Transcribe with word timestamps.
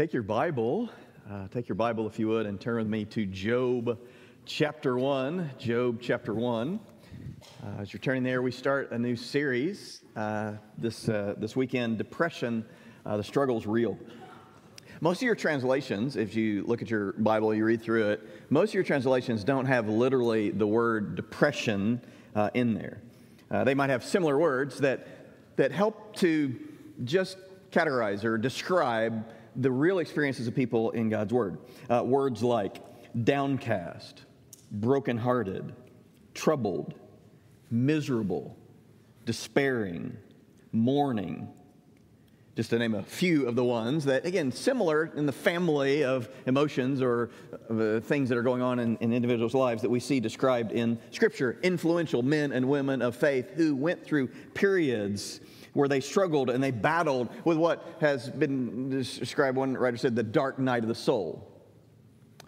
Take 0.00 0.14
your 0.14 0.22
Bible, 0.22 0.88
uh, 1.30 1.46
take 1.48 1.68
your 1.68 1.76
Bible 1.76 2.06
if 2.06 2.18
you 2.18 2.26
would, 2.28 2.46
and 2.46 2.58
turn 2.58 2.76
with 2.76 2.86
me 2.86 3.04
to 3.04 3.26
Job 3.26 3.98
chapter 4.46 4.96
1. 4.96 5.50
Job 5.58 5.98
chapter 6.00 6.32
1. 6.32 6.80
Uh, 7.62 7.66
as 7.78 7.92
you're 7.92 8.00
turning 8.00 8.22
there, 8.22 8.40
we 8.40 8.50
start 8.50 8.92
a 8.92 8.98
new 8.98 9.14
series 9.14 10.00
uh, 10.16 10.52
this, 10.78 11.10
uh, 11.10 11.34
this 11.36 11.54
weekend 11.54 11.98
Depression, 11.98 12.64
uh, 13.04 13.18
the 13.18 13.22
struggle's 13.22 13.66
real. 13.66 13.98
Most 15.02 15.18
of 15.18 15.24
your 15.24 15.34
translations, 15.34 16.16
if 16.16 16.34
you 16.34 16.64
look 16.64 16.80
at 16.80 16.88
your 16.88 17.12
Bible, 17.18 17.54
you 17.54 17.66
read 17.66 17.82
through 17.82 18.08
it, 18.08 18.26
most 18.48 18.70
of 18.70 18.74
your 18.76 18.84
translations 18.84 19.44
don't 19.44 19.66
have 19.66 19.86
literally 19.86 20.48
the 20.48 20.66
word 20.66 21.14
depression 21.14 22.00
uh, 22.34 22.48
in 22.54 22.72
there. 22.72 23.02
They 23.50 23.74
might 23.74 23.90
have 23.90 24.02
similar 24.02 24.38
words 24.38 24.78
that, 24.78 25.06
that 25.56 25.72
help 25.72 26.16
to 26.16 26.56
just 27.04 27.36
categorize 27.70 28.24
or 28.24 28.38
describe 28.38 29.26
the 29.56 29.70
real 29.70 29.98
experiences 29.98 30.46
of 30.46 30.54
people 30.54 30.90
in 30.90 31.08
God's 31.08 31.32
Word. 31.32 31.58
Uh, 31.88 32.02
words 32.04 32.42
like 32.42 32.82
downcast, 33.24 34.24
brokenhearted, 34.70 35.74
troubled, 36.34 36.94
miserable, 37.70 38.56
despairing, 39.24 40.16
mourning, 40.72 41.48
just 42.56 42.70
to 42.70 42.78
name 42.78 42.94
a 42.94 43.02
few 43.02 43.46
of 43.46 43.54
the 43.54 43.64
ones 43.64 44.04
that, 44.04 44.26
again, 44.26 44.52
similar 44.52 45.10
in 45.16 45.24
the 45.24 45.32
family 45.32 46.04
of 46.04 46.28
emotions 46.46 47.00
or 47.00 47.30
uh, 47.70 48.00
things 48.00 48.28
that 48.28 48.36
are 48.36 48.42
going 48.42 48.60
on 48.60 48.78
in, 48.78 48.96
in 48.98 49.12
individuals' 49.12 49.54
lives 49.54 49.82
that 49.82 49.88
we 49.88 50.00
see 50.00 50.20
described 50.20 50.72
in 50.72 50.98
Scripture. 51.10 51.58
Influential 51.62 52.22
men 52.22 52.52
and 52.52 52.68
women 52.68 53.02
of 53.02 53.16
faith 53.16 53.50
who 53.54 53.74
went 53.74 54.04
through 54.04 54.26
periods 54.52 55.40
where 55.72 55.88
they 55.88 56.00
struggled 56.00 56.50
and 56.50 56.62
they 56.62 56.70
battled 56.70 57.28
with 57.44 57.56
what 57.56 57.96
has 58.00 58.28
been 58.28 58.90
described, 58.90 59.56
one 59.56 59.74
writer 59.74 59.96
said, 59.96 60.16
the 60.16 60.22
dark 60.22 60.58
night 60.58 60.82
of 60.82 60.88
the 60.88 60.94
soul. 60.94 61.46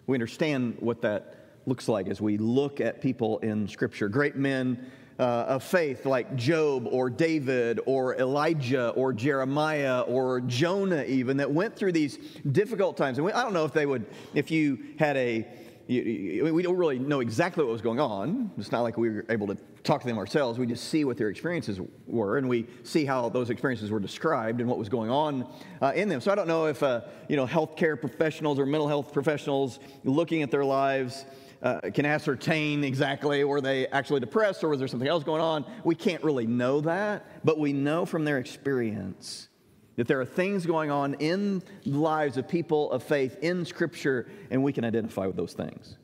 We 0.07 0.15
understand 0.15 0.77
what 0.79 1.01
that 1.01 1.61
looks 1.65 1.87
like 1.87 2.07
as 2.07 2.19
we 2.19 2.37
look 2.37 2.81
at 2.81 3.01
people 3.01 3.39
in 3.39 3.67
Scripture. 3.67 4.09
Great 4.09 4.35
men 4.35 4.91
uh, 5.19 5.23
of 5.23 5.63
faith 5.63 6.05
like 6.05 6.35
Job 6.35 6.87
or 6.89 7.09
David 7.09 7.79
or 7.85 8.15
Elijah 8.15 8.89
or 8.89 9.13
Jeremiah 9.13 10.01
or 10.01 10.41
Jonah, 10.41 11.03
even, 11.03 11.37
that 11.37 11.51
went 11.51 11.75
through 11.75 11.91
these 11.91 12.17
difficult 12.51 12.97
times. 12.97 13.17
And 13.17 13.25
we, 13.25 13.31
I 13.31 13.43
don't 13.43 13.53
know 13.53 13.65
if 13.65 13.73
they 13.73 13.85
would, 13.85 14.05
if 14.33 14.51
you 14.51 14.79
had 14.99 15.15
a 15.15 15.47
we 15.87 16.61
don't 16.63 16.77
really 16.77 16.99
know 16.99 17.19
exactly 17.19 17.63
what 17.63 17.71
was 17.71 17.81
going 17.81 17.99
on. 17.99 18.51
It's 18.57 18.71
not 18.71 18.81
like 18.81 18.97
we 18.97 19.09
were 19.09 19.25
able 19.29 19.47
to 19.47 19.57
talk 19.83 20.01
to 20.01 20.07
them 20.07 20.17
ourselves. 20.17 20.57
We 20.57 20.65
just 20.65 20.89
see 20.89 21.03
what 21.03 21.17
their 21.17 21.29
experiences 21.29 21.79
were, 22.07 22.37
and 22.37 22.47
we 22.47 22.67
see 22.83 23.05
how 23.05 23.29
those 23.29 23.49
experiences 23.49 23.91
were 23.91 23.99
described 23.99 24.61
and 24.61 24.69
what 24.69 24.77
was 24.77 24.89
going 24.89 25.09
on 25.09 25.45
uh, 25.81 25.91
in 25.95 26.07
them. 26.07 26.21
So 26.21 26.31
I 26.31 26.35
don't 26.35 26.47
know 26.47 26.67
if 26.67 26.81
uh, 26.81 27.01
you 27.27 27.35
know 27.35 27.45
healthcare 27.45 27.99
professionals 27.99 28.59
or 28.59 28.65
mental 28.65 28.87
health 28.87 29.11
professionals 29.11 29.79
looking 30.03 30.41
at 30.41 30.51
their 30.51 30.65
lives 30.65 31.25
uh, 31.61 31.79
can 31.93 32.05
ascertain 32.05 32.83
exactly 32.83 33.43
were 33.43 33.61
they 33.61 33.87
actually 33.87 34.19
depressed 34.19 34.63
or 34.63 34.69
was 34.69 34.79
there 34.79 34.87
something 34.87 35.07
else 35.07 35.23
going 35.23 35.41
on. 35.41 35.65
We 35.83 35.95
can't 35.95 36.23
really 36.23 36.47
know 36.47 36.81
that, 36.81 37.25
but 37.45 37.57
we 37.57 37.73
know 37.73 38.05
from 38.05 38.25
their 38.25 38.37
experience 38.37 39.49
that 39.95 40.07
there 40.07 40.19
are 40.19 40.25
things 40.25 40.65
going 40.65 40.89
on 40.89 41.15
in 41.15 41.61
the 41.83 41.91
lives 41.91 42.37
of 42.37 42.47
people 42.47 42.91
of 42.91 43.03
faith 43.03 43.37
in 43.41 43.65
Scripture, 43.65 44.27
and 44.49 44.63
we 44.63 44.73
can 44.73 44.83
identify 44.83 45.27
with 45.27 45.35
those 45.35 45.53
things. 45.53 45.97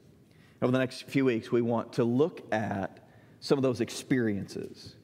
Over 0.61 0.71
the 0.71 0.79
next 0.79 1.03
few 1.03 1.25
weeks, 1.25 1.51
we 1.51 1.61
want 1.61 1.93
to 1.93 2.03
look 2.03 2.41
at 2.53 2.99
some 3.39 3.57
of 3.57 3.63
those 3.63 3.81
experiences. 3.81 4.95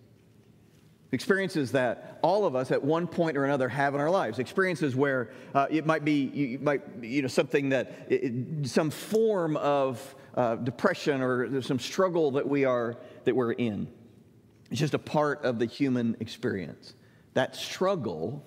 Experiences 1.12 1.72
that 1.72 2.20
all 2.22 2.46
of 2.46 2.56
us 2.56 2.72
at 2.72 2.84
one 2.84 3.08
point 3.08 3.38
or 3.38 3.46
another 3.46 3.70
have 3.70 3.96
in 3.96 4.02
our 4.02 4.10
lives. 4.10 4.38
Experiences 4.38 4.96
where 4.96 5.32
uh, 5.54 5.68
it 5.70 5.86
might 5.86 6.04
be 6.04 6.26
you 6.34 6.60
might, 6.60 6.82
you 7.02 7.22
know, 7.22 7.28
something 7.28 7.70
that, 7.70 8.08
it, 8.10 8.68
some 8.68 8.90
form 8.90 9.56
of 9.58 10.16
uh, 10.36 10.56
depression 10.56 11.22
or 11.22 11.62
some 11.62 11.80
struggle 11.80 12.32
that, 12.32 12.48
we 12.48 12.66
are, 12.66 12.98
that 13.24 13.36
we're 13.36 13.54
in. 13.54 13.88
It's 14.70 14.80
just 14.80 14.94
a 14.94 15.00
part 15.00 15.46
of 15.46 15.58
the 15.58 15.66
human 15.66 16.18
experience. 16.20 16.96
That 17.34 17.56
struggle 17.56 18.46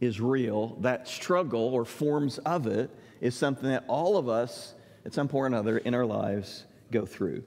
is 0.00 0.20
real, 0.20 0.76
that 0.80 1.08
struggle 1.08 1.60
or 1.60 1.84
forms 1.84 2.38
of 2.38 2.66
it 2.66 2.90
is 3.20 3.34
something 3.34 3.68
that 3.68 3.84
all 3.88 4.16
of 4.16 4.28
us 4.28 4.74
at 5.04 5.14
some 5.14 5.28
point 5.28 5.44
or 5.44 5.46
another 5.46 5.78
in 5.78 5.94
our 5.94 6.04
lives 6.04 6.64
go 6.90 7.06
through. 7.06 7.42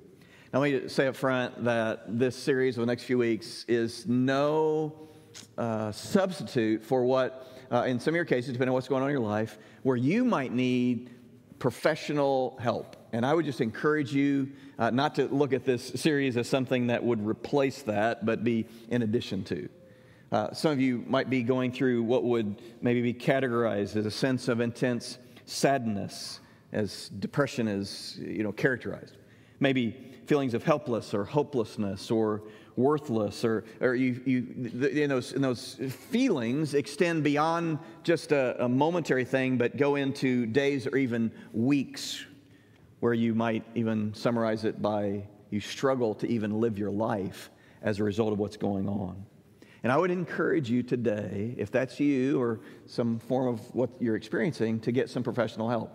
Now, 0.52 0.62
let 0.62 0.84
me 0.84 0.90
say 0.90 1.08
up 1.08 1.16
front 1.16 1.64
that 1.66 2.18
this 2.20 2.36
series 2.36 2.78
of 2.78 2.82
the 2.82 2.88
next 2.88 3.04
few 3.04 3.20
weeks 3.20 3.66
is 3.68 4.08
no 4.08 5.10
uh, 5.58 5.92
substitute 5.92 6.84
for 6.84 7.04
what, 7.04 7.48
uh, 7.72 7.84
in 7.84 8.00
some 8.00 8.14
of 8.14 8.16
your 8.16 8.26
cases, 8.26 8.54
depending 8.54 8.70
on 8.70 8.74
what's 8.74 8.88
going 8.88 9.04
on 9.04 9.10
in 9.10 9.14
your 9.14 9.22
life, 9.22 9.60
where 9.84 9.98
you 9.98 10.26
might 10.26 10.52
need 10.52 11.12
professional 11.60 12.58
help. 12.60 12.96
And 13.14 13.26
I 13.26 13.34
would 13.34 13.46
just 13.46 13.62
encourage 13.62 14.14
you 14.14 14.52
uh, 14.80 14.90
not 14.90 15.16
to 15.16 15.28
look 15.28 15.54
at 15.54 15.66
this 15.66 15.84
series 15.84 16.36
as 16.36 16.48
something 16.48 16.88
that 16.88 17.04
would 17.04 17.24
replace 17.26 17.84
that, 17.84 18.26
but 18.26 18.44
be 18.44 18.66
in 18.90 19.04
addition 19.04 19.44
to. 19.46 19.70
Uh, 20.32 20.54
some 20.54 20.72
of 20.72 20.80
you 20.80 21.04
might 21.08 21.30
be 21.30 21.42
going 21.42 21.72
through 21.72 22.04
what 22.04 22.24
would 22.24 22.62
maybe 22.82 23.02
be 23.02 23.14
categorized 23.14 23.96
as 23.96 24.06
a 24.06 24.12
sense 24.12 24.48
of 24.48 24.60
intense 24.60 25.18
sadness, 25.46 26.40
as 26.72 27.10
depression 27.20 27.68
is 27.68 28.20
you 28.20 28.44
know, 28.44 28.52
characterized. 28.52 29.18
Maybe 29.60 29.92
feelings 30.28 30.54
of 30.54 30.64
helpless 30.64 31.16
or 31.16 31.26
hopelessness 31.26 32.12
or 32.12 32.44
worthless, 32.76 33.44
or, 33.44 33.66
or 33.82 33.96
you, 33.96 34.22
you, 34.26 34.48
in, 34.88 35.10
those, 35.10 35.34
in 35.34 35.42
those 35.42 35.74
feelings 36.12 36.76
extend 36.76 37.24
beyond 37.24 37.80
just 38.04 38.32
a, 38.32 38.64
a 38.64 38.70
momentary 38.70 39.26
thing, 39.26 39.58
but 39.58 39.76
go 39.76 39.96
into 39.96 40.46
days 40.46 40.86
or 40.86 40.96
even 40.96 41.32
weeks 41.52 42.24
where 43.00 43.14
you 43.14 43.34
might 43.34 43.64
even 43.76 44.14
summarize 44.14 44.64
it 44.64 44.82
by 44.82 45.24
you 45.50 45.60
struggle 45.60 46.14
to 46.14 46.28
even 46.28 46.60
live 46.60 46.78
your 46.78 46.92
life 46.92 47.50
as 47.82 48.00
a 48.00 48.04
result 48.04 48.32
of 48.32 48.40
what's 48.40 48.58
going 48.58 48.88
on. 48.88 49.26
And 49.84 49.92
I 49.92 49.98
would 49.98 50.12
encourage 50.12 50.70
you 50.70 50.84
today, 50.84 51.56
if 51.58 51.72
that's 51.72 52.00
you 52.00 52.42
or 52.42 52.60
some 52.86 53.20
form 53.20 53.48
of 53.48 53.60
what 53.74 53.90
you're 54.00 54.16
experiencing, 54.16 54.80
to 54.82 54.92
get 54.92 55.10
some 55.10 55.24
professional 55.24 55.70
help. 55.70 55.92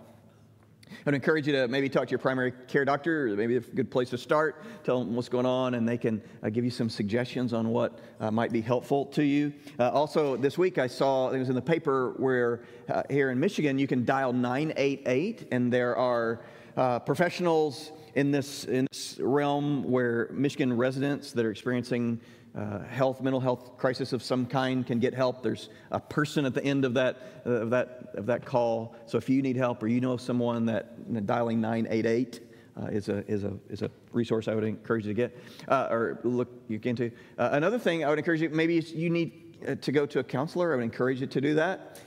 I 0.90 0.96
would 1.06 1.14
encourage 1.14 1.46
you 1.46 1.52
to 1.54 1.68
maybe 1.68 1.88
talk 1.88 2.06
to 2.06 2.10
your 2.10 2.18
primary 2.18 2.52
care 2.68 2.84
doctor, 2.84 3.28
maybe 3.36 3.56
a 3.56 3.60
good 3.60 3.90
place 3.90 4.10
to 4.10 4.18
start. 4.18 4.64
Tell 4.84 5.00
them 5.00 5.14
what's 5.16 5.28
going 5.28 5.46
on, 5.46 5.74
and 5.74 5.88
they 5.88 5.98
can 5.98 6.22
uh, 6.42 6.50
give 6.50 6.64
you 6.64 6.70
some 6.70 6.88
suggestions 6.88 7.52
on 7.52 7.68
what 7.68 7.98
uh, 8.20 8.30
might 8.30 8.52
be 8.52 8.60
helpful 8.60 9.06
to 9.06 9.24
you. 9.24 9.52
Uh, 9.78 9.90
also, 9.90 10.36
this 10.36 10.56
week 10.56 10.78
I 10.78 10.86
saw 10.86 11.30
it 11.30 11.38
was 11.38 11.48
in 11.48 11.54
the 11.54 11.62
paper 11.62 12.14
where 12.16 12.62
uh, 12.88 13.02
here 13.10 13.30
in 13.30 13.40
Michigan 13.40 13.78
you 13.78 13.86
can 13.86 14.04
dial 14.04 14.32
988, 14.32 15.48
and 15.50 15.72
there 15.72 15.96
are 15.96 16.42
uh, 16.76 17.00
professionals 17.00 17.92
in 18.14 18.30
this, 18.30 18.64
in 18.64 18.86
this 18.92 19.18
realm 19.20 19.82
where 19.84 20.28
Michigan 20.32 20.76
residents 20.76 21.32
that 21.32 21.44
are 21.44 21.50
experiencing 21.50 22.20
uh, 22.56 22.84
health, 22.84 23.20
mental 23.20 23.40
health 23.40 23.76
crisis 23.76 24.12
of 24.12 24.22
some 24.22 24.46
kind 24.46 24.86
can 24.86 25.00
get 25.00 25.12
help. 25.12 25.42
There's 25.42 25.70
a 25.90 25.98
person 25.98 26.44
at 26.44 26.54
the 26.54 26.64
end 26.64 26.84
of 26.84 26.94
that, 26.94 27.42
uh, 27.44 27.50
of 27.50 27.70
that, 27.70 28.10
of 28.14 28.26
that 28.26 28.44
call. 28.44 28.94
So 29.06 29.18
if 29.18 29.28
you 29.28 29.42
need 29.42 29.56
help 29.56 29.82
or 29.82 29.88
you 29.88 30.00
know 30.00 30.16
someone 30.16 30.66
that 30.66 30.94
you 31.08 31.14
know, 31.14 31.20
dialing 31.20 31.60
988 31.60 32.40
uh, 32.76 32.86
is, 32.86 33.08
a, 33.08 33.28
is, 33.28 33.42
a, 33.42 33.54
is 33.68 33.82
a 33.82 33.90
resource 34.12 34.46
I 34.46 34.54
would 34.54 34.62
encourage 34.62 35.04
you 35.04 35.14
to 35.14 35.16
get 35.16 35.36
uh, 35.66 35.88
or 35.90 36.20
look 36.22 36.48
you 36.68 36.78
into. 36.84 37.10
Uh, 37.38 37.50
another 37.52 37.78
thing 37.78 38.04
I 38.04 38.08
would 38.08 38.18
encourage 38.18 38.40
you, 38.40 38.50
maybe 38.50 38.74
you 38.74 39.10
need 39.10 39.80
to 39.82 39.90
go 39.90 40.06
to 40.06 40.20
a 40.20 40.24
counselor. 40.24 40.72
I 40.72 40.76
would 40.76 40.84
encourage 40.84 41.20
you 41.20 41.26
to 41.26 41.40
do 41.40 41.54
that. 41.54 42.00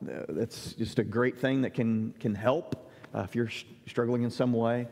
that's 0.00 0.72
just 0.74 0.98
a 0.98 1.04
great 1.04 1.38
thing 1.38 1.60
that 1.62 1.74
can, 1.74 2.14
can 2.20 2.34
help 2.34 2.90
if 3.14 3.34
you're 3.34 3.50
struggling 3.86 4.22
in 4.22 4.30
some 4.30 4.52
way 4.52 4.88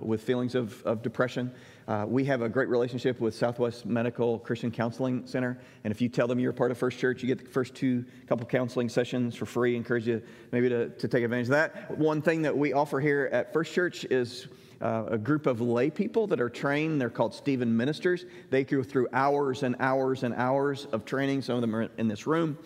with 0.00 0.22
feelings 0.22 0.56
of, 0.56 0.82
of 0.82 1.02
depression. 1.02 1.52
Uh, 1.88 2.04
we 2.08 2.24
have 2.24 2.42
a 2.42 2.48
great 2.48 2.68
relationship 2.68 3.20
with 3.20 3.32
Southwest 3.32 3.86
Medical 3.86 4.40
Christian 4.40 4.72
Counseling 4.72 5.24
Center, 5.24 5.56
and 5.84 5.92
if 5.92 6.00
you 6.00 6.08
tell 6.08 6.26
them 6.26 6.40
you're 6.40 6.52
part 6.52 6.72
of 6.72 6.78
First 6.78 6.98
Church, 6.98 7.22
you 7.22 7.28
get 7.28 7.38
the 7.38 7.48
first 7.48 7.76
two 7.76 8.04
couple 8.26 8.44
counseling 8.44 8.88
sessions 8.88 9.36
for 9.36 9.46
free. 9.46 9.76
Encourage 9.76 10.08
you 10.08 10.20
maybe 10.50 10.68
to, 10.68 10.88
to 10.88 11.06
take 11.06 11.22
advantage 11.22 11.46
of 11.46 11.50
that. 11.50 11.96
One 11.96 12.22
thing 12.22 12.42
that 12.42 12.56
we 12.56 12.72
offer 12.72 12.98
here 12.98 13.28
at 13.32 13.52
First 13.52 13.72
Church 13.72 14.04
is 14.06 14.48
uh, 14.82 15.04
a 15.10 15.18
group 15.18 15.46
of 15.46 15.60
lay 15.60 15.88
people 15.88 16.26
that 16.26 16.40
are 16.40 16.50
trained. 16.50 17.00
They're 17.00 17.08
called 17.08 17.32
Stephen 17.32 17.76
Ministers. 17.76 18.24
They 18.50 18.64
go 18.64 18.82
through 18.82 19.06
hours 19.12 19.62
and 19.62 19.76
hours 19.78 20.24
and 20.24 20.34
hours 20.34 20.86
of 20.86 21.04
training. 21.04 21.42
Some 21.42 21.54
of 21.54 21.60
them 21.60 21.76
are 21.76 21.88
in 21.98 22.08
this 22.08 22.26
room. 22.26 22.58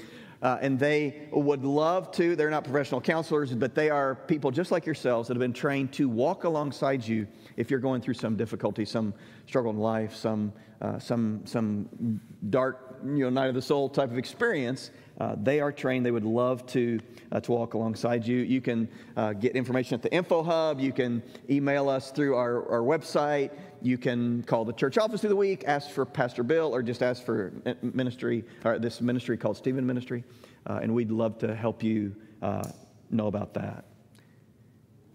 Uh, 0.43 0.59
and 0.63 0.79
they 0.79 1.29
would 1.33 1.65
love 1.65 2.11
to, 2.13 2.35
they're 2.35 2.51
not 2.51 2.65
professional 2.65 3.01
counselors, 3.01 3.53
but 3.53 3.75
they 3.75 3.91
are 3.91 4.15
people 4.15 4.51
just 4.51 4.71
like 4.71 4.87
yourselves 4.87 5.29
that 5.29 5.35
have 5.35 5.41
been 5.41 5.53
trained 5.53 5.93
to 5.93 6.09
walk 6.09 6.45
alongside 6.45 7.07
you 7.07 7.27
if 7.57 7.71
you're 7.71 7.81
going 7.81 8.01
through 8.01 8.15
some 8.15 8.37
difficulty, 8.37 8.85
some 8.85 9.13
struggle 9.47 9.71
in 9.71 9.79
life, 9.79 10.15
some, 10.15 10.53
uh, 10.81 10.99
some, 10.99 11.43
some 11.45 12.21
dark 12.49 13.01
you 13.05 13.25
know, 13.25 13.31
night 13.31 13.49
of 13.49 13.55
the 13.55 13.63
soul 13.63 13.89
type 13.89 14.11
of 14.11 14.17
experience. 14.17 14.91
Uh, 15.21 15.37
they 15.43 15.61
are 15.61 15.71
trained. 15.71 16.05
They 16.07 16.11
would 16.11 16.25
love 16.25 16.67
to, 16.69 16.99
uh, 17.31 17.41
to 17.41 17.53
walk 17.53 17.75
alongside 17.75 18.27
you. 18.27 18.39
You 18.39 18.63
can 18.63 18.89
uh, 19.19 19.35
get 19.35 19.55
information 19.55 19.95
at 19.95 20.03
the 20.03 20.11
Info 20.13 20.43
Hub. 20.43 20.81
You 20.81 20.93
can 20.93 21.23
email 21.51 21.91
us 21.91 22.11
through 22.11 22.37
our, 22.37 22.67
our 22.71 22.81
website. 22.81 23.51
You 23.83 23.99
can 23.99 24.43
call 24.45 24.65
the 24.65 24.73
church 24.73 24.97
office 24.97 25.21
through 25.21 25.31
the 25.31 25.37
week, 25.37 25.65
ask 25.67 25.91
for 25.91 26.07
Pastor 26.07 26.43
Bill, 26.43 26.75
or 26.75 26.83
just 26.83 27.03
ask 27.03 27.23
for 27.23 27.53
ministry, 27.83 28.45
or 28.65 28.79
this 28.79 29.03
ministry 29.03 29.37
called 29.37 29.59
Stephen 29.59 29.87
Ministry. 29.87 30.25
Uh, 30.67 30.81
and 30.83 30.95
we'd 30.95 31.11
love 31.11 31.37
to 31.39 31.55
help 31.55 31.83
you 31.83 32.17
uh, 32.41 32.71
know 33.11 33.27
about 33.27 33.53
that. 33.55 33.85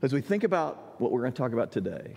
As 0.03 0.13
we 0.13 0.21
think 0.21 0.43
about 0.43 1.01
what 1.01 1.11
we're 1.11 1.21
going 1.21 1.33
to 1.33 1.37
talk 1.37 1.53
about 1.53 1.71
today, 1.71 2.15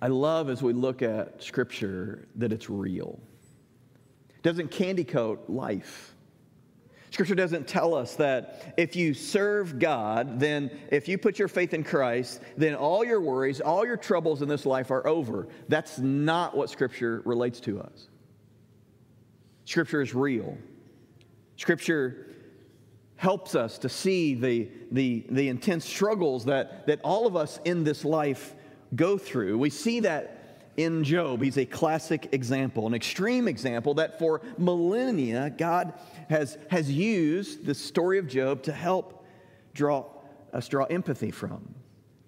I 0.00 0.06
love 0.06 0.48
as 0.48 0.62
we 0.62 0.72
look 0.72 1.02
at 1.02 1.42
Scripture 1.42 2.28
that 2.36 2.52
it's 2.52 2.70
real. 2.70 3.18
It 4.36 4.42
doesn't 4.42 4.70
candy 4.70 5.04
coat 5.04 5.44
life. 5.48 6.14
Scripture 7.20 7.34
doesn't 7.34 7.68
tell 7.68 7.94
us 7.94 8.16
that 8.16 8.72
if 8.78 8.96
you 8.96 9.12
serve 9.12 9.78
God, 9.78 10.40
then 10.40 10.70
if 10.90 11.06
you 11.06 11.18
put 11.18 11.38
your 11.38 11.48
faith 11.48 11.74
in 11.74 11.84
Christ, 11.84 12.40
then 12.56 12.74
all 12.74 13.04
your 13.04 13.20
worries, 13.20 13.60
all 13.60 13.84
your 13.84 13.98
troubles 13.98 14.40
in 14.40 14.48
this 14.48 14.64
life 14.64 14.90
are 14.90 15.06
over. 15.06 15.46
That's 15.68 15.98
not 15.98 16.56
what 16.56 16.70
Scripture 16.70 17.20
relates 17.26 17.60
to 17.60 17.78
us. 17.78 18.08
Scripture 19.66 20.00
is 20.00 20.14
real. 20.14 20.56
Scripture 21.58 22.28
helps 23.16 23.54
us 23.54 23.76
to 23.76 23.90
see 23.90 24.32
the, 24.32 24.70
the, 24.90 25.26
the 25.28 25.50
intense 25.50 25.84
struggles 25.84 26.46
that, 26.46 26.86
that 26.86 27.02
all 27.04 27.26
of 27.26 27.36
us 27.36 27.60
in 27.66 27.84
this 27.84 28.02
life 28.02 28.54
go 28.94 29.18
through. 29.18 29.58
We 29.58 29.68
see 29.68 30.00
that 30.00 30.40
in 30.76 31.04
Job. 31.04 31.42
He's 31.42 31.58
a 31.58 31.66
classic 31.66 32.30
example, 32.32 32.86
an 32.86 32.94
extreme 32.94 33.46
example 33.46 33.94
that 33.94 34.18
for 34.18 34.40
millennia, 34.56 35.50
God 35.50 35.92
has, 36.30 36.56
has 36.70 36.90
used 36.90 37.66
the 37.66 37.74
story 37.74 38.18
of 38.18 38.28
Job 38.28 38.62
to 38.62 38.72
help 38.72 39.26
draw 39.74 40.06
us 40.52 40.68
draw 40.68 40.84
empathy 40.84 41.30
from, 41.30 41.74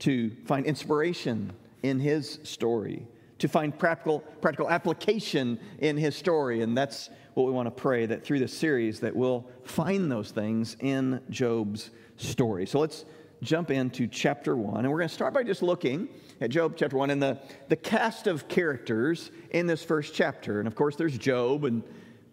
to 0.00 0.30
find 0.44 0.66
inspiration 0.66 1.52
in 1.82 1.98
his 1.98 2.38
story, 2.42 3.06
to 3.38 3.48
find 3.48 3.76
practical, 3.76 4.20
practical 4.40 4.68
application 4.70 5.58
in 5.78 5.96
his 5.96 6.14
story. 6.16 6.62
And 6.62 6.76
that's 6.76 7.10
what 7.34 7.46
we 7.46 7.52
want 7.52 7.66
to 7.66 7.70
pray 7.70 8.06
that 8.06 8.24
through 8.24 8.38
this 8.40 8.56
series 8.56 9.00
that 9.00 9.14
we'll 9.14 9.48
find 9.64 10.10
those 10.10 10.30
things 10.30 10.76
in 10.80 11.20
Job's 11.30 11.90
story. 12.16 12.66
So 12.66 12.78
let's 12.78 13.04
jump 13.42 13.72
into 13.72 14.06
chapter 14.06 14.54
1 14.56 14.84
and 14.84 14.90
we're 14.90 14.98
going 14.98 15.08
to 15.08 15.14
start 15.14 15.34
by 15.34 15.42
just 15.42 15.62
looking 15.62 16.08
at 16.40 16.50
Job 16.50 16.74
chapter 16.76 16.96
1 16.96 17.10
and 17.10 17.20
the, 17.20 17.38
the 17.68 17.76
cast 17.76 18.28
of 18.28 18.46
characters 18.46 19.32
in 19.50 19.66
this 19.66 19.82
first 19.82 20.14
chapter. 20.14 20.60
And 20.60 20.68
of 20.68 20.76
course 20.76 20.94
there's 20.94 21.18
Job 21.18 21.64
and 21.64 21.82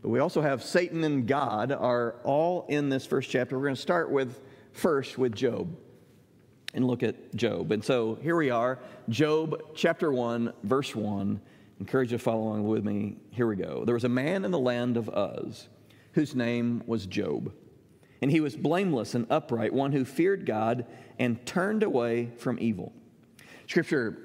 but 0.02 0.10
we 0.10 0.20
also 0.20 0.42
have 0.42 0.64
Satan 0.64 1.04
and 1.04 1.28
God 1.28 1.72
are 1.72 2.16
all 2.24 2.66
in 2.70 2.90
this 2.90 3.06
first 3.06 3.30
chapter. 3.30 3.58
We're 3.58 3.66
going 3.66 3.76
to 3.76 3.82
start 3.82 4.10
with 4.12 4.40
first 4.72 5.18
with 5.18 5.36
Job 5.36 5.76
and 6.74 6.86
look 6.86 7.04
at 7.04 7.36
Job. 7.36 7.72
And 7.72 7.84
so 7.84 8.16
here 8.22 8.36
we 8.36 8.50
are, 8.50 8.80
Job 9.10 9.62
chapter 9.76 10.12
1 10.12 10.54
verse 10.64 10.96
1 10.96 11.42
encourage 11.80 12.12
you 12.12 12.18
to 12.18 12.24
follow 12.24 12.44
along 12.44 12.68
with 12.68 12.84
me. 12.84 13.18
Here 13.32 13.48
we 13.48 13.56
go. 13.56 13.86
There 13.86 13.96
was 13.96 14.04
a 14.04 14.10
man 14.10 14.44
in 14.46 14.52
the 14.52 14.60
land 14.60 14.98
of 14.98 15.10
Uz 15.10 15.70
whose 16.14 16.36
name 16.36 16.84
was 16.86 17.06
Job. 17.06 17.54
And 18.22 18.30
he 18.30 18.42
was 18.42 18.56
blameless 18.56 19.16
and 19.16 19.26
upright, 19.30 19.72
one 19.72 19.94
who 19.94 20.04
feared 20.04 20.46
God 20.46 20.86
and 21.18 21.44
turned 21.46 21.84
away 21.84 22.32
from 22.38 22.58
evil. 22.60 22.92
Scripture, 23.68 24.18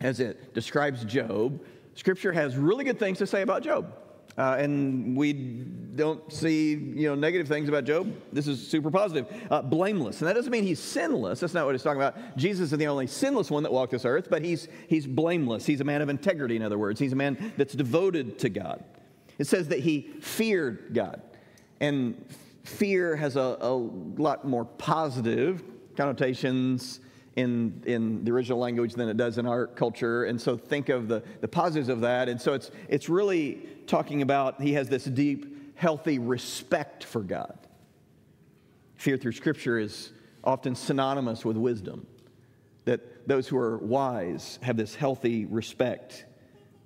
as 0.00 0.20
it 0.20 0.54
describes 0.54 1.04
Job, 1.04 1.62
Scripture 1.94 2.32
has 2.32 2.56
really 2.56 2.84
good 2.84 2.98
things 2.98 3.18
to 3.18 3.26
say 3.26 3.42
about 3.42 3.62
Job. 3.62 3.92
Uh, 4.38 4.54
and 4.56 5.16
we 5.16 5.32
don't 5.32 6.32
see 6.32 6.70
you 6.70 7.08
know 7.08 7.16
negative 7.16 7.48
things 7.48 7.68
about 7.68 7.82
Job. 7.82 8.14
This 8.32 8.46
is 8.46 8.64
super 8.64 8.88
positive. 8.88 9.26
Uh, 9.50 9.62
blameless, 9.62 10.20
and 10.20 10.28
that 10.28 10.34
doesn't 10.34 10.52
mean 10.52 10.62
he's 10.62 10.78
sinless. 10.78 11.40
That's 11.40 11.54
not 11.54 11.66
what 11.66 11.74
he's 11.74 11.82
talking 11.82 12.00
about. 12.00 12.36
Jesus 12.36 12.70
is 12.70 12.78
the 12.78 12.86
only 12.86 13.08
sinless 13.08 13.50
one 13.50 13.64
that 13.64 13.72
walked 13.72 13.90
this 13.90 14.04
earth, 14.04 14.28
but 14.30 14.44
he's 14.44 14.68
he's 14.86 15.08
blameless. 15.08 15.66
He's 15.66 15.80
a 15.80 15.84
man 15.84 16.02
of 16.02 16.08
integrity. 16.08 16.54
In 16.54 16.62
other 16.62 16.78
words, 16.78 17.00
he's 17.00 17.12
a 17.12 17.16
man 17.16 17.52
that's 17.56 17.74
devoted 17.74 18.38
to 18.38 18.48
God. 18.48 18.84
It 19.38 19.48
says 19.48 19.68
that 19.68 19.80
he 19.80 20.02
feared 20.20 20.94
God, 20.94 21.20
and 21.80 22.24
fear 22.62 23.16
has 23.16 23.34
a, 23.34 23.56
a 23.60 23.74
lot 23.74 24.46
more 24.46 24.64
positive 24.64 25.64
connotations 25.96 27.00
in, 27.38 27.84
in 27.86 28.24
the 28.24 28.32
original 28.32 28.58
language 28.58 28.94
than 28.94 29.08
it 29.08 29.16
does 29.16 29.38
in 29.38 29.46
our 29.46 29.68
culture. 29.68 30.24
And 30.24 30.40
so 30.40 30.56
think 30.56 30.88
of 30.88 31.06
the, 31.06 31.22
the 31.40 31.46
positives 31.46 31.88
of 31.88 32.00
that. 32.00 32.28
And 32.28 32.40
so 32.40 32.52
it's, 32.52 32.72
it's 32.88 33.08
really 33.08 33.64
talking 33.86 34.22
about 34.22 34.60
he 34.60 34.72
has 34.72 34.88
this 34.88 35.04
deep, 35.04 35.76
healthy 35.76 36.18
respect 36.18 37.04
for 37.04 37.20
God. 37.20 37.56
Fear 38.96 39.18
through 39.18 39.32
Scripture 39.32 39.78
is 39.78 40.10
often 40.42 40.74
synonymous 40.74 41.44
with 41.44 41.56
wisdom, 41.56 42.08
that 42.86 43.28
those 43.28 43.46
who 43.46 43.56
are 43.56 43.78
wise 43.78 44.58
have 44.62 44.76
this 44.76 44.96
healthy 44.96 45.44
respect, 45.44 46.24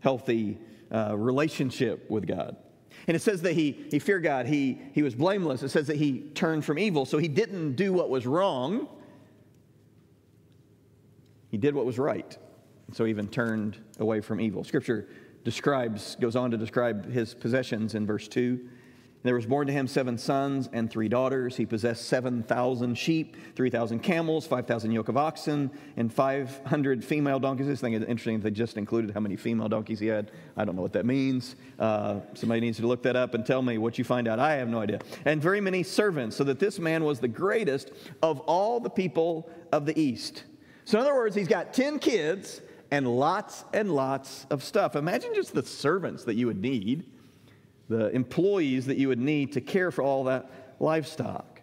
healthy 0.00 0.58
uh, 0.94 1.16
relationship 1.16 2.10
with 2.10 2.26
God. 2.26 2.56
And 3.06 3.16
it 3.16 3.20
says 3.20 3.40
that 3.42 3.54
he, 3.54 3.86
he 3.90 3.98
feared 3.98 4.22
God, 4.22 4.44
he, 4.44 4.82
he 4.92 5.02
was 5.02 5.14
blameless. 5.14 5.62
It 5.62 5.70
says 5.70 5.86
that 5.86 5.96
he 5.96 6.20
turned 6.34 6.62
from 6.66 6.78
evil. 6.78 7.06
So 7.06 7.16
he 7.16 7.28
didn't 7.28 7.76
do 7.76 7.94
what 7.94 8.10
was 8.10 8.26
wrong, 8.26 8.86
he 11.52 11.58
did 11.58 11.74
what 11.74 11.86
was 11.86 11.98
right. 11.98 12.36
So 12.92 13.04
he 13.04 13.10
even 13.10 13.28
turned 13.28 13.76
away 14.00 14.20
from 14.22 14.40
evil. 14.40 14.64
Scripture 14.64 15.06
describes, 15.44 16.16
goes 16.16 16.34
on 16.34 16.50
to 16.50 16.56
describe 16.56 17.12
his 17.12 17.34
possessions 17.34 17.94
in 17.94 18.06
verse 18.06 18.26
2. 18.26 18.58
There 19.22 19.36
was 19.36 19.46
born 19.46 19.68
to 19.68 19.72
him 19.72 19.86
seven 19.86 20.18
sons 20.18 20.68
and 20.72 20.90
three 20.90 21.08
daughters. 21.08 21.56
He 21.56 21.64
possessed 21.64 22.06
7,000 22.06 22.96
sheep, 22.96 23.36
3,000 23.54 24.00
camels, 24.00 24.46
5,000 24.46 24.90
yoke 24.90 25.08
of 25.08 25.16
oxen, 25.16 25.70
and 25.96 26.12
500 26.12 27.04
female 27.04 27.38
donkeys. 27.38 27.68
This 27.68 27.80
thing 27.80 27.92
is 27.92 28.02
interesting. 28.02 28.40
They 28.40 28.50
just 28.50 28.76
included 28.76 29.12
how 29.12 29.20
many 29.20 29.36
female 29.36 29.68
donkeys 29.68 30.00
he 30.00 30.08
had. 30.08 30.32
I 30.56 30.64
don't 30.64 30.74
know 30.74 30.82
what 30.82 30.94
that 30.94 31.06
means. 31.06 31.54
Uh, 31.78 32.20
somebody 32.34 32.62
needs 32.62 32.78
to 32.78 32.86
look 32.86 33.02
that 33.04 33.14
up 33.14 33.34
and 33.34 33.46
tell 33.46 33.62
me 33.62 33.78
what 33.78 33.96
you 33.96 34.02
find 34.04 34.26
out. 34.26 34.40
I 34.40 34.54
have 34.54 34.68
no 34.68 34.80
idea. 34.80 34.98
And 35.24 35.40
very 35.40 35.60
many 35.60 35.84
servants, 35.84 36.34
so 36.34 36.42
that 36.44 36.58
this 36.58 36.80
man 36.80 37.04
was 37.04 37.20
the 37.20 37.28
greatest 37.28 37.92
of 38.22 38.40
all 38.40 38.80
the 38.80 38.90
people 38.90 39.48
of 39.70 39.86
the 39.86 39.98
East. 40.00 40.44
So, 40.84 40.98
in 40.98 41.04
other 41.04 41.14
words, 41.14 41.34
he's 41.34 41.48
got 41.48 41.72
10 41.72 41.98
kids 41.98 42.60
and 42.90 43.06
lots 43.06 43.64
and 43.72 43.94
lots 43.94 44.46
of 44.50 44.62
stuff. 44.62 44.96
Imagine 44.96 45.34
just 45.34 45.54
the 45.54 45.62
servants 45.62 46.24
that 46.24 46.34
you 46.34 46.46
would 46.46 46.60
need, 46.60 47.04
the 47.88 48.10
employees 48.10 48.86
that 48.86 48.98
you 48.98 49.08
would 49.08 49.18
need 49.18 49.52
to 49.52 49.60
care 49.60 49.90
for 49.90 50.02
all 50.02 50.24
that 50.24 50.50
livestock. 50.78 51.60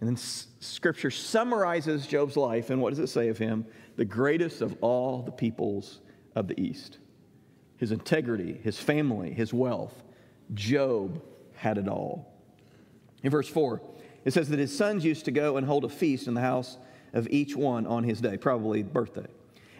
And 0.00 0.08
then 0.08 0.16
scripture 0.16 1.10
summarizes 1.10 2.06
Job's 2.06 2.36
life, 2.36 2.70
and 2.70 2.80
what 2.80 2.90
does 2.90 2.98
it 2.98 3.08
say 3.08 3.28
of 3.28 3.38
him? 3.38 3.66
The 3.96 4.04
greatest 4.04 4.60
of 4.60 4.76
all 4.80 5.22
the 5.22 5.32
peoples 5.32 6.00
of 6.34 6.48
the 6.48 6.58
East. 6.60 6.98
His 7.76 7.92
integrity, 7.92 8.60
his 8.62 8.78
family, 8.78 9.32
his 9.32 9.52
wealth. 9.52 10.02
Job 10.52 11.22
had 11.54 11.78
it 11.78 11.88
all. 11.88 12.32
In 13.22 13.30
verse 13.30 13.48
4, 13.48 13.80
it 14.24 14.32
says 14.32 14.48
that 14.48 14.58
his 14.58 14.76
sons 14.76 15.04
used 15.04 15.24
to 15.24 15.30
go 15.30 15.56
and 15.56 15.66
hold 15.66 15.84
a 15.84 15.88
feast 15.88 16.26
in 16.26 16.34
the 16.34 16.40
house 16.40 16.78
of 17.14 17.26
each 17.30 17.56
one 17.56 17.86
on 17.86 18.04
his 18.04 18.20
day, 18.20 18.36
probably 18.36 18.82
birthday. 18.82 19.26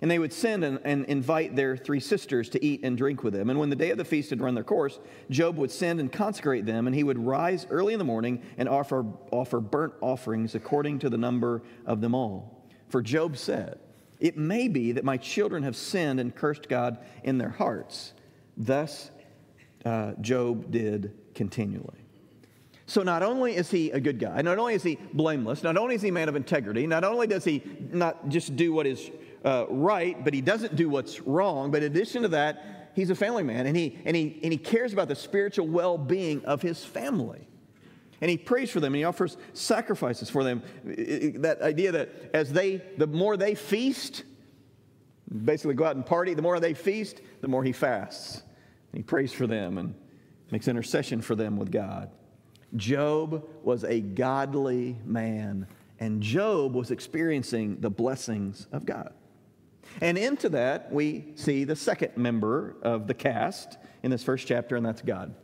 And 0.00 0.11
they 0.11 0.19
would 0.19 0.33
send 0.33 0.64
and, 0.64 0.81
and, 0.85 1.05
invite 1.07 1.57
their 1.57 1.76
three 1.76 2.00
sisters 2.00 2.49
to 2.50 2.64
eat 2.64 2.81
and 2.83 2.97
drink 2.97 3.23
with 3.23 3.33
them. 3.33 3.49
And 3.49 3.59
when 3.59 3.71
the 3.71 3.76
day 3.76 3.91
of 3.91 3.99
the 3.99 4.05
feast 4.05 4.31
had 4.31 4.41
run 4.41 4.55
their 4.55 4.64
course, 4.64 4.99
Job 5.31 5.57
would 5.57 5.71
send 5.71 6.00
and 6.00 6.12
consecrate 6.12 6.67
them, 6.67 6.87
and 6.87 6.95
he 6.95 7.05
would 7.05 7.19
rise 7.19 7.67
early 7.71 7.93
in 7.93 7.99
the 7.99 8.05
morning 8.05 8.43
and 8.59 8.69
offer, 8.69 9.05
offer 9.31 9.61
burnt 9.61 9.95
offerings 10.00 10.55
according 10.55 10.99
to 11.00 11.11
the 11.11 11.17
number 11.17 11.62
of 11.87 12.00
them 12.00 12.14
all. 12.14 12.67
For 12.88 13.03
Job 13.03 13.37
said, 13.37 13.79
It 14.21 14.37
may 14.37 14.69
be 14.69 14.93
that 14.93 15.05
my 15.05 15.17
children 15.17 15.62
have 15.62 15.76
sinned 15.76 16.21
and 16.21 16.35
cursed 16.35 16.69
God 16.69 16.99
in 17.23 17.38
their 17.38 17.50
hearts. 17.50 18.12
Thus, 18.57 19.11
uh, 19.85 20.12
Job 20.21 20.71
did 20.71 21.17
continually. 21.35 22.04
So 22.87 23.03
not 23.03 23.23
only 23.23 23.57
is 23.57 23.71
he 23.71 23.91
a 23.91 24.00
good 24.00 24.19
guy, 24.19 24.43
not 24.43 24.59
only 24.59 24.75
is 24.75 24.83
he 24.83 24.99
blameless, 25.14 25.62
not 25.62 25.76
only 25.76 25.95
is 25.95 26.03
he 26.03 26.09
a 26.09 26.12
man 26.12 26.29
of 26.29 26.37
integrity, 26.37 26.87
not 26.87 27.03
only 27.03 27.26
does 27.26 27.45
he 27.45 27.62
not 27.91 28.29
just 28.29 28.57
do 28.57 28.73
what 28.73 28.87
is 28.87 29.11
uh, 29.45 29.67
right, 29.69 30.23
but 30.23 30.35
he 30.35 30.41
doesn't 30.41 30.76
do 30.76 30.88
what's 30.88 31.21
wrong, 31.21 31.71
but 31.71 31.83
in 31.83 31.91
addition 31.91 32.23
to 32.23 32.29
that, 32.29 32.91
he's 32.95 33.11
a 33.11 33.14
family 33.14 33.43
man 33.43 33.67
and 33.67 33.76
he, 33.76 33.99
and 34.05 34.14
he, 34.14 34.38
and 34.43 34.53
he 34.53 34.59
cares 34.59 34.93
about 34.93 35.09
the 35.09 35.14
spiritual 35.14 35.67
well 35.67 35.97
being 35.97 36.45
of 36.45 36.61
his 36.61 36.85
family. 36.85 37.49
And 38.21 38.31
he 38.31 38.38
prays 38.38 38.71
for 38.71 38.81
them 38.81 38.95
and 38.95 38.99
he 38.99 39.05
offers 39.05 39.37
sacrifices 39.55 40.31
for 40.31 40.45
them. 40.45 40.62
That 41.43 41.61
idea 41.62 41.93
that 41.93 42.31
as 42.33 42.53
they, 42.53 42.83
the 42.97 43.07
more 43.07 43.37
they 43.37 43.55
feast, 43.55 44.25
basically 45.45 45.75
go 45.75 45.85
out 45.85 45.97
and 45.97 46.07
party, 46.07 46.35
the 46.35 46.43
more 46.43 46.61
they 46.61 46.75
feast, 46.75 47.21
the 47.41 47.49
more 47.49 47.64
he 47.64 47.73
fasts. 47.73 48.43
And 48.93 48.99
he 48.99 49.03
prays 49.03 49.33
for 49.33 49.47
them 49.47 49.79
and 49.79 49.95
makes 50.50 50.69
intercession 50.69 51.21
for 51.21 51.35
them 51.35 51.57
with 51.57 51.71
God. 51.71 52.11
Job 52.76 53.49
was 53.62 53.85
a 53.85 54.00
godly 54.00 54.97
man, 55.04 55.66
and 56.00 56.21
Job 56.21 56.75
was 56.75 56.90
experiencing 56.90 57.81
the 57.81 57.90
blessings 57.90 58.66
of 58.73 58.85
God. 58.85 59.12
And 60.00 60.19
into 60.19 60.49
that, 60.50 60.93
we 60.93 61.33
see 61.37 61.64
the 61.64 61.76
second 61.76 62.16
member 62.16 62.76
of 62.83 63.07
the 63.07 63.14
cast 63.14 63.78
in 64.02 64.11
this 64.11 64.25
first 64.25 64.47
chapter, 64.47 64.76
and 64.76 64.85
that's 64.85 65.02
God. 65.02 65.35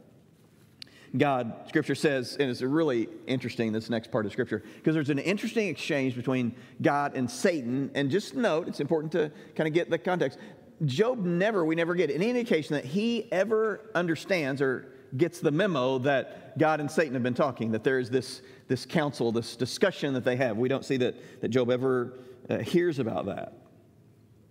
God, 1.16 1.64
Scripture 1.68 1.94
says, 1.96 2.37
and 2.38 2.50
it's 2.50 2.62
really 2.62 3.08
interesting, 3.26 3.72
this 3.72 3.90
next 3.90 4.12
part 4.12 4.26
of 4.26 4.32
Scripture, 4.32 4.62
because 4.76 4.94
there's 4.94 5.10
an 5.10 5.18
interesting 5.18 5.68
exchange 5.68 6.14
between 6.14 6.54
God 6.80 7.16
and 7.16 7.28
Satan. 7.28 7.90
And 7.94 8.10
just 8.10 8.34
note, 8.34 8.68
it's 8.68 8.80
important 8.80 9.12
to 9.12 9.32
kind 9.56 9.66
of 9.66 9.75
get 9.75 9.90
the 9.90 9.99
context. 9.99 10.38
Job 10.84 11.25
never, 11.25 11.64
we 11.64 11.75
never 11.75 11.94
get 11.94 12.10
any 12.10 12.30
indication 12.30 12.75
that 12.75 12.84
he 12.84 13.30
ever 13.32 13.90
understands 13.94 14.62
or 14.62 14.92
gets 15.17 15.40
the 15.40 15.50
memo 15.50 15.99
that 15.99 16.59
God 16.59 16.81
and 16.81 16.90
Satan 16.90 17.14
have 17.14 17.23
been 17.23 17.35
talking, 17.35 17.73
that 17.73 17.85
there 17.85 17.99
is 17.99 18.11
this, 18.11 18.43
this 18.69 18.87
council, 18.87 19.33
this 19.33 19.57
discussion 19.57 20.14
that 20.14 20.25
they 20.25 20.37
have. 20.37 20.57
We 20.57 20.69
don't 20.69 20.85
see 20.85 20.97
that, 20.99 21.40
that 21.40 21.49
Job 21.49 21.71
ever 21.71 22.19
uh, 22.49 22.59
hears 22.59 22.99
about 22.99 23.26
that. 23.26 23.55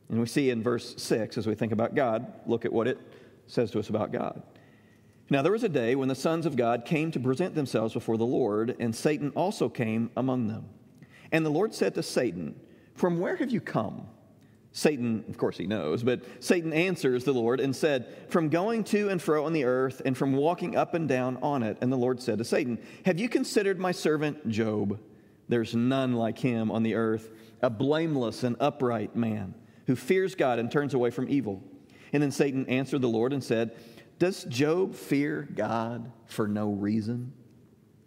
And 0.09 0.19
we 0.19 0.25
see 0.25 0.49
in 0.49 0.63
verse 0.63 0.95
6, 1.01 1.37
as 1.37 1.47
we 1.47 1.55
think 1.55 1.71
about 1.71 1.95
God, 1.95 2.33
look 2.45 2.65
at 2.65 2.73
what 2.73 2.87
it 2.87 2.97
says 3.47 3.71
to 3.71 3.79
us 3.79 3.89
about 3.89 4.11
God. 4.11 4.41
Now, 5.29 5.43
there 5.43 5.51
was 5.51 5.63
a 5.63 5.69
day 5.69 5.95
when 5.95 6.07
the 6.07 6.15
sons 6.15 6.47
of 6.47 6.55
God 6.55 6.85
came 6.85 7.11
to 7.11 7.19
present 7.19 7.53
themselves 7.53 7.93
before 7.93 8.17
the 8.17 8.25
Lord, 8.25 8.75
and 8.79 8.95
Satan 8.95 9.31
also 9.35 9.69
came 9.69 10.09
among 10.17 10.47
them. 10.47 10.65
And 11.31 11.45
the 11.45 11.51
Lord 11.51 11.73
said 11.75 11.93
to 11.95 12.03
Satan, 12.03 12.59
From 12.95 13.19
where 13.19 13.35
have 13.35 13.51
you 13.51 13.61
come? 13.61 14.07
Satan, 14.71 15.25
of 15.27 15.37
course, 15.37 15.57
he 15.57 15.65
knows, 15.65 16.03
but 16.03 16.21
Satan 16.39 16.73
answers 16.73 17.23
the 17.23 17.33
Lord 17.33 17.59
and 17.59 17.75
said, 17.75 18.05
From 18.29 18.49
going 18.49 18.83
to 18.85 19.09
and 19.09 19.21
fro 19.21 19.45
on 19.45 19.53
the 19.53 19.65
earth 19.65 20.01
and 20.05 20.15
from 20.15 20.33
walking 20.33 20.75
up 20.75 20.93
and 20.93 21.09
down 21.09 21.37
on 21.41 21.63
it. 21.63 21.77
And 21.81 21.91
the 21.91 21.97
Lord 21.97 22.21
said 22.21 22.37
to 22.37 22.43
Satan, 22.43 22.79
Have 23.05 23.19
you 23.19 23.29
considered 23.29 23.79
my 23.79 23.91
servant 23.91 24.47
Job? 24.47 24.99
There's 25.47 25.75
none 25.75 26.13
like 26.13 26.37
him 26.37 26.69
on 26.69 26.83
the 26.83 26.93
earth, 26.93 27.31
a 27.61 27.69
blameless 27.71 28.43
and 28.43 28.55
upright 28.59 29.15
man 29.15 29.55
who 29.87 29.95
fears 29.95 30.35
God 30.35 30.59
and 30.59 30.71
turns 30.71 30.93
away 30.93 31.09
from 31.09 31.27
evil. 31.29 31.63
And 32.13 32.21
then 32.21 32.31
Satan 32.31 32.67
answered 32.67 33.01
the 33.01 33.09
Lord 33.09 33.33
and 33.33 33.43
said, 33.43 33.75
does 34.19 34.43
Job 34.43 34.95
fear 34.95 35.47
God 35.55 36.11
for 36.25 36.47
no 36.47 36.71
reason? 36.71 37.31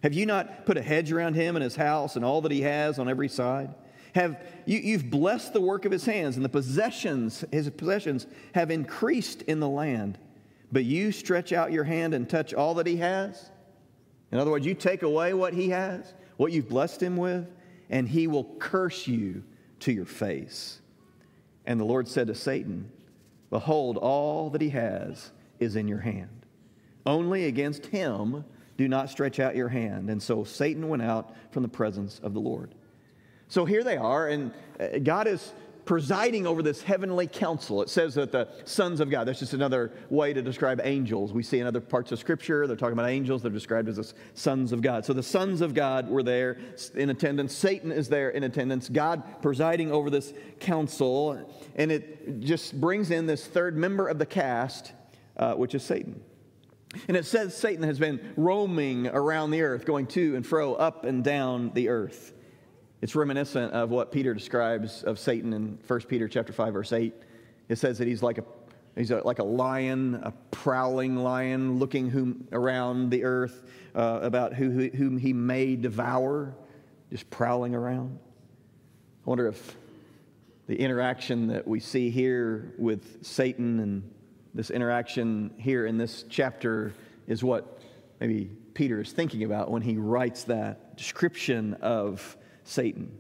Have 0.02 0.12
you 0.12 0.26
not 0.26 0.66
put 0.66 0.76
a 0.76 0.83
hedge 0.83 1.11
around 1.11 1.35
him 1.35 1.57
and 1.57 1.62
his 1.62 1.75
house 1.75 2.16
and 2.16 2.25
all 2.25 2.42
that 2.42 2.52
he 2.52 2.61
has 2.61 2.99
on 2.99 3.09
every 3.09 3.28
side? 3.28 3.75
Have 4.14 4.38
you, 4.66 4.78
you've 4.78 5.11
blessed 5.11 5.52
the 5.52 5.61
work 5.61 5.85
of 5.85 5.92
his 5.92 6.04
hands, 6.04 6.37
and 6.37 6.45
the 6.45 6.50
possessions, 6.50 7.45
his 7.50 7.69
possessions 7.71 8.26
have 8.54 8.71
increased 8.71 9.42
in 9.42 9.61
the 9.61 9.69
land. 9.69 10.19
But 10.71 10.85
you 10.85 11.12
stretch 11.12 11.52
out 11.52 11.73
your 11.73 11.85
hand 11.85 12.14
and 12.14 12.28
touch 12.28 12.54
all 12.54 12.75
that 12.75 12.87
he 12.87 12.97
has. 12.97 13.50
In 14.31 14.38
other 14.38 14.50
words, 14.50 14.66
you 14.66 14.75
take 14.75 15.02
away 15.02 15.35
what 15.35 15.52
he 15.52 15.69
has, 15.71 16.14
what 16.37 16.52
you've 16.52 16.69
blessed 16.69 17.02
him 17.02 17.16
with, 17.16 17.47
and 17.90 18.09
he 18.09 18.26
will 18.26 18.45
curse 18.59 19.07
you 19.07 19.42
to 19.81 19.92
your 19.92 20.07
face. 20.07 20.81
And 21.66 21.78
the 21.78 21.85
Lord 21.85 22.09
said 22.09 22.26
to 22.28 22.35
Satan, 22.35 22.90
Behold, 23.50 23.99
all 23.99 24.49
that 24.50 24.62
he 24.62 24.71
has 24.71 25.31
is 25.61 25.76
in 25.76 25.87
your 25.87 26.00
hand. 26.00 26.47
Only 27.04 27.47
against 27.47 27.87
him 27.87 28.45
do 28.78 28.88
not 28.88 29.11
stretch 29.11 29.38
out 29.38 29.54
your 29.54 29.69
hand. 29.69 30.09
And 30.09 30.23
so 30.23 30.45
Satan 30.45 30.88
went 30.88 31.02
out 31.02 31.37
from 31.50 31.62
the 31.62 31.69
presence 31.69 32.19
of 32.23 32.33
the 32.33 32.40
Lord. 32.40 32.75
So 33.53 33.67
here 33.67 33.85
they 33.85 33.99
are, 33.99 34.29
and 34.29 34.51
uh, 34.81 34.97
God 35.03 35.27
is 35.27 35.53
presiding 35.85 36.47
over 36.47 36.63
this 36.63 36.81
heavenly 36.81 37.27
council. 37.27 37.83
It 37.83 37.91
says 37.91 38.15
that 38.15 38.33
the 38.33 38.49
sons 38.65 38.99
of 38.99 39.11
God, 39.11 39.29
that's 39.29 39.41
just 39.41 39.53
another 39.53 39.93
way 40.09 40.33
to 40.33 40.41
describe 40.41 40.81
angels. 40.83 41.35
We 41.35 41.43
see 41.43 41.59
in 41.59 41.67
other 41.67 41.83
parts 41.83 42.13
of 42.13 42.19
Scripture, 42.19 42.67
they're 42.67 42.79
talking 42.79 42.95
about 42.95 43.11
angels, 43.11 43.43
they're 43.43 43.51
described 43.51 43.91
as 43.91 43.97
the 43.97 44.11
sons 44.33 44.73
of 44.73 44.81
God. 44.81 45.05
So 45.05 45.13
the 45.13 45.23
sons 45.23 45.61
of 45.61 45.75
God 45.75 46.09
were 46.09 46.23
there 46.23 46.61
in 46.95 47.11
attendance. 47.11 47.55
Satan 47.55 47.93
is 47.93 48.09
there 48.09 48.31
in 48.31 48.43
attendance. 48.45 48.89
God 48.89 49.23
presiding 49.43 49.93
over 49.93 50.09
this 50.09 50.33
council, 50.59 51.47
and 51.77 51.93
it 51.93 52.41
just 52.41 52.81
brings 52.81 53.11
in 53.11 53.27
this 53.27 53.47
third 53.47 53.77
member 53.77 54.09
of 54.09 54.19
the 54.19 54.25
cast 54.25 54.95
uh, 55.37 55.53
which 55.57 55.75
is 55.75 55.83
Satan. 55.83 56.23
And 57.07 57.19
it 57.19 57.27
says 57.27 57.55
Satan 57.55 57.83
has 57.83 57.99
been 57.99 58.33
roaming 58.39 59.09
around 59.09 59.51
the 59.51 59.61
earth, 59.61 59.85
going 59.85 60.07
to 60.07 60.37
and 60.37 60.47
fro, 60.47 60.73
up 60.73 61.05
and 61.05 61.23
down 61.23 61.73
the 61.75 61.91
earth. 61.91 62.33
It's 63.03 63.17
reminiscent 63.17 63.73
of 63.73 63.91
what 63.91 64.13
Peter 64.13 64.33
describes 64.33 65.03
of 65.03 65.19
Satan 65.19 65.53
in 65.53 65.77
1 65.89 66.01
Peter 66.03 66.29
chapter 66.29 66.53
5, 66.53 66.73
verse 66.73 66.93
8. 66.93 67.13
It 67.69 67.77
says 67.77 67.99
that 67.99 68.07
he's 68.07 68.23
like 68.23 68.39
a 68.39 68.45
He's 68.95 69.11
a, 69.11 69.27
like 69.27 69.39
a 69.39 69.45
lion, 69.45 70.17
a 70.23 70.33
prowling 70.51 71.17
lion, 71.17 71.79
looking 71.79 72.11
whom, 72.11 72.47
around 72.53 73.09
the 73.09 73.25
earth 73.25 73.65
uh, 73.95 74.19
about 74.21 74.53
who, 74.53 74.69
who, 74.69 74.89
whom 74.89 75.17
he 75.17 75.33
may 75.33 75.77
devour, 75.77 76.55
just 77.11 77.31
prowling 77.31 77.75
around. 77.75 78.19
I 79.27 79.31
wonder 79.31 79.49
if 79.49 79.77
the 80.67 80.79
interaction 80.79 81.47
that 81.47 81.67
we 81.67 81.81
see 81.81 82.11
here 82.11 82.75
with 82.77 83.25
Satan 83.25 83.81
and 83.81 84.11
this 84.53 84.69
interaction 84.69 85.55
here 85.57 85.87
in 85.87 85.97
this 85.97 86.27
chapter 86.29 86.93
is 87.27 87.43
what 87.43 87.81
maybe 88.21 88.51
Peter 88.75 89.01
is 89.01 89.11
thinking 89.11 89.45
about 89.45 89.71
when 89.71 89.81
he 89.81 89.97
writes 89.97 90.45
that 90.45 90.99
description 90.99 91.73
of 91.81 92.37
Satan. 92.64 93.19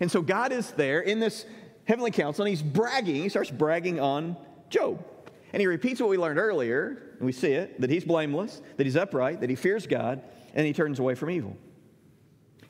And 0.00 0.10
so 0.10 0.22
God 0.22 0.52
is 0.52 0.70
there 0.72 1.00
in 1.00 1.20
this 1.20 1.46
heavenly 1.84 2.10
council 2.10 2.44
and 2.44 2.50
he's 2.50 2.62
bragging, 2.62 3.16
he 3.22 3.28
starts 3.28 3.50
bragging 3.50 4.00
on 4.00 4.36
Job. 4.70 5.04
And 5.52 5.60
he 5.60 5.66
repeats 5.66 6.00
what 6.00 6.10
we 6.10 6.18
learned 6.18 6.38
earlier, 6.38 7.14
and 7.18 7.24
we 7.24 7.32
see 7.32 7.52
it 7.52 7.80
that 7.80 7.88
he's 7.88 8.04
blameless, 8.04 8.60
that 8.76 8.84
he's 8.84 8.96
upright, 8.96 9.40
that 9.40 9.48
he 9.48 9.56
fears 9.56 9.86
God, 9.86 10.22
and 10.54 10.66
he 10.66 10.72
turns 10.72 10.98
away 10.98 11.14
from 11.14 11.30
evil. 11.30 11.56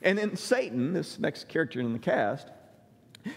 And 0.02 0.16
then 0.16 0.36
Satan, 0.36 0.92
this 0.92 1.18
next 1.18 1.48
character 1.48 1.80
in 1.80 1.92
the 1.92 1.98
cast, 1.98 2.48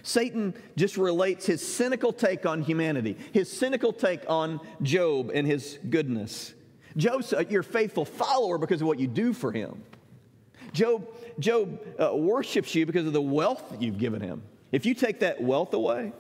Satan 0.03 0.53
just 0.75 0.97
relates 0.97 1.45
his 1.45 1.65
cynical 1.65 2.13
take 2.13 2.45
on 2.45 2.61
humanity, 2.61 3.17
his 3.31 3.51
cynical 3.51 3.91
take 3.91 4.21
on 4.29 4.59
Job 4.83 5.31
and 5.33 5.47
his 5.47 5.79
goodness. 5.89 6.53
Job's 6.97 7.33
your 7.49 7.63
faithful 7.63 8.05
follower 8.05 8.57
because 8.57 8.81
of 8.81 8.88
what 8.88 8.99
you 8.99 9.07
do 9.07 9.33
for 9.33 9.51
him. 9.51 9.83
Job, 10.73 11.07
Job 11.39 11.79
uh, 11.99 12.15
worships 12.15 12.73
you 12.75 12.85
because 12.85 13.05
of 13.05 13.13
the 13.13 13.21
wealth 13.21 13.75
you've 13.79 13.97
given 13.97 14.21
him. 14.21 14.43
If 14.71 14.85
you 14.85 14.93
take 14.93 15.21
that 15.21 15.41
wealth 15.41 15.73
away, 15.73 16.13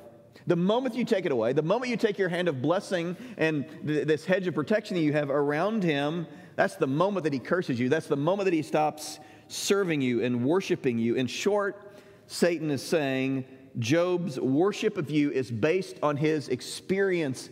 the 0.47 0.55
moment 0.55 0.95
you 0.95 1.05
take 1.05 1.25
it 1.25 1.31
away, 1.31 1.53
the 1.53 1.61
moment 1.61 1.91
you 1.91 1.97
take 1.97 2.17
your 2.17 2.29
hand 2.29 2.47
of 2.47 2.61
blessing 2.61 3.15
and 3.37 3.65
th- 3.85 4.07
this 4.07 4.25
hedge 4.25 4.47
of 4.47 4.55
protection 4.55 4.95
that 4.95 5.03
you 5.03 5.13
have 5.13 5.29
around 5.29 5.83
him, 5.83 6.25
that's 6.55 6.75
the 6.75 6.87
moment 6.87 7.23
that 7.25 7.33
he 7.33 7.39
curses 7.39 7.79
you. 7.79 7.89
That's 7.89 8.07
the 8.07 8.17
moment 8.17 8.45
that 8.45 8.53
he 8.53 8.63
stops 8.63 9.19
serving 9.47 10.01
you 10.01 10.23
and 10.23 10.43
worshiping 10.43 10.97
you. 10.97 11.15
In 11.15 11.27
short, 11.27 12.01
Satan 12.27 12.71
is 12.71 12.81
saying, 12.81 13.45
Job's 13.77 14.39
worship 14.39 14.97
of 14.97 15.09
you 15.09 15.31
is 15.31 15.51
based 15.51 15.97
on 16.01 16.17
his 16.17 16.49
experience 16.49 17.49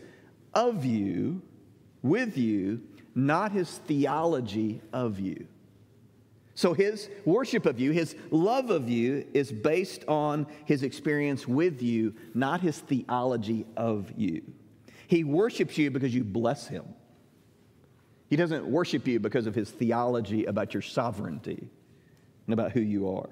of 0.53 0.83
you, 0.83 1.41
with 2.01 2.37
you, 2.37 2.81
not 3.13 3.51
his 3.51 3.69
theology 3.85 4.81
of 4.91 5.19
you. 5.19 5.47
So 6.57 6.73
his 6.73 7.07
worship 7.23 7.67
of 7.67 7.79
you, 7.79 7.91
his 7.91 8.15
love 8.31 8.71
of 8.71 8.89
you, 8.89 9.27
is 9.35 9.51
based 9.51 10.03
on 10.07 10.47
his 10.65 10.81
experience 10.81 11.47
with 11.47 11.83
you, 11.83 12.15
not 12.33 12.61
his 12.61 12.79
theology 12.79 13.67
of 13.77 14.11
you. 14.17 14.41
He 15.05 15.23
worships 15.23 15.77
you 15.77 15.91
because 15.91 16.15
you 16.15 16.23
bless 16.23 16.67
him. 16.67 16.83
He 18.31 18.35
doesn't 18.35 18.65
worship 18.65 19.05
you 19.05 19.19
because 19.19 19.45
of 19.45 19.53
his 19.53 19.69
theology 19.69 20.45
about 20.45 20.73
your 20.73 20.81
sovereignty 20.81 21.69
and 22.47 22.53
about 22.53 22.71
who 22.71 22.81
you 22.81 23.07
are. 23.15 23.29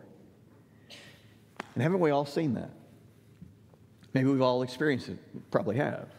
And 1.74 1.82
haven't 1.82 2.02
we 2.02 2.12
all 2.12 2.28
seen 2.28 2.54
that? 2.54 2.70
Maybe 4.14 4.30
we've 4.30 4.40
all 4.40 4.62
experienced 4.62 5.10
it, 5.10 5.18
probably 5.50 5.78
have. 5.78 6.10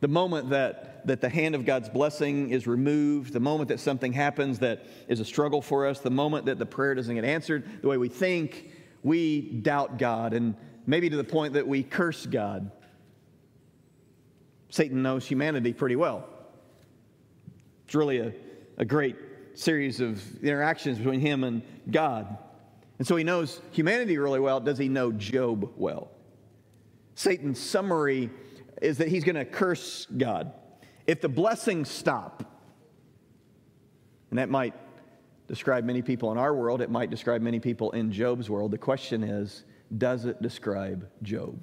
The 0.00 0.08
moment 0.08 0.50
that, 0.50 1.06
that 1.06 1.20
the 1.20 1.28
hand 1.28 1.54
of 1.54 1.64
God's 1.64 1.88
blessing 1.88 2.50
is 2.50 2.66
removed, 2.66 3.32
the 3.32 3.40
moment 3.40 3.68
that 3.68 3.80
something 3.80 4.12
happens 4.12 4.58
that 4.58 4.84
is 5.08 5.20
a 5.20 5.24
struggle 5.24 5.62
for 5.62 5.86
us, 5.86 6.00
the 6.00 6.10
moment 6.10 6.46
that 6.46 6.58
the 6.58 6.66
prayer 6.66 6.94
doesn't 6.94 7.14
get 7.14 7.24
answered 7.24 7.82
the 7.82 7.88
way 7.88 7.96
we 7.96 8.08
think, 8.08 8.70
we 9.02 9.40
doubt 9.40 9.98
God, 9.98 10.32
and 10.32 10.56
maybe 10.86 11.08
to 11.10 11.16
the 11.16 11.24
point 11.24 11.54
that 11.54 11.66
we 11.66 11.82
curse 11.82 12.26
God. 12.26 12.70
Satan 14.68 15.02
knows 15.02 15.24
humanity 15.24 15.72
pretty 15.72 15.96
well. 15.96 16.28
It's 17.84 17.94
really 17.94 18.18
a, 18.18 18.32
a 18.76 18.84
great 18.84 19.16
series 19.54 20.00
of 20.00 20.42
interactions 20.42 20.98
between 20.98 21.20
him 21.20 21.44
and 21.44 21.62
God. 21.90 22.38
And 22.98 23.06
so 23.06 23.16
he 23.16 23.24
knows 23.24 23.60
humanity 23.70 24.18
really 24.18 24.40
well. 24.40 24.60
Does 24.60 24.78
he 24.78 24.88
know 24.88 25.12
Job 25.12 25.70
well? 25.76 26.10
Satan's 27.14 27.60
summary 27.60 28.30
is 28.84 28.98
that 28.98 29.08
he's 29.08 29.24
going 29.24 29.36
to 29.36 29.44
curse 29.44 30.06
God. 30.16 30.52
If 31.06 31.20
the 31.20 31.28
blessings 31.28 31.90
stop, 31.90 32.44
and 34.30 34.38
that 34.38 34.50
might 34.50 34.74
describe 35.48 35.84
many 35.84 36.02
people 36.02 36.32
in 36.32 36.38
our 36.38 36.54
world, 36.54 36.80
it 36.80 36.90
might 36.90 37.10
describe 37.10 37.40
many 37.40 37.60
people 37.60 37.90
in 37.92 38.12
Job's 38.12 38.50
world. 38.50 38.70
The 38.70 38.78
question 38.78 39.22
is, 39.22 39.64
does 39.96 40.26
it 40.26 40.40
describe 40.42 41.08
Job? 41.22 41.60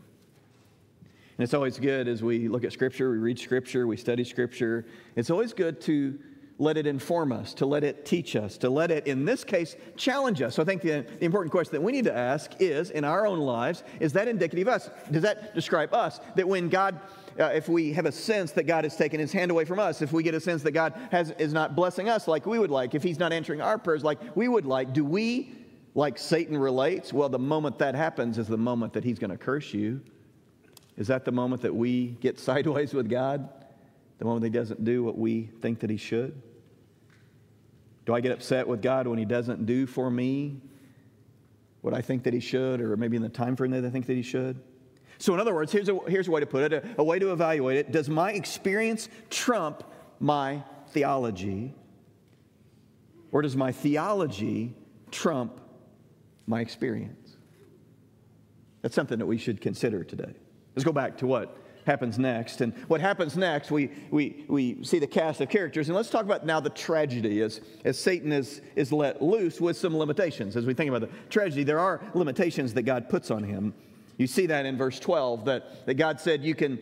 And 1.38 1.44
it's 1.44 1.54
always 1.54 1.80
good 1.80 2.08
as 2.08 2.24
we 2.24 2.48
look 2.48 2.64
at 2.64 2.74
Scripture, 2.74 3.12
we 3.12 3.18
read 3.18 3.40
Scripture, 3.40 3.88
we 3.88 3.98
study 3.98 4.24
Scripture. 4.24 4.86
It's 5.16 5.30
always 5.30 5.54
good 5.54 5.80
to 5.82 6.18
let 6.62 6.78
it 6.78 6.86
inform 6.86 7.32
us, 7.32 7.56
to 7.56 7.66
let 7.66 7.84
it 7.84 8.06
teach 8.06 8.36
us, 8.36 8.56
to 8.56 8.70
let 8.70 8.92
it, 8.92 9.08
in 9.08 9.26
this 9.26 9.44
case, 9.44 9.76
challenge 9.98 10.44
us. 10.44 10.54
So 10.56 10.62
I 10.62 10.66
think 10.66 10.84
the, 10.84 11.04
the, 11.18 11.26
important 11.26 11.52
question 11.52 11.72
that 11.72 11.82
we 11.82 11.92
need 11.92 12.04
to 12.04 12.16
ask 12.16 12.52
is 12.60 12.92
in 12.92 13.04
our 13.04 13.26
own 13.26 13.40
lives, 13.40 13.84
is 14.00 14.14
that 14.14 14.28
indicative 14.28 14.68
of 14.68 14.76
us? 14.76 14.90
Does 15.10 15.24
that 15.24 15.56
describe 15.56 15.92
us? 15.92 16.20
That 16.36 16.48
when 16.48 16.70
God, 16.70 17.00
uh, 17.40 17.46
if 17.46 17.68
we 17.68 17.94
have 17.94 18.06
a 18.06 18.12
sense 18.12 18.52
that 18.52 18.68
God 18.68 18.84
has 18.84 18.96
taken 18.96 19.20
his 19.20 19.32
hand 19.32 19.50
away 19.50 19.66
from 19.66 19.80
us, 19.80 20.04
if 20.04 20.14
we 20.14 20.22
get 20.22 20.36
a 20.36 20.40
sense 20.40 20.62
that 20.62 20.74
God 20.74 20.94
has, 21.10 21.32
is 21.40 21.52
not 21.52 21.76
blessing 21.76 22.10
us 22.10 22.28
like 22.28 22.46
we 22.46 22.60
would 22.60 22.70
like, 22.70 22.94
if 22.94 23.02
he's 23.02 23.18
not 23.18 23.34
answering 23.34 23.60
our 23.60 23.80
prayers 23.80 24.04
like 24.04 24.20
we 24.36 24.48
would 24.48 24.68
like, 24.68 24.94
do 24.94 25.04
we, 25.04 25.56
like 25.96 26.20
Satan 26.20 26.56
relates? 26.56 27.12
Well, 27.12 27.30
the 27.30 27.40
moment 27.40 27.80
that 27.80 27.96
happens 27.96 28.38
is 28.38 28.48
the 28.48 28.56
moment 28.56 28.94
that 28.94 29.04
he's 29.04 29.18
going 29.18 29.32
to 29.32 29.38
curse 29.38 29.74
you. 29.74 30.00
Is 30.96 31.08
that 31.08 31.26
the 31.26 31.32
moment 31.32 31.64
that 31.64 31.74
we 31.74 32.10
get 32.22 32.40
sideways 32.48 32.94
with 32.94 33.10
God? 33.10 33.50
The 34.20 34.26
moment 34.26 34.44
he 34.44 34.52
doesn't 34.52 34.86
do 34.86 35.04
what 35.04 35.18
we 35.18 35.50
think 35.62 35.80
that 35.80 35.90
he 35.90 35.98
should? 35.98 36.40
Do 38.06 38.14
I 38.14 38.22
get 38.22 38.32
upset 38.32 38.68
with 38.68 38.82
God 38.82 39.08
when 39.08 39.20
He 39.20 39.26
doesn't 39.26 39.66
do 39.66 39.86
for 39.86 40.10
me 40.10 40.62
what 41.82 41.94
I 41.94 42.02
think 42.02 42.24
that 42.24 42.34
He 42.34 42.40
should, 42.40 42.82
or 42.82 42.96
maybe 42.98 43.18
in 43.18 43.24
the 43.24 43.30
time 43.30 43.56
frame 43.56 43.72
that 43.72 43.86
I 43.86 43.90
think 43.90 44.08
that 44.08 44.16
He 44.16 44.22
should? 44.22 44.62
So, 45.18 45.34
in 45.34 45.40
other 45.40 45.54
words, 45.54 45.72
here's 45.72 45.88
a, 45.88 45.98
here's 46.08 46.28
a 46.28 46.32
way 46.32 46.40
to 46.40 46.48
put 46.48 46.72
it 46.72 46.74
a, 46.74 47.02
a 47.02 47.04
way 47.04 47.20
to 47.20 47.32
evaluate 47.32 47.78
it. 47.78 47.92
Does 47.92 48.10
my 48.10 48.32
experience 48.32 49.08
trump 49.30 49.84
my 50.20 50.64
theology? 50.90 51.76
Or 53.32 53.42
does 53.42 53.56
my 53.56 53.72
theology 53.72 54.74
trump 55.12 55.62
my 56.48 56.60
experience? 56.60 57.38
That's 58.82 58.96
something 58.96 59.20
that 59.20 59.26
we 59.28 59.38
should 59.38 59.62
consider 59.62 60.04
today. 60.04 60.34
Let's 60.76 60.84
go 60.84 60.92
back 60.92 61.18
to 61.18 61.28
what 61.28 61.56
happens 61.86 62.20
next. 62.20 62.62
And 62.62 62.74
what 62.88 63.02
happens 63.02 63.36
next, 63.36 63.72
we, 63.72 63.90
we, 64.12 64.46
we 64.48 64.84
see 64.84 65.00
the 65.00 65.08
cast 65.08 65.42
of 65.42 65.50
characters. 65.50 65.90
And 65.90 65.96
let's 65.96 66.10
talk 66.10 66.24
about 66.24 66.46
now 66.46 66.60
the 66.60 66.70
tragedy 66.70 67.42
as, 67.42 67.62
as 67.86 67.98
Satan 67.98 68.32
is, 68.32 68.62
is 68.76 68.92
let 68.92 69.22
loose 69.22 69.60
with 69.60 69.78
some 69.78 69.98
limitations. 69.98 70.56
As 70.56 70.66
we 70.66 70.74
think 70.74 70.90
about 70.90 71.02
the 71.02 71.16
tragedy, 71.30 71.64
there 71.64 71.80
are 71.80 72.02
limitations 72.14 72.74
that 72.76 72.84
God 72.84 73.10
puts 73.10 73.32
on 73.32 73.44
him. 73.44 73.74
You 74.18 74.28
see 74.28 74.46
that 74.48 74.66
in 74.66 74.78
verse 74.78 75.00
12 75.00 75.46
that, 75.46 75.86
that 75.86 75.96
God 75.96 76.20
said 76.20 76.44
you 76.44 76.56
can, 76.56 76.80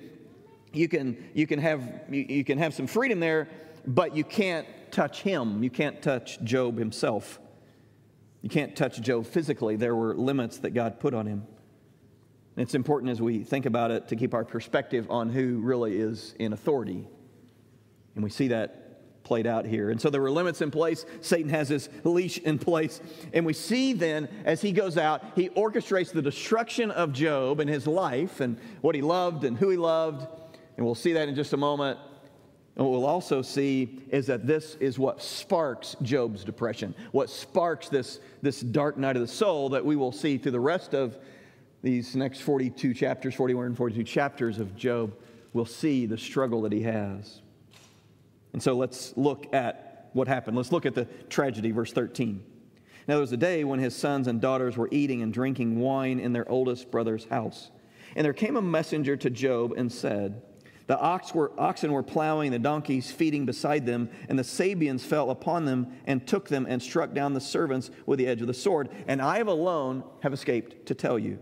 you, 0.74 0.88
can, 0.88 1.18
you, 1.34 1.48
can 1.48 1.60
have, 1.60 2.02
you, 2.10 2.26
you 2.28 2.44
can 2.44 2.58
have 2.58 2.74
some 2.74 2.88
freedom 2.88 3.20
there, 3.20 3.48
but 3.88 4.16
you 4.16 4.24
can't 4.24 4.68
touch 4.92 5.22
him. 5.22 5.64
You 5.64 5.70
can't 5.70 6.02
touch 6.02 6.42
Job 6.44 6.78
himself. 6.78 7.40
You 8.42 8.50
can't 8.50 8.76
touch 8.76 9.02
Job 9.02 9.26
physically. 9.26 9.76
There 9.76 9.96
were 9.96 10.16
limits 10.16 10.58
that 10.60 10.72
God 10.72 11.00
put 11.00 11.14
on 11.14 11.26
him. 11.26 11.46
It's 12.60 12.76
important 12.76 13.10
as 13.10 13.22
we 13.22 13.46
think 13.46 13.66
about 13.66 13.90
it 13.90 14.10
to 14.10 14.18
keep 14.18 14.34
our 14.34 14.44
perspective 14.44 15.10
on 15.10 15.30
who 15.30 15.60
really 15.60 15.98
is 15.98 16.36
in 16.40 16.52
authority. 16.52 17.08
And 18.16 18.24
we 18.24 18.30
see 18.30 18.50
that 18.50 19.24
played 19.24 19.48
out 19.48 19.66
here. 19.66 19.92
And 19.92 20.02
so 20.02 20.10
there 20.10 20.20
were 20.20 20.30
limits 20.30 20.62
in 20.62 20.70
place. 20.70 21.06
Satan 21.22 21.50
has 21.52 21.70
his 21.70 21.88
leash 22.04 22.38
in 22.40 22.60
place. 22.60 23.00
And 23.32 23.46
we 23.46 23.54
see 23.54 23.94
then, 23.94 24.28
as 24.44 24.62
he 24.62 24.74
goes 24.74 24.98
out, 24.98 25.24
he 25.36 25.48
orchestrates 25.50 26.12
the 26.12 26.22
destruction 26.22 26.92
of 26.92 27.14
Job 27.14 27.62
and 27.62 27.70
his 27.70 27.88
life 27.88 28.42
and 28.42 28.58
what 28.82 28.94
he 28.94 29.02
loved 29.02 29.46
and 29.46 29.58
who 29.58 29.70
he 29.70 29.78
loved. 29.78 30.28
And 30.76 30.86
we'll 30.86 30.96
see 30.96 31.14
that 31.14 31.30
in 31.30 31.36
just 31.36 31.54
a 31.54 31.58
moment. 31.58 31.98
And 32.76 32.86
what 32.86 32.92
we'll 32.92 33.06
also 33.06 33.42
see 33.42 34.02
is 34.10 34.28
that 34.28 34.46
this 34.46 34.76
is 34.82 35.00
what 35.00 35.22
sparks 35.22 35.96
Job's 36.02 36.44
depression, 36.44 36.94
what 37.14 37.30
sparks 37.30 37.88
this, 37.88 38.20
this 38.42 38.60
dark 38.60 38.98
night 38.98 39.16
of 39.16 39.22
the 39.22 39.30
soul 39.30 39.70
that 39.70 39.86
we 39.86 39.96
will 39.96 40.12
see 40.12 40.38
through 40.38 40.52
the 40.52 40.60
rest 40.60 40.94
of 40.94 41.18
these 41.82 42.16
next 42.16 42.42
42 42.42 42.94
chapters, 42.94 43.36
41 43.36 43.68
and 43.68 43.78
42 43.78 44.04
chapters 44.04 44.60
of 44.60 44.76
Job, 44.76 45.14
we'll 45.54 45.66
see 45.66 46.06
the 46.06 46.18
struggle 46.18 46.62
that 46.64 46.72
he 46.72 46.82
has. 46.82 47.42
And 48.54 48.62
so 48.62 48.74
let's 48.74 49.16
look 49.16 49.54
at 49.54 50.10
what 50.14 50.28
happened. 50.28 50.58
Let's 50.58 50.72
look 50.72 50.86
at 50.86 50.96
the 50.96 51.06
tragedy, 51.30 51.72
verse 51.72 51.94
13. 51.94 52.44
Now, 53.08 53.16
there 53.16 53.22
was 53.22 53.32
a 53.32 53.38
day 53.38 53.64
when 53.64 53.80
his 53.80 53.96
sons 53.96 54.28
and 54.28 54.40
daughters 54.40 54.78
were 54.78 54.90
eating 54.92 55.22
and 55.22 55.34
drinking 55.34 55.80
wine 55.80 56.20
in 56.20 56.34
their 56.34 56.50
oldest 56.50 56.92
brother's 56.92 57.26
house. 57.26 57.72
And 58.16 58.26
there 58.26 58.34
came 58.34 58.56
a 58.56 58.62
messenger 58.62 59.16
to 59.18 59.30
Job 59.30 59.74
and 59.78 59.92
said, 59.92 60.42
The 60.88 61.00
ox 61.00 61.34
were, 61.34 61.52
oxen 61.58 61.92
were 61.92 62.04
plowing, 62.04 62.52
the 62.52 62.60
donkeys 62.60 63.12
feeding 63.12 63.46
beside 63.46 63.86
them, 63.86 64.10
and 64.28 64.38
the 64.38 64.44
Sabeans 64.44 65.04
fell 65.04 65.32
upon 65.32 65.66
them 65.66 65.88
and 66.06 66.28
took 66.28 66.50
them 66.50 66.68
and 66.68 66.82
struck 66.82 67.14
down 67.14 67.34
the 67.34 67.42
servants 67.42 67.90
with 68.06 68.20
the 68.20 68.28
edge 68.28 68.42
of 68.42 68.48
the 68.48 68.54
sword. 68.54 68.90
And 69.08 69.22
I 69.22 69.40
alone 69.40 70.04
have 70.22 70.34
escaped 70.34 70.86
to 70.88 70.94
tell 70.94 71.18
you. 71.18 71.40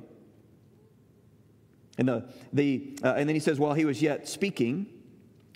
And, 1.97 2.07
the, 2.07 2.25
the, 2.53 2.95
uh, 3.03 3.15
and 3.17 3.27
then 3.27 3.35
he 3.35 3.39
says, 3.39 3.59
while 3.59 3.73
he 3.73 3.85
was 3.85 4.01
yet 4.01 4.27
speaking, 4.27 4.87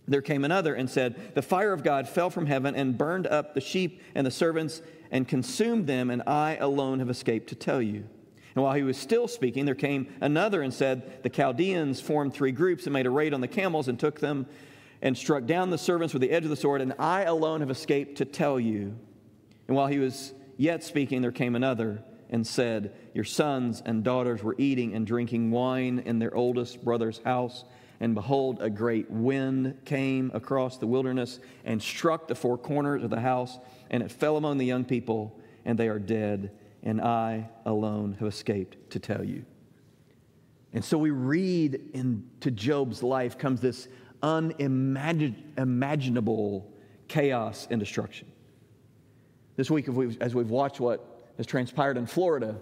there 0.07 0.21
came 0.21 0.43
another 0.43 0.74
and 0.74 0.89
said, 0.89 1.36
The 1.36 1.41
fire 1.41 1.74
of 1.74 1.83
God 1.83 2.10
fell 2.10 2.29
from 2.29 2.48
heaven 2.48 2.75
and 2.75 2.98
burned 2.98 3.27
up 3.27 3.53
the 3.53 3.62
sheep 3.62 4.01
and 4.15 4.25
the 4.25 4.31
servants 4.31 4.81
and 5.12 5.27
consumed 5.27 5.88
them, 5.88 6.10
and 6.10 6.24
I 6.25 6.55
alone 6.57 7.00
have 7.00 7.10
escaped 7.10 7.50
to 7.50 7.55
tell 7.55 7.81
you. 7.81 8.07
And 8.55 8.63
while 8.63 8.74
he 8.74 8.83
was 8.83 8.98
still 8.98 9.27
speaking, 9.27 9.65
there 9.65 9.75
came 9.75 10.07
another 10.19 10.61
and 10.61 10.74
said, 10.74 11.24
The 11.24 11.29
Chaldeans 11.29 12.01
formed 12.01 12.33
three 12.33 12.51
groups 12.51 12.85
and 12.85 12.94
made 12.94 13.05
a 13.05 13.09
raid 13.09 13.33
on 13.33 13.42
the 13.42 13.48
camels 13.48 13.87
and 13.87 14.00
took 14.00 14.20
them 14.20 14.48
and 15.01 15.18
struck 15.18 15.46
down 15.46 15.70
the 15.70 15.77
servants 15.77 16.13
with 16.13 16.22
the 16.22 16.31
edge 16.31 16.44
of 16.44 16.50
the 16.50 16.55
sword, 16.55 16.81
and 16.81 16.94
I 17.00 17.24
alone 17.24 17.61
have 17.61 17.72
escaped 17.72 18.18
to 18.18 18.25
tell 18.25 18.59
you. 18.59 18.96
And 19.68 19.77
while 19.77 19.87
he 19.87 20.00
was 20.00 20.33
yet 20.57 20.83
speaking, 20.83 21.22
there 21.22 21.31
came 21.31 21.55
another 21.55 22.03
and 22.31 22.48
said, 22.48 22.96
Your 23.13 23.25
sons 23.25 23.83
and 23.85 24.03
daughters 24.03 24.41
were 24.41 24.55
eating 24.57 24.96
and 24.96 25.05
drinking 25.05 25.51
wine 25.51 26.01
in 26.05 26.17
their 26.17 26.33
oldest 26.33 26.83
brother's 26.83 27.20
house. 27.24 27.65
And 28.00 28.15
behold, 28.15 28.57
a 28.61 28.70
great 28.70 29.11
wind 29.11 29.77
came 29.85 30.31
across 30.33 30.77
the 30.77 30.87
wilderness 30.87 31.39
and 31.65 31.83
struck 31.83 32.27
the 32.27 32.33
four 32.33 32.57
corners 32.57 33.03
of 33.03 33.11
the 33.11 33.20
house, 33.20 33.59
and 33.91 34.01
it 34.01 34.11
fell 34.11 34.37
among 34.37 34.57
the 34.57 34.65
young 34.65 34.85
people, 34.85 35.39
and 35.65 35.77
they 35.77 35.87
are 35.87 36.00
dead. 36.00 36.50
And 36.81 37.00
I 37.00 37.48
alone 37.65 38.15
have 38.20 38.27
escaped 38.27 38.89
to 38.91 39.00
tell 39.00 39.24
you. 39.24 39.46
And 40.74 40.83
so 40.83 40.98
we 40.98 41.11
read 41.11 41.79
into 41.94 42.50
Job's 42.50 43.03
life 43.03 43.37
comes 43.37 43.61
this 43.61 43.87
unimaginable 44.24 46.74
chaos 47.07 47.67
and 47.70 47.79
destruction. 47.79 48.31
This 49.57 49.70
week, 49.70 49.87
as 50.22 50.33
we've 50.33 50.50
watched 50.50 50.79
what 50.79 51.10
has 51.42 51.48
transpired 51.48 51.98
in 51.98 52.06
Florida. 52.06 52.56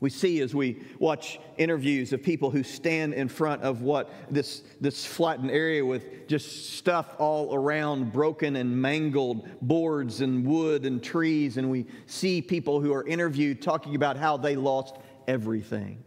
We 0.00 0.08
see 0.08 0.40
as 0.40 0.54
we 0.54 0.80
watch 0.98 1.38
interviews 1.58 2.14
of 2.14 2.22
people 2.22 2.50
who 2.50 2.62
stand 2.62 3.12
in 3.12 3.28
front 3.28 3.62
of 3.62 3.82
what 3.82 4.10
this, 4.30 4.62
this 4.80 5.04
flattened 5.04 5.50
area 5.50 5.84
with 5.84 6.28
just 6.28 6.76
stuff 6.78 7.14
all 7.18 7.54
around, 7.54 8.10
broken 8.10 8.56
and 8.56 8.80
mangled 8.80 9.46
boards 9.60 10.22
and 10.22 10.46
wood 10.46 10.86
and 10.86 11.02
trees. 11.02 11.58
And 11.58 11.70
we 11.70 11.84
see 12.06 12.40
people 12.40 12.80
who 12.80 12.94
are 12.94 13.06
interviewed 13.06 13.60
talking 13.60 13.96
about 13.96 14.16
how 14.16 14.38
they 14.38 14.56
lost 14.56 14.96
everything. 15.26 16.02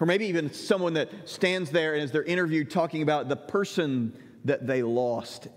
Or 0.00 0.06
maybe 0.06 0.24
even 0.28 0.50
someone 0.50 0.94
that 0.94 1.10
stands 1.28 1.70
there 1.70 1.94
as 1.94 2.10
they're 2.10 2.22
interviewed 2.22 2.70
talking 2.70 3.02
about 3.02 3.28
the 3.28 3.36
person 3.36 4.16
that 4.46 4.66
they 4.66 4.82
lost 4.82 5.48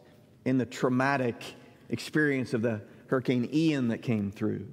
in 0.44 0.58
the 0.58 0.66
traumatic 0.66 1.42
experience 1.88 2.54
of 2.54 2.62
the 2.62 2.82
Hurricane 3.08 3.48
Ian 3.54 3.88
that 3.88 4.02
came 4.02 4.30
through 4.30 4.68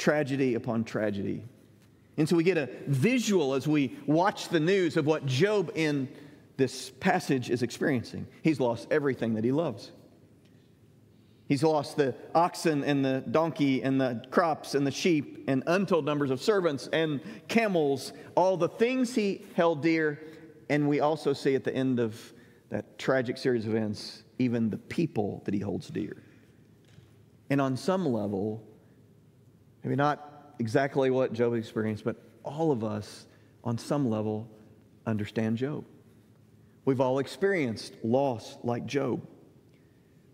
tragedy 0.00 0.54
upon 0.54 0.82
tragedy. 0.82 1.44
And 2.16 2.28
so 2.28 2.34
we 2.34 2.42
get 2.42 2.58
a 2.58 2.68
visual 2.86 3.54
as 3.54 3.68
we 3.68 3.96
watch 4.06 4.48
the 4.48 4.58
news 4.58 4.96
of 4.96 5.06
what 5.06 5.26
Job 5.26 5.70
in 5.74 6.08
this 6.56 6.90
passage 6.90 7.50
is 7.50 7.62
experiencing. 7.62 8.26
He's 8.42 8.58
lost 8.58 8.88
everything 8.90 9.34
that 9.34 9.44
he 9.44 9.52
loves. 9.52 9.92
He's 11.48 11.62
lost 11.62 11.96
the 11.96 12.14
oxen 12.34 12.82
and 12.84 13.04
the 13.04 13.24
donkey 13.30 13.82
and 13.82 14.00
the 14.00 14.24
crops 14.30 14.74
and 14.74 14.86
the 14.86 14.90
sheep 14.90 15.44
and 15.48 15.62
untold 15.66 16.04
numbers 16.04 16.30
of 16.30 16.40
servants 16.40 16.88
and 16.92 17.20
camels, 17.48 18.12
all 18.36 18.56
the 18.56 18.68
things 18.68 19.14
he 19.14 19.44
held 19.54 19.82
dear. 19.82 20.20
And 20.68 20.88
we 20.88 21.00
also 21.00 21.32
see 21.32 21.54
at 21.54 21.64
the 21.64 21.74
end 21.74 21.98
of 21.98 22.32
that 22.70 22.98
tragic 22.98 23.36
series 23.36 23.66
of 23.66 23.74
events, 23.74 24.22
even 24.38 24.70
the 24.70 24.78
people 24.78 25.42
that 25.44 25.52
he 25.52 25.60
holds 25.60 25.88
dear. 25.88 26.22
And 27.50 27.60
on 27.60 27.76
some 27.76 28.06
level, 28.06 28.62
Maybe 29.82 29.96
not 29.96 30.54
exactly 30.58 31.10
what 31.10 31.32
Job 31.32 31.54
experienced, 31.54 32.04
but 32.04 32.16
all 32.42 32.70
of 32.70 32.84
us, 32.84 33.26
on 33.64 33.78
some 33.78 34.08
level, 34.08 34.48
understand 35.06 35.56
Job. 35.56 35.84
We've 36.84 37.00
all 37.00 37.18
experienced 37.18 37.94
loss 38.02 38.56
like 38.62 38.86
Job. 38.86 39.26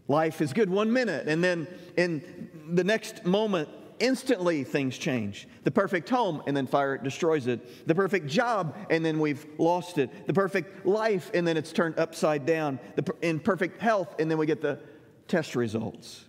Life 0.09 0.41
is 0.41 0.53
good 0.53 0.71
one 0.71 0.93
minute, 0.93 1.27
and 1.29 1.43
then 1.43 1.67
in 1.97 2.51
the 2.71 2.85
next 2.85 3.25
moment, 3.25 3.69
instantly 3.99 4.63
things 4.63 4.97
change. 4.99 5.49
The 5.65 5.71
perfect 5.71 6.09
home, 6.09 6.43
and 6.47 6.57
then 6.57 6.67
fire 6.67 6.99
destroys 6.99 7.47
it. 7.47 7.87
The 7.89 7.95
perfect 7.95 8.29
job, 8.29 8.77
and 8.91 9.05
then 9.05 9.19
we've 9.19 9.45
lost 9.59 9.99
it. 9.99 10.27
The 10.27 10.35
perfect 10.35 10.87
life, 10.87 11.31
and 11.35 11.47
then 11.47 11.57
it's 11.57 11.73
turned 11.73 11.99
upside 11.99 12.47
down. 12.47 12.79
The, 12.95 13.13
in 13.23 13.41
perfect 13.41 13.81
health, 13.81 14.15
and 14.19 14.31
then 14.31 14.39
we 14.39 14.47
get 14.47 14.61
the 14.61 14.79
test 15.27 15.57
results. 15.57 16.25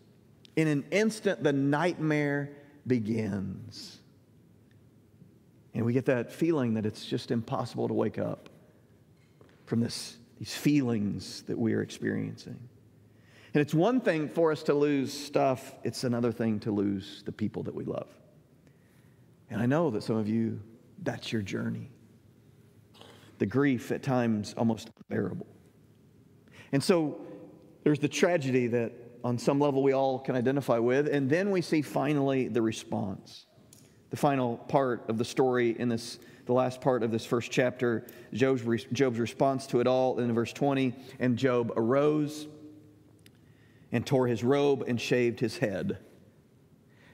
In 0.56 0.68
an 0.68 0.86
instant, 0.92 1.44
the 1.44 1.54
nightmare 1.54 2.57
begins. 2.88 4.00
And 5.74 5.86
we 5.86 5.94
get 5.94 6.06
that 6.06 6.32
feeling 6.32 6.74
that 6.76 6.86
it's 6.86 7.06
just 7.06 7.30
impossible 7.30 7.88
to 7.88 7.94
wake 7.94 8.18
up 8.18 8.50
from 9.66 9.80
this, 9.80 10.18
these 10.40 10.56
feelings 10.56 11.44
that 11.44 11.58
we 11.58 11.74
are 11.74 11.82
experiencing. 11.82 12.58
And 13.54 13.62
it's 13.62 13.74
one 13.74 14.02
thing 14.02 14.30
for 14.30 14.52
us 14.52 14.64
to 14.64 14.74
lose 14.74 15.14
stuff, 15.14 15.76
it's 15.84 16.04
another 16.04 16.32
thing 16.32 16.60
to 16.62 16.72
lose 16.72 17.24
the 17.26 17.32
people 17.32 17.64
that 17.64 17.76
we 17.76 17.84
love. 17.84 18.08
And 19.50 19.62
I 19.62 19.66
know 19.66 19.90
that 19.92 20.04
some 20.04 20.18
of 20.18 20.28
you, 20.28 20.60
that's 21.04 21.32
your 21.32 21.42
journey. 21.42 21.90
The 23.38 23.46
grief 23.46 23.92
at 23.92 24.04
times 24.04 24.54
almost 24.58 24.90
unbearable. 25.10 25.48
And 26.72 26.84
so 26.84 27.22
there's 27.84 28.00
the 28.00 28.08
tragedy 28.08 28.68
that 28.68 28.92
on 29.24 29.38
some 29.38 29.60
level 29.60 29.84
we 29.84 29.94
all 29.94 30.20
can 30.20 30.36
identify 30.36 30.78
with. 30.78 31.08
And 31.08 31.30
then 31.30 31.52
we 31.52 31.62
see 31.62 31.82
finally 31.82 32.48
the 32.48 32.62
response. 32.62 33.46
The 34.10 34.18
final 34.18 34.58
part 34.58 35.10
of 35.10 35.18
the 35.18 35.26
story 35.26 35.76
in 35.78 35.90
this, 35.90 36.20
the 36.46 36.54
last 36.54 36.80
part 36.82 37.04
of 37.04 37.12
this 37.12 37.26
first 37.26 37.52
chapter, 37.52 38.06
Job's, 38.34 38.86
Job's 38.94 39.20
response 39.20 39.68
to 39.68 39.80
it 39.80 39.88
all 39.88 40.20
in 40.20 40.34
verse 40.34 40.54
20. 40.54 40.94
And 41.20 41.38
Job 41.38 41.74
arose 41.76 42.48
and 43.92 44.06
tore 44.06 44.28
his 44.28 44.44
robe 44.44 44.84
and 44.88 45.00
shaved 45.00 45.40
his 45.40 45.58
head. 45.58 45.98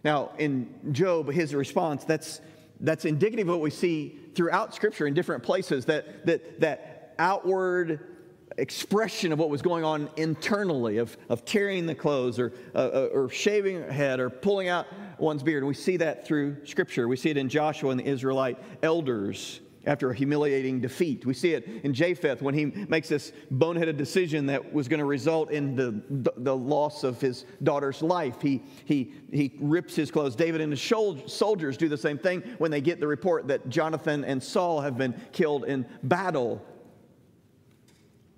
Now, 0.03 0.31
in 0.37 0.69
Job, 0.91 1.31
his 1.31 1.55
response, 1.55 2.03
that's, 2.03 2.41
that's 2.79 3.05
indicative 3.05 3.47
of 3.47 3.55
what 3.55 3.61
we 3.61 3.69
see 3.69 4.19
throughout 4.35 4.75
Scripture 4.75 5.07
in 5.07 5.13
different 5.13 5.43
places, 5.43 5.85
that, 5.85 6.25
that, 6.25 6.59
that 6.59 7.15
outward 7.19 8.12
expression 8.57 9.31
of 9.31 9.39
what 9.39 9.49
was 9.49 9.61
going 9.61 9.83
on 9.83 10.09
internally, 10.17 10.97
of, 10.97 11.15
of 11.29 11.45
tearing 11.45 11.85
the 11.85 11.95
clothes 11.95 12.39
or, 12.39 12.53
uh, 12.75 12.77
uh 12.77 13.09
or 13.11 13.29
shaving 13.29 13.81
a 13.81 13.91
head 13.91 14.19
or 14.19 14.29
pulling 14.29 14.67
out 14.67 14.87
one's 15.17 15.43
beard. 15.43 15.63
And 15.63 15.67
we 15.67 15.73
see 15.73 15.97
that 15.97 16.25
through 16.25 16.65
Scripture. 16.65 17.07
We 17.07 17.15
see 17.15 17.29
it 17.29 17.37
in 17.37 17.49
Joshua 17.49 17.91
and 17.91 17.99
the 17.99 18.05
Israelite 18.05 18.57
elders 18.81 19.61
after 19.85 20.09
a 20.09 20.15
humiliating 20.15 20.79
defeat. 20.79 21.25
We 21.25 21.33
see 21.33 21.53
it 21.53 21.67
in 21.83 21.93
Japheth 21.93 22.41
when 22.41 22.53
he 22.53 22.65
makes 22.65 23.09
this 23.09 23.33
boneheaded 23.51 23.97
decision 23.97 24.45
that 24.45 24.73
was 24.73 24.87
going 24.87 24.99
to 24.99 25.05
result 25.05 25.51
in 25.51 25.75
the, 25.75 26.01
the, 26.37 26.55
loss 26.55 27.03
of 27.03 27.19
his 27.19 27.45
daughter's 27.63 28.01
life. 28.01 28.41
He, 28.41 28.61
he, 28.85 29.13
he 29.31 29.53
rips 29.59 29.95
his 29.95 30.09
clothes. 30.09 30.35
David 30.35 30.61
and 30.61 30.71
his 30.71 30.81
soldiers 30.81 31.75
do 31.75 31.89
the 31.89 31.97
same 31.97 32.17
thing 32.17 32.41
when 32.59 32.71
they 32.71 32.81
get 32.81 32.99
the 32.99 33.07
report 33.07 33.47
that 33.47 33.67
Jonathan 33.69 34.23
and 34.23 34.41
Saul 34.41 34.79
have 34.79 34.97
been 34.97 35.13
killed 35.33 35.65
in 35.65 35.85
battle. 36.03 36.65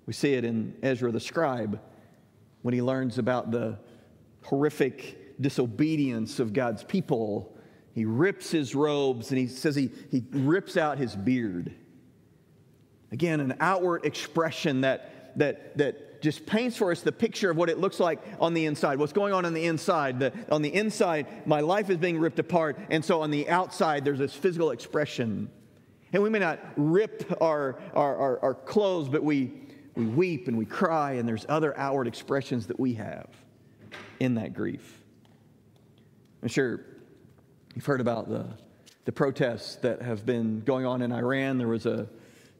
We 0.06 0.12
see 0.12 0.34
it 0.34 0.44
in 0.44 0.76
Ezra 0.82 1.10
the 1.10 1.20
scribe 1.20 1.80
when 2.62 2.74
he 2.74 2.82
learns 2.82 3.18
about 3.18 3.50
the 3.50 3.78
horrific 4.42 5.40
disobedience 5.40 6.38
of 6.40 6.52
God's 6.52 6.84
people 6.84 7.56
he 7.96 8.04
rips 8.04 8.50
his 8.50 8.74
robes 8.74 9.30
and 9.30 9.38
he 9.38 9.46
says 9.46 9.74
he, 9.74 9.90
he 10.10 10.22
rips 10.30 10.76
out 10.76 10.98
his 10.98 11.16
beard. 11.16 11.74
Again, 13.10 13.40
an 13.40 13.56
outward 13.58 14.04
expression 14.04 14.82
that, 14.82 15.32
that, 15.38 15.78
that 15.78 16.20
just 16.20 16.44
paints 16.44 16.76
for 16.76 16.92
us 16.92 17.00
the 17.00 17.10
picture 17.10 17.50
of 17.50 17.56
what 17.56 17.70
it 17.70 17.78
looks 17.78 17.98
like 17.98 18.18
on 18.38 18.52
the 18.52 18.66
inside, 18.66 18.98
what's 18.98 19.14
going 19.14 19.32
on 19.32 19.46
on 19.46 19.54
the 19.54 19.64
inside. 19.64 20.20
The, 20.20 20.34
on 20.52 20.60
the 20.60 20.74
inside, 20.74 21.46
my 21.46 21.60
life 21.60 21.88
is 21.88 21.96
being 21.96 22.18
ripped 22.18 22.38
apart, 22.38 22.78
and 22.90 23.02
so 23.02 23.22
on 23.22 23.30
the 23.30 23.48
outside, 23.48 24.04
there's 24.04 24.18
this 24.18 24.34
physical 24.34 24.72
expression. 24.72 25.50
And 26.12 26.22
we 26.22 26.28
may 26.28 26.40
not 26.40 26.60
rip 26.76 27.40
our, 27.40 27.80
our, 27.94 28.14
our, 28.14 28.40
our 28.40 28.54
clothes, 28.54 29.08
but 29.08 29.24
we, 29.24 29.54
we 29.96 30.06
weep 30.06 30.48
and 30.48 30.56
we 30.56 30.66
cry, 30.66 31.12
and 31.12 31.28
there's 31.28 31.46
other 31.48 31.76
outward 31.78 32.06
expressions 32.06 32.66
that 32.66 32.78
we 32.78 32.94
have 32.94 33.28
in 34.20 34.34
that 34.34 34.54
grief. 34.54 35.02
I'm 36.42 36.48
sure 36.48 36.80
You've 37.76 37.84
heard 37.84 38.00
about 38.00 38.30
the, 38.30 38.46
the 39.04 39.12
protests 39.12 39.76
that 39.76 40.00
have 40.00 40.24
been 40.24 40.62
going 40.62 40.86
on 40.86 41.02
in 41.02 41.12
Iran. 41.12 41.58
There 41.58 41.68
was 41.68 41.84
a, 41.84 42.08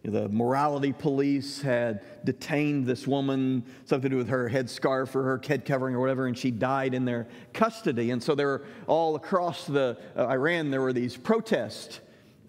the 0.05 0.29
morality 0.29 0.93
police 0.93 1.63
had 1.63 2.05
detained 2.27 2.87
this 2.87 3.07
woman, 3.07 3.65
something 3.87 4.11
to 4.11 4.15
do 4.15 4.19
with 4.19 4.29
her 4.29 4.51
headscarf 4.51 5.15
or 5.15 5.23
her 5.23 5.41
head 5.49 5.65
covering 5.65 5.95
or 5.95 6.01
whatever, 6.01 6.27
and 6.27 6.37
she 6.37 6.51
died 6.51 6.93
in 6.93 7.07
their 7.07 7.29
custody. 7.55 8.11
And 8.11 8.23
so 8.23 8.35
there 8.35 8.47
were 8.47 8.65
all 8.87 9.17
across 9.17 9.65
the 9.65 9.97
uh, 10.15 10.27
Iran, 10.27 10.71
there 10.71 10.83
were 10.83 10.93
these 10.93 11.17
protests 11.17 12.01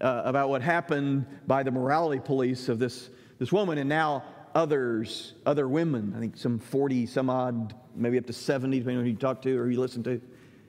uh, 0.02 0.24
about 0.26 0.50
what 0.50 0.62
happened 0.62 1.26
by 1.48 1.64
the 1.64 1.72
morality 1.72 2.20
police 2.20 2.68
of 2.68 2.80
this, 2.80 3.10
this 3.40 3.54
woman. 3.54 3.78
And 3.78 3.88
now 3.88 4.26
others, 4.58 5.34
other 5.46 5.68
women, 5.68 6.14
I 6.18 6.20
think 6.20 6.36
some 6.36 6.58
40 6.58 7.06
some 7.06 7.30
odd, 7.30 7.76
maybe 7.96 8.18
up 8.18 8.26
to 8.26 8.34
70, 8.34 8.80
depending 8.80 8.98
on 8.98 9.04
who 9.06 9.12
you 9.12 9.16
talk 9.16 9.40
to 9.44 9.56
or 9.56 9.66
who 9.66 9.70
you 9.70 9.80
listen 9.80 10.02
to, 10.04 10.20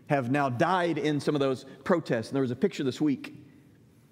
have 0.09 0.31
now 0.31 0.51
died 0.51 0.99
in 0.99 1.19
some 1.21 1.35
of 1.35 1.41
those 1.41 1.65
protests. 1.85 2.29
And 2.29 2.37
there 2.37 2.43
was 2.43 2.51
a 2.51 2.57
picture 2.57 2.85
this 2.85 3.01
week 3.01 3.35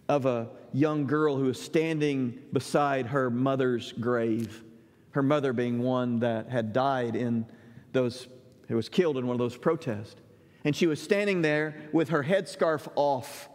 of 0.09 0.25
a 0.25 0.49
young 0.73 1.07
girl 1.07 1.37
who 1.37 1.45
was 1.45 1.61
standing 1.61 2.39
beside 2.55 3.09
her 3.09 3.29
mother's 3.29 3.93
grave, 3.93 4.65
her 5.11 5.23
mother 5.23 5.53
being 5.53 5.83
one 5.83 6.21
that 6.21 6.49
had 6.49 6.73
died 6.73 7.15
in 7.15 7.45
those, 7.93 8.29
who 8.69 8.77
was 8.77 8.89
killed 8.89 9.19
in 9.19 9.27
one 9.27 9.35
of 9.35 9.39
those 9.39 9.59
protests. 9.59 10.17
And 10.65 10.75
she 10.75 10.87
was 10.87 11.03
standing 11.03 11.43
there 11.43 11.77
with 11.93 12.09
her 12.09 12.25
headscarf 12.25 12.89
off, 12.97 13.51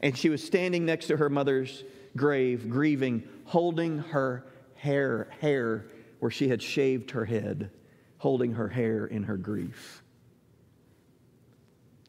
and 0.00 0.16
she 0.16 0.30
was 0.30 0.42
standing 0.42 0.86
next 0.86 1.08
to 1.08 1.18
her 1.18 1.28
mother's 1.28 1.84
grave, 2.16 2.70
grieving, 2.70 3.22
holding 3.44 3.98
her 3.98 4.46
hair, 4.82 5.28
hair 5.38 5.86
where 6.18 6.30
she 6.30 6.48
had 6.48 6.60
shaved 6.60 7.12
her 7.12 7.24
head, 7.24 7.70
holding 8.18 8.54
her 8.54 8.66
hair 8.66 9.06
in 9.06 9.22
her 9.22 9.36
grief. 9.36 10.02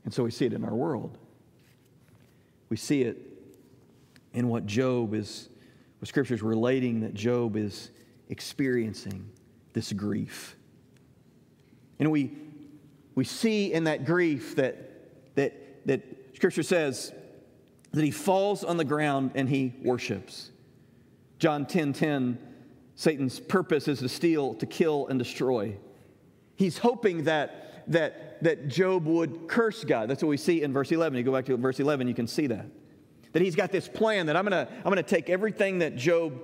And 0.03 0.11
so 0.11 0.23
we 0.23 0.31
see 0.31 0.47
it 0.47 0.53
in 0.53 0.65
our 0.65 0.73
world. 0.73 1.19
We 2.69 2.77
see 2.77 3.03
it 3.03 3.19
in 4.33 4.47
what 4.47 4.65
Job 4.65 5.13
is, 5.13 5.49
what 5.99 6.07
Scripture 6.07 6.33
is 6.33 6.41
relating 6.41 7.01
that 7.01 7.13
Job 7.13 7.55
is 7.55 7.91
experiencing 8.29 9.29
this 9.73 9.93
grief. 9.93 10.55
And 11.99 12.11
we, 12.11 12.31
we 13.13 13.23
see 13.23 13.71
in 13.71 13.83
that 13.83 14.03
grief 14.03 14.55
that, 14.55 15.35
that, 15.35 15.85
that 15.85 16.01
Scripture 16.33 16.63
says 16.63 17.13
that 17.91 18.03
he 18.03 18.09
falls 18.09 18.63
on 18.63 18.77
the 18.77 18.83
ground 18.83 19.33
and 19.35 19.47
he 19.47 19.75
worships. 19.83 20.49
John 21.37 21.67
10 21.67 21.93
10, 21.93 22.39
Satan's 22.95 23.39
purpose 23.39 23.87
is 23.87 23.99
to 23.99 24.09
steal, 24.09 24.53
to 24.55 24.65
kill, 24.65 25.07
and 25.07 25.17
destroy. 25.17 25.77
He's 26.55 26.77
hoping 26.77 27.23
that, 27.23 27.83
that 27.91 28.33
that 28.43 28.67
Job 28.67 29.05
would 29.05 29.47
curse 29.47 29.83
God. 29.83 30.09
That's 30.09 30.21
what 30.21 30.29
we 30.29 30.37
see 30.37 30.61
in 30.61 30.73
verse 30.73 30.91
11. 30.91 31.17
You 31.17 31.23
go 31.23 31.31
back 31.31 31.45
to 31.45 31.57
verse 31.57 31.79
11, 31.79 32.07
you 32.07 32.13
can 32.13 32.27
see 32.27 32.47
that. 32.47 32.65
That 33.31 33.41
he's 33.41 33.55
got 33.55 33.71
this 33.71 33.87
plan 33.87 34.27
that 34.27 34.35
I'm 34.35 34.45
going 34.45 34.67
to 34.67 34.71
I'm 34.85 34.93
to 34.93 35.03
take 35.03 35.29
everything 35.29 35.79
that 35.79 35.95
Job, 35.95 36.39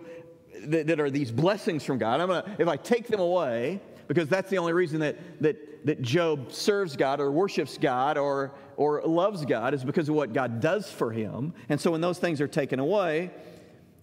that, 0.66 0.88
that 0.88 1.00
are 1.00 1.12
these 1.12 1.32
blessings 1.32 1.84
from 1.84 1.98
God, 1.98 2.20
I'm 2.20 2.28
going 2.28 2.44
to, 2.44 2.52
if 2.58 2.68
I 2.68 2.78
take 2.78 3.08
them 3.08 3.20
away, 3.20 3.80
because 4.08 4.28
that's 4.28 4.50
the 4.50 4.58
only 4.58 4.74
reason 4.74 5.02
that, 5.02 5.18
that, 5.42 5.86
that 5.86 6.02
Job 6.02 6.52
serves 6.52 6.96
God 6.96 7.20
or 7.20 7.32
worships 7.32 7.78
God 7.78 8.18
or, 8.18 8.54
or 8.76 9.04
loves 9.04 9.46
God 9.46 9.74
is 9.74 9.84
because 9.84 10.10
of 10.10 10.16
what 10.16 10.34
God 10.34 10.60
does 10.60 10.90
for 10.90 11.12
him. 11.12 11.54
And 11.68 11.80
so 11.80 11.92
when 11.92 12.02
those 12.02 12.18
things 12.18 12.42
are 12.42 12.48
taken 12.48 12.80
away, 12.80 13.30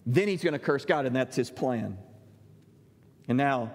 then 0.05 0.29
he's 0.29 0.43
going 0.43 0.53
to 0.53 0.59
curse 0.59 0.85
God, 0.85 1.05
and 1.05 1.15
that's 1.15 1.35
his 1.35 1.51
plan. 1.51 1.97
And 3.27 3.37
now 3.37 3.71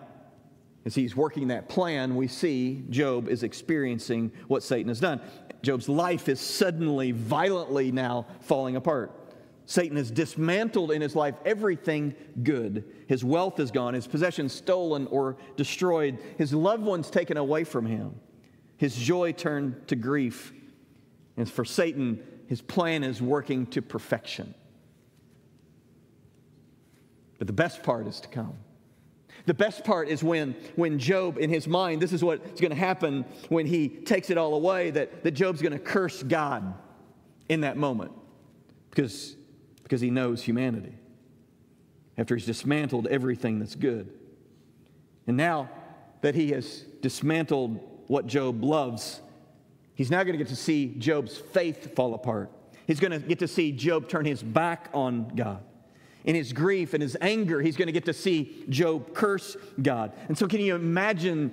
as 0.85 0.95
he's 0.95 1.15
working 1.15 1.49
that 1.49 1.69
plan, 1.69 2.17
we 2.17 2.27
see 2.27 2.85
Job 2.91 3.29
is 3.29 3.43
experiencing 3.43 4.33
what 4.49 4.63
Satan 4.63 4.89
has 4.89 5.01
done. 5.01 5.21
Job's 5.63 5.89
life 5.89 6.29
is 6.29 6.41
suddenly, 6.41 7.13
violently 7.13 7.93
now 7.93 8.27
falling 8.41 8.75
apart. 8.75 9.13
Satan 9.65 9.97
has 9.97 10.11
dismantled 10.11 10.91
in 10.91 11.01
his 11.01 11.15
life 11.15 11.37
everything 11.45 12.15
good. 12.43 12.85
His 13.07 13.23
wealth 13.23 13.61
is 13.61 13.71
gone, 13.71 13.95
his 13.95 14.09
possessions 14.09 14.53
stolen 14.53 15.07
or 15.07 15.37
destroyed, 15.57 16.19
his 16.37 16.53
loved 16.53 16.83
ones 16.83 17.11
taken 17.11 17.37
away 17.37 17.63
from 17.63 17.87
him, 17.87 18.15
his 18.77 18.97
joy 18.97 19.33
turned 19.33 19.87
to 19.89 19.97
grief. 19.97 20.53
And 21.37 21.49
for 21.49 21.65
Satan, 21.65 22.23
his 22.49 22.61
plan 22.61 23.05
is 23.05 23.23
working 23.23 23.67
to 23.69 23.81
perfection. 23.81 24.55
But 27.39 27.47
the 27.47 27.53
best 27.53 27.83
part 27.83 28.07
is 28.07 28.21
to 28.21 28.29
come. 28.29 28.55
The 29.47 29.55
best 29.55 29.85
part 29.85 30.09
is 30.09 30.23
when, 30.23 30.55
when 30.77 30.99
Job, 30.99 31.39
in 31.39 31.51
his 31.51 31.67
mind, 31.67 32.01
this 32.01 32.13
is 32.13 32.23
what's 32.23 32.61
going 32.61 32.71
to 32.71 32.77
happen 32.77 33.25
when 33.49 33.67
he 33.67 33.89
takes 33.89 34.31
it 34.31 34.39
all 34.39 34.55
away, 34.55 34.91
that, 34.91 35.25
that 35.25 35.33
Job's 35.33 35.61
going 35.61 35.73
to 35.73 35.79
curse 35.79 36.23
God 36.23 36.75
in 37.49 37.63
that 37.63 37.77
moment 37.77 38.13
because, 38.91 39.37
because 39.83 40.01
he 40.01 40.11
knows 40.11 40.43
humanity 40.43 40.95
after 42.17 42.37
he's 42.37 42.47
dismantled 42.47 43.09
everything 43.09 43.59
that's 43.59 43.75
good. 43.75 44.13
And 45.27 45.37
now 45.37 45.69
that 46.21 46.35
he 46.35 46.51
has 46.51 46.83
dismantled 47.01 47.81
what 48.07 48.27
Job 48.27 48.63
loves, 48.63 49.21
he's 49.95 50.11
now 50.11 50.23
going 50.23 50.35
to 50.35 50.39
get 50.39 50.49
to 50.49 50.57
see 50.57 50.95
Job's 50.99 51.37
faith 51.37 51.97
fall 51.97 52.15
apart. 52.15 52.51
He's 52.87 53.01
going 53.01 53.13
to 53.13 53.19
get 53.19 53.41
to 53.41 53.49
see 53.49 53.73
Job 53.73 54.09
turn 54.09 54.25
his 54.25 54.43
back 54.43 54.89
on 54.93 55.33
God 55.35 55.65
in 56.25 56.35
his 56.35 56.53
grief 56.53 56.95
and 56.95 57.03
his 57.03 57.17
anger, 57.21 57.61
he's 57.61 57.77
going 57.77 57.87
to 57.87 57.93
get 57.93 58.05
to 58.05 58.13
see 58.13 58.65
Job 58.69 59.15
curse 59.15 59.57
God. 59.81 60.13
And 60.29 60.39
so, 60.39 60.47
can 60.47 60.61
you 60.61 60.75
imagine 60.75 61.53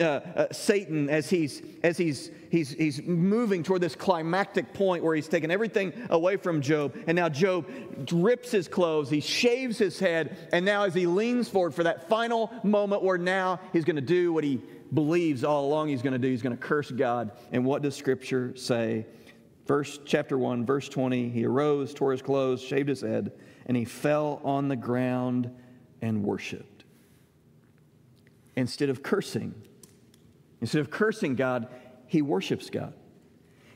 uh, 0.00 0.04
uh, 0.04 0.52
Satan 0.52 1.10
as 1.10 1.28
he's 1.28 1.62
as 1.82 1.98
he's 1.98 2.30
he's 2.50 2.70
he's 2.70 3.02
moving 3.02 3.62
toward 3.62 3.82
this 3.82 3.94
climactic 3.94 4.72
point 4.72 5.04
where 5.04 5.14
he's 5.14 5.28
taken 5.28 5.50
everything 5.50 5.92
away 6.10 6.36
from 6.36 6.60
Job, 6.60 6.94
and 7.06 7.16
now 7.16 7.28
Job 7.28 7.66
rips 8.12 8.50
his 8.50 8.68
clothes, 8.68 9.10
he 9.10 9.20
shaves 9.20 9.78
his 9.78 9.98
head, 9.98 10.36
and 10.52 10.64
now 10.64 10.84
as 10.84 10.94
he 10.94 11.06
leans 11.06 11.48
forward 11.48 11.74
for 11.74 11.84
that 11.84 12.08
final 12.08 12.52
moment 12.62 13.02
where 13.02 13.18
now 13.18 13.60
he's 13.72 13.84
going 13.84 13.96
to 13.96 14.02
do 14.02 14.32
what 14.32 14.44
he 14.44 14.60
believes 14.94 15.44
all 15.44 15.66
along 15.66 15.88
he's 15.88 16.02
going 16.02 16.12
to 16.12 16.18
do, 16.18 16.28
he's 16.28 16.42
going 16.42 16.56
to 16.56 16.62
curse 16.62 16.90
God. 16.90 17.32
And 17.52 17.64
what 17.64 17.82
does 17.82 17.96
Scripture 17.96 18.56
say? 18.56 19.04
Verse 19.66 19.98
chapter 20.04 20.38
one, 20.38 20.64
verse 20.64 20.88
twenty. 20.88 21.28
He 21.28 21.44
arose, 21.44 21.92
tore 21.92 22.12
his 22.12 22.22
clothes, 22.22 22.62
shaved 22.62 22.88
his 22.88 23.00
head 23.00 23.32
and 23.66 23.76
he 23.76 23.84
fell 23.84 24.40
on 24.44 24.68
the 24.68 24.76
ground 24.76 25.50
and 26.00 26.24
worshiped. 26.24 26.84
Instead 28.56 28.88
of 28.88 29.02
cursing, 29.02 29.54
instead 30.60 30.80
of 30.80 30.90
cursing 30.90 31.34
God, 31.34 31.68
he 32.06 32.22
worships 32.22 32.70
God. 32.70 32.94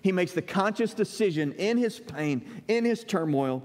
He 0.00 0.12
makes 0.12 0.32
the 0.32 0.42
conscious 0.42 0.94
decision 0.94 1.52
in 1.52 1.76
his 1.76 2.00
pain, 2.00 2.62
in 2.68 2.84
his 2.84 3.04
turmoil, 3.04 3.62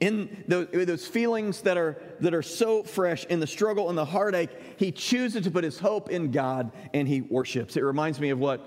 In 0.00 0.44
those 0.48 1.06
feelings 1.06 1.60
that 1.62 1.76
are, 1.76 2.00
that 2.20 2.32
are 2.32 2.42
so 2.42 2.82
fresh, 2.82 3.26
in 3.26 3.38
the 3.38 3.46
struggle 3.46 3.90
and 3.90 3.98
the 3.98 4.04
heartache, 4.04 4.50
he 4.78 4.90
chooses 4.90 5.44
to 5.44 5.50
put 5.50 5.62
his 5.62 5.78
hope 5.78 6.08
in 6.10 6.30
God 6.30 6.72
and 6.94 7.06
he 7.06 7.20
worships. 7.20 7.76
It 7.76 7.82
reminds 7.82 8.18
me 8.18 8.30
of 8.30 8.38
what 8.38 8.66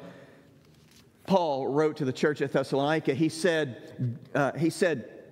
Paul 1.26 1.68
wrote 1.68 1.98
to 1.98 2.06
the 2.06 2.14
church 2.14 2.42
at 2.42 2.52
Thessalonica. 2.52 3.16
He 3.16 3.30
said, 3.30 4.20
uh, 4.36 4.52
he 4.54 4.70
said, 4.70 5.23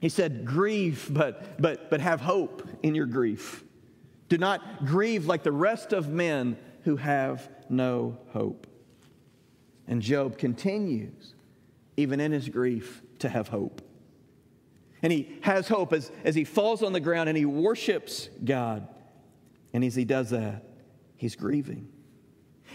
he 0.00 0.08
said, 0.08 0.44
grieve, 0.44 1.08
but, 1.10 1.60
but, 1.60 1.90
but 1.90 2.00
have 2.00 2.20
hope 2.20 2.68
in 2.82 2.94
your 2.94 3.06
grief. 3.06 3.64
Do 4.28 4.38
not 4.38 4.84
grieve 4.84 5.26
like 5.26 5.42
the 5.42 5.52
rest 5.52 5.92
of 5.92 6.08
men 6.08 6.56
who 6.82 6.96
have 6.96 7.48
no 7.68 8.18
hope. 8.28 8.66
And 9.86 10.02
Job 10.02 10.38
continues, 10.38 11.34
even 11.96 12.20
in 12.20 12.30
his 12.30 12.48
grief, 12.48 13.02
to 13.20 13.28
have 13.28 13.48
hope. 13.48 13.82
And 15.02 15.12
he 15.12 15.38
has 15.42 15.68
hope 15.68 15.92
as, 15.92 16.10
as 16.24 16.34
he 16.34 16.44
falls 16.44 16.82
on 16.82 16.92
the 16.92 17.00
ground 17.00 17.28
and 17.28 17.38
he 17.38 17.44
worships 17.44 18.28
God. 18.44 18.86
And 19.72 19.84
as 19.84 19.94
he 19.94 20.04
does 20.04 20.30
that, 20.30 20.64
he's 21.16 21.36
grieving. 21.36 21.88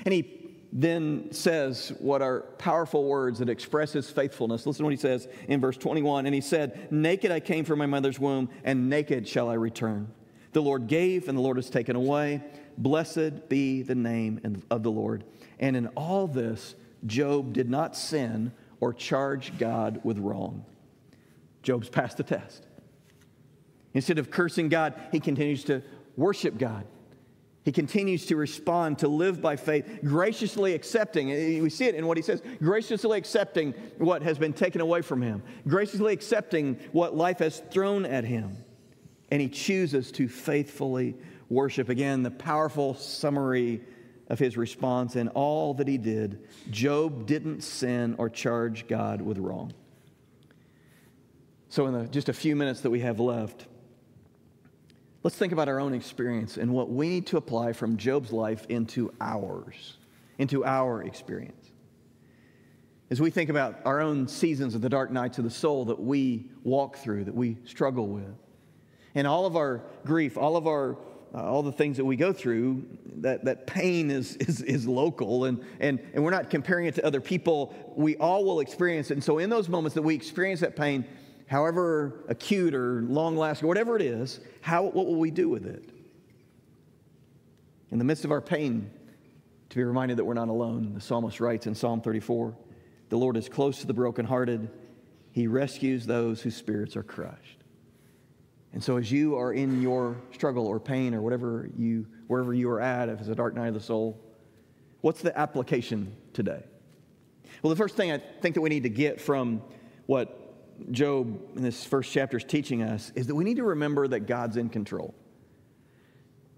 And 0.06 0.14
he 0.14 0.43
then 0.76 1.32
says 1.32 1.94
what 2.00 2.24
are 2.24 2.42
powerful 2.58 3.04
words 3.04 3.38
that 3.38 3.48
express 3.48 3.94
his 3.94 4.10
faithfulness. 4.10 4.66
Listen 4.66 4.80
to 4.80 4.86
what 4.86 4.94
he 4.94 4.98
says 4.98 5.28
in 5.48 5.62
verse 5.62 5.78
21. 5.78 6.26
And 6.26 6.34
he 6.34 6.42
said, 6.42 6.92
Naked 6.92 7.32
I 7.32 7.40
came 7.40 7.64
from 7.64 7.78
my 7.78 7.86
mother's 7.86 8.20
womb, 8.20 8.50
and 8.64 8.90
naked 8.90 9.28
shall 9.28 9.50
I 9.50 9.54
return. 9.54 10.12
The 10.52 10.64
Lord 10.64 10.88
gave, 10.88 11.30
and 11.30 11.38
the 11.38 11.42
Lord 11.44 11.58
has 11.58 11.70
taken 11.70 11.96
away. 11.96 12.42
Blessed 12.76 13.50
be 13.50 13.84
the 13.84 13.94
name 13.94 14.64
of 14.72 14.82
the 14.82 14.90
Lord. 14.90 15.24
And 15.60 15.76
in 15.76 15.88
all 15.90 16.26
this, 16.26 16.74
Job 17.06 17.54
did 17.54 17.70
not 17.70 17.96
sin 17.96 18.52
or 18.80 18.94
charge 18.94 19.58
God 19.60 20.02
with 20.04 20.18
wrong. 20.18 20.66
Job's 21.62 21.88
passed 21.88 22.18
the 22.18 22.24
test. 22.24 22.66
Instead 23.94 24.18
of 24.18 24.32
cursing 24.32 24.70
God, 24.70 24.96
he 25.12 25.20
continues 25.20 25.64
to 25.66 25.84
worship 26.18 26.58
God. 26.58 26.86
He 27.64 27.72
continues 27.72 28.26
to 28.26 28.36
respond, 28.36 29.00
to 29.00 29.08
live 29.08 29.42
by 29.42 29.56
faith, 29.56 30.00
graciously 30.04 30.74
accepting. 30.74 31.32
Uh, 31.32 31.64
we 31.64 31.70
see 31.70 31.86
it 31.86 31.96
in 31.96 32.06
what 32.06 32.18
he 32.18 32.24
says 32.24 32.42
graciously 32.60 33.18
accepting 33.18 33.74
what 33.98 34.22
has 34.22 34.38
been 34.38 34.54
taken 34.54 34.82
away 34.82 35.02
from 35.02 35.22
him, 35.22 35.42
graciously 35.68 36.12
accepting 36.12 36.78
what 36.92 37.16
life 37.16 37.40
has 37.40 37.62
thrown 37.72 38.06
at 38.06 38.26
him. 38.26 38.58
And 39.32 39.42
he 39.42 39.48
chooses 39.48 40.12
to 40.14 40.28
faithfully 40.28 41.16
worship. 41.50 41.88
Again, 41.88 42.22
the 42.22 42.32
powerful 42.32 42.96
summary 42.96 43.82
of 44.28 44.40
his 44.40 44.58
response 44.58 45.16
and 45.16 45.30
all 45.30 45.74
that 45.76 45.88
he 45.88 45.98
did 45.98 46.48
Job 46.70 47.26
didn't 47.26 47.62
sin 47.62 48.16
or 48.18 48.30
charge 48.30 48.88
God 48.88 49.22
with 49.22 49.38
wrong. 49.38 49.74
So, 51.70 51.88
in 51.88 51.94
the, 51.94 52.08
just 52.08 52.30
a 52.30 52.34
few 52.34 52.56
minutes 52.56 52.82
that 52.82 52.90
we 52.90 53.00
have 53.00 53.20
left, 53.20 53.68
let's 55.24 55.38
think 55.38 55.54
about 55.54 55.70
our 55.70 55.80
own 55.80 55.94
experience 55.94 56.58
and 56.58 56.72
what 56.72 56.90
we 56.90 57.10
need 57.10 57.28
to 57.28 57.38
apply 57.38 57.74
from 57.74 57.98
Job's 57.98 58.32
life 58.32 58.66
into 58.70 59.12
ours, 59.22 59.98
into 60.38 60.66
our 60.66 61.02
experience. 61.02 61.72
As 63.10 63.22
we 63.22 63.30
think 63.30 63.50
about 63.50 63.80
our 63.86 64.02
own 64.02 64.28
seasons 64.28 64.76
of 64.76 64.82
the 64.82 64.90
dark 64.90 65.12
nights 65.12 65.38
of 65.38 65.44
the 65.44 65.50
soul 65.50 65.86
that 65.86 66.00
we 66.00 66.50
walk 66.64 66.98
through, 66.98 67.26
that 67.26 67.36
we 67.36 67.58
struggle 67.66 68.08
with, 68.08 68.36
and 69.16 69.26
all 69.28 69.46
of 69.46 69.56
our 69.56 69.84
grief, 70.04 70.38
all 70.38 70.58
of 70.58 70.68
our 70.68 70.98
uh, 71.36 71.42
all 71.42 71.64
the 71.64 71.72
things 71.72 71.98
that 71.98 72.06
we 72.06 72.16
go 72.16 72.32
through, 72.32 72.86
that, 73.16 73.44
that 73.46 73.66
pain 73.66 74.12
is, 74.12 74.36
is, 74.40 74.62
is 74.62 74.88
local 74.88 75.46
and, 75.46 75.64
and, 75.80 76.00
and 76.14 76.24
we're 76.24 76.30
not 76.30 76.52
comparing 76.52 76.86
it 76.86 76.94
to 76.94 77.04
other 77.04 77.20
people. 77.20 77.74
We 77.96 78.16
all 78.18 78.46
will 78.46 78.60
experience 78.60 79.10
it. 79.10 79.16
And 79.16 79.24
so, 79.24 79.40
in 79.40 79.50
those 79.50 79.68
moments 79.68 79.96
that 79.96 80.04
we 80.04 80.14
experience 80.14 80.60
that 80.60 80.76
pain, 80.76 81.06
however 81.54 82.26
acute 82.30 82.74
or 82.74 83.04
long 83.04 83.38
lasting, 83.38 83.68
whatever 83.68 83.96
it 83.96 84.02
is, 84.02 84.40
how, 84.62 84.82
what 84.82 85.06
will 85.06 85.20
we 85.20 85.30
do 85.30 85.48
with 85.48 85.68
it? 85.68 85.88
In 87.92 88.00
the 88.00 88.04
midst 88.04 88.26
of 88.26 88.32
our 88.32 88.42
pain, 88.42 88.90
to 89.70 89.76
be 89.76 89.84
reminded 89.84 90.18
that 90.18 90.26
we're 90.26 90.34
not 90.34 90.50
alone. 90.50 90.96
The 90.96 91.00
psalmist 91.00 91.40
writes 91.40 91.68
in 91.68 91.76
Psalm 91.76 92.02
34 92.02 92.56
The 93.10 93.18
Lord 93.18 93.38
is 93.38 93.50
close 93.50 93.82
to 93.82 93.88
the 93.88 93.94
brokenhearted, 93.94 94.68
He 95.32 95.46
rescues 95.46 96.08
those 96.08 96.42
whose 96.42 96.56
spirits 96.56 96.96
are 96.96 97.04
crushed. 97.04 97.60
And 98.74 98.84
so, 98.84 98.98
as 98.98 99.12
you 99.12 99.38
are 99.38 99.54
in 99.54 99.80
your 99.80 100.18
struggle 100.32 100.66
or 100.66 100.80
pain 100.80 101.14
or 101.14 101.22
whatever 101.22 101.70
you, 101.78 102.08
wherever 102.26 102.56
you 102.56 102.68
are 102.72 102.82
at, 102.82 103.10
if 103.10 103.20
it's 103.20 103.30
a 103.30 103.36
dark 103.36 103.54
night 103.54 103.68
of 103.68 103.76
the 103.76 103.80
soul, 103.80 104.20
what's 105.02 105.22
the 105.22 105.38
application 105.38 106.16
today? 106.34 106.64
Well, 107.62 107.70
the 107.70 107.76
first 107.76 107.96
thing 107.96 108.12
I 108.12 108.18
think 108.42 108.56
that 108.56 108.62
we 108.62 108.70
need 108.70 108.84
to 108.84 108.90
get 108.90 109.22
from 109.22 109.62
what 110.08 110.43
Job 110.92 111.40
in 111.56 111.64
this 111.64 111.86
first 111.86 112.12
chapter 112.12 112.38
is 112.38 112.44
teaching 112.44 112.84
us 112.84 113.12
is 113.16 113.28
that 113.28 113.36
we 113.36 113.44
need 113.44 113.58
to 113.58 113.64
remember 113.64 114.08
that 114.08 114.22
God's 114.22 114.58
in 114.58 114.70
control. 114.70 115.14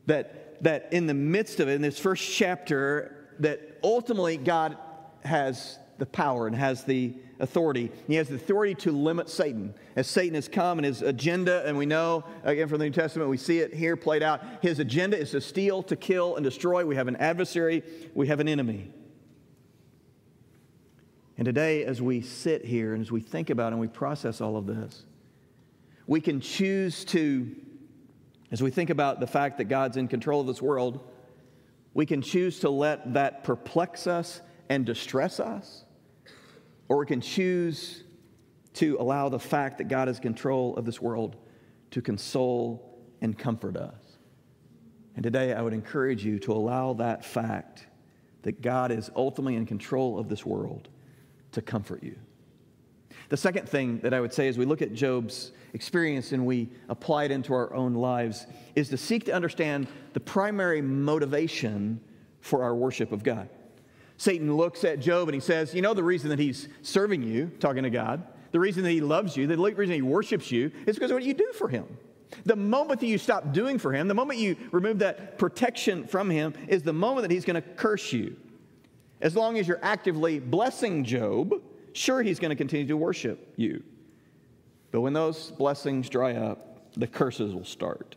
That, 0.08 0.64
that 0.64 0.90
in 0.92 1.08
the 1.08 1.14
midst 1.14 1.60
of 1.60 1.68
it, 1.68 1.74
in 1.74 1.82
this 1.82 2.00
first 2.00 2.32
chapter, 2.32 3.30
that 3.40 3.80
ultimately 3.84 4.38
God 4.38 4.78
has 5.24 5.80
the 5.98 6.06
power 6.06 6.48
and 6.48 6.56
has 6.56 6.84
the 6.84 7.14
authority. 7.40 7.92
He 8.08 8.16
has 8.16 8.30
the 8.30 8.36
authority 8.36 8.76
to 8.76 8.92
limit 8.92 9.30
Satan. 9.30 9.74
As 9.96 10.08
Satan 10.08 10.36
has 10.36 10.48
come 10.48 10.78
and 10.78 10.86
his 10.86 11.02
agenda, 11.02 11.66
and 11.66 11.78
we 11.78 11.86
know, 11.86 12.24
again 12.44 12.68
from 12.68 12.80
the 12.80 12.86
New 12.86 12.92
Testament, 12.92 13.30
we 13.30 13.38
see 13.38 13.60
it 13.60 13.74
here 13.74 13.96
played 13.96 14.24
out. 14.24 14.42
His 14.62 14.80
agenda 14.80 15.18
is 15.18 15.32
to 15.32 15.42
steal, 15.42 15.84
to 15.84 15.96
kill, 15.96 16.36
and 16.36 16.44
destroy. 16.44 16.86
We 16.86 16.96
have 16.96 17.08
an 17.08 17.16
adversary, 17.18 17.84
we 18.14 18.28
have 18.28 18.40
an 18.40 18.48
enemy. 18.48 18.92
And 21.38 21.46
today, 21.46 21.84
as 21.84 22.02
we 22.02 22.22
sit 22.22 22.64
here 22.64 22.94
and 22.94 23.02
as 23.02 23.12
we 23.12 23.20
think 23.20 23.50
about 23.50 23.74
and 23.74 23.82
we 23.82 23.88
process 23.88 24.40
all 24.40 24.56
of 24.56 24.66
this, 24.66 25.04
we 26.08 26.22
can 26.22 26.40
choose 26.40 27.04
to, 27.06 27.54
as 28.52 28.64
we 28.64 28.72
think 28.72 28.90
about 28.90 29.20
the 29.20 29.28
fact 29.28 29.58
that 29.58 29.66
God's 29.66 29.98
in 29.98 30.08
control 30.08 30.42
of 30.42 30.48
this 30.48 30.62
world, 30.62 31.12
we 31.94 32.06
can 32.06 32.22
choose 32.22 32.60
to 32.62 32.70
let 32.70 33.14
that 33.14 33.44
perplex 33.44 34.08
us 34.08 34.40
and 34.70 34.86
distress 34.86 35.40
us, 35.40 35.84
or 36.88 37.00
we 37.00 37.06
can 37.06 37.22
choose 37.22 38.04
to 38.76 38.98
allow 39.00 39.30
the 39.30 39.40
fact 39.40 39.78
that 39.80 39.88
God 39.88 40.08
is 40.08 40.18
in 40.18 40.24
control 40.24 40.76
of 40.78 40.86
this 40.86 41.02
world 41.02 41.36
to 41.92 42.02
console 42.02 42.98
and 43.22 43.38
comfort 43.38 43.76
us. 43.76 43.96
And 45.16 45.24
today, 45.24 45.54
I 45.54 45.62
would 45.62 45.74
encourage 45.74 46.24
you 46.24 46.40
to 46.40 46.54
allow 46.54 46.94
that 46.94 47.26
fact 47.26 47.88
that 48.44 48.62
God 48.62 48.92
is 48.92 49.10
ultimately 49.16 49.56
in 49.56 49.66
control 49.66 50.20
of 50.20 50.30
this 50.30 50.46
world 50.46 50.90
to 51.56 51.62
comfort 51.62 52.04
you. 52.04 52.16
The 53.30 53.38
second 53.38 53.68
thing 53.68 54.00
that 54.00 54.14
I 54.14 54.22
would 54.22 54.34
say 54.34 54.48
as 54.48 54.58
we 54.58 54.66
look 54.66 54.82
at 54.82 54.94
Job's 54.94 55.52
experience 55.74 56.32
and 56.32 56.46
we 56.46 56.70
apply 56.90 57.26
it 57.26 57.32
into 57.32 57.54
our 57.54 57.74
own 57.74 57.96
lives 57.96 58.46
is 58.76 58.90
to 58.90 58.98
seek 58.98 59.26
to 59.26 59.34
understand 59.34 59.88
the 60.14 60.20
primary 60.20 60.82
motivation 60.82 62.00
for 62.40 62.64
our 62.64 62.76
worship 62.76 63.12
of 63.12 63.24
God. 63.24 63.50
Satan 64.18 64.56
looks 64.56 64.84
at 64.84 65.00
Job 65.00 65.28
and 65.28 65.34
he 65.34 65.42
says, 65.42 65.74
You 65.74 65.82
know, 65.82 65.94
the 65.94 66.04
reason 66.04 66.30
that 66.30 66.40
he's 66.40 66.70
serving 66.84 67.24
you, 67.24 67.52
talking 67.60 67.84
to 67.84 67.90
God, 67.90 68.24
the 68.52 68.60
reason 68.60 68.84
that 68.84 68.92
he 68.92 69.02
loves 69.02 69.36
you, 69.36 69.48
the 69.48 69.58
reason 69.58 69.96
he 69.96 70.02
worships 70.02 70.52
you 70.52 70.72
is 70.86 70.96
because 70.96 71.12
of 71.12 71.16
what 71.16 71.24
you 71.24 71.34
do 71.34 71.52
for 71.54 71.68
him. 71.68 71.86
The 72.46 72.56
moment 72.56 73.00
that 73.00 73.08
you 73.08 73.18
stop 73.18 73.54
doing 73.54 73.80
for 73.80 73.92
him, 73.92 74.08
the 74.08 74.14
moment 74.14 74.40
you 74.40 74.56
remove 74.72 75.00
that 75.00 75.38
protection 75.38 76.06
from 76.08 76.30
him, 76.30 76.54
is 76.68 76.84
the 76.84 76.94
moment 76.94 77.24
that 77.24 77.32
he's 77.32 77.46
going 77.46 77.62
to 77.62 77.68
curse 77.68 78.14
you. 78.14 78.36
As 79.26 79.36
long 79.36 79.58
as 79.58 79.68
you're 79.68 79.80
actively 79.82 80.38
blessing 80.38 81.04
Job, 81.04 81.60
sure, 81.94 82.22
he's 82.22 82.38
going 82.38 82.52
to 82.52 82.56
continue 82.56 82.86
to 82.86 82.96
worship 82.96 83.56
you. 83.56 83.82
But 84.92 85.02
when 85.02 85.14
those 85.14 85.50
blessings 85.50 86.10
dry 86.10 86.36
up, 86.36 86.92
the 86.94 87.08
curses 87.08 87.56
will 87.56 87.66
start. 87.66 88.16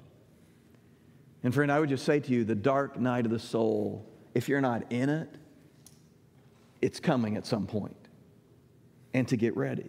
And 1.42 1.55
friend, 1.55 1.73
I 1.73 1.81
would 1.81 1.88
just 1.88 2.05
say 2.05 2.21
to 2.21 2.31
you 2.31 2.44
the 2.44 2.55
dark 2.55 3.01
night 3.01 3.25
of 3.25 3.33
the 3.33 3.38
soul, 3.38 4.05
if 4.35 4.51
you're 4.51 4.61
not 4.61 4.92
in 4.92 5.09
it, 5.09 5.31
it's 6.83 7.01
coming 7.01 7.38
at 7.38 7.47
some 7.47 7.66
point. 7.66 7.97
And 9.14 9.27
to 9.29 9.38
get 9.38 9.57
ready. 9.57 9.88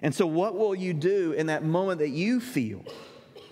And 0.00 0.14
so, 0.14 0.28
what 0.28 0.56
will 0.56 0.76
you 0.76 0.94
do 0.94 1.32
in 1.32 1.46
that 1.46 1.64
moment 1.64 1.98
that 1.98 2.10
you 2.10 2.38
feel? 2.38 2.84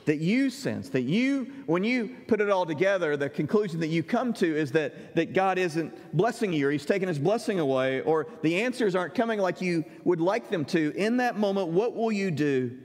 That 0.06 0.18
you 0.18 0.50
sense, 0.50 0.88
that 0.90 1.02
you, 1.02 1.52
when 1.66 1.84
you 1.84 2.16
put 2.28 2.40
it 2.40 2.48
all 2.48 2.64
together, 2.64 3.16
the 3.16 3.28
conclusion 3.28 3.80
that 3.80 3.88
you 3.88 4.02
come 4.02 4.32
to 4.34 4.56
is 4.56 4.72
that, 4.72 5.14
that 5.16 5.34
God 5.34 5.58
isn't 5.58 6.16
blessing 6.16 6.52
you 6.52 6.68
or 6.68 6.70
He's 6.70 6.86
taking 6.86 7.08
His 7.08 7.18
blessing 7.18 7.58
away 7.58 8.00
or 8.02 8.28
the 8.42 8.62
answers 8.62 8.94
aren't 8.94 9.14
coming 9.14 9.40
like 9.40 9.60
you 9.60 9.84
would 10.04 10.20
like 10.20 10.48
them 10.48 10.64
to. 10.66 10.92
In 10.96 11.18
that 11.18 11.36
moment, 11.36 11.68
what 11.68 11.94
will 11.94 12.12
you 12.12 12.30
do? 12.30 12.78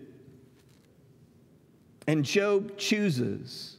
And 2.08 2.26
Job 2.26 2.76
chooses 2.78 3.78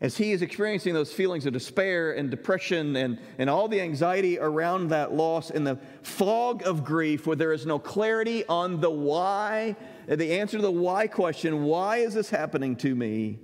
as 0.00 0.16
he 0.16 0.32
is 0.32 0.40
experiencing 0.40 0.94
those 0.94 1.12
feelings 1.12 1.44
of 1.44 1.52
despair 1.52 2.12
and 2.12 2.30
depression 2.30 2.96
and, 2.96 3.18
and 3.38 3.50
all 3.50 3.68
the 3.68 3.80
anxiety 3.80 4.38
around 4.38 4.88
that 4.88 5.12
loss 5.12 5.50
in 5.50 5.64
the 5.64 5.78
fog 6.02 6.62
of 6.66 6.84
grief 6.84 7.26
where 7.26 7.36
there 7.36 7.52
is 7.52 7.66
no 7.66 7.78
clarity 7.78 8.44
on 8.46 8.80
the 8.80 8.90
why, 8.90 9.76
Uh, 10.08 10.16
the 10.16 10.32
answer 10.32 10.56
to 10.56 10.62
the 10.62 10.70
why 10.70 11.06
question, 11.06 11.64
why 11.64 11.98
is 11.98 12.14
this 12.14 12.30
happening 12.30 12.76
to 12.76 12.94
me? 12.94 13.38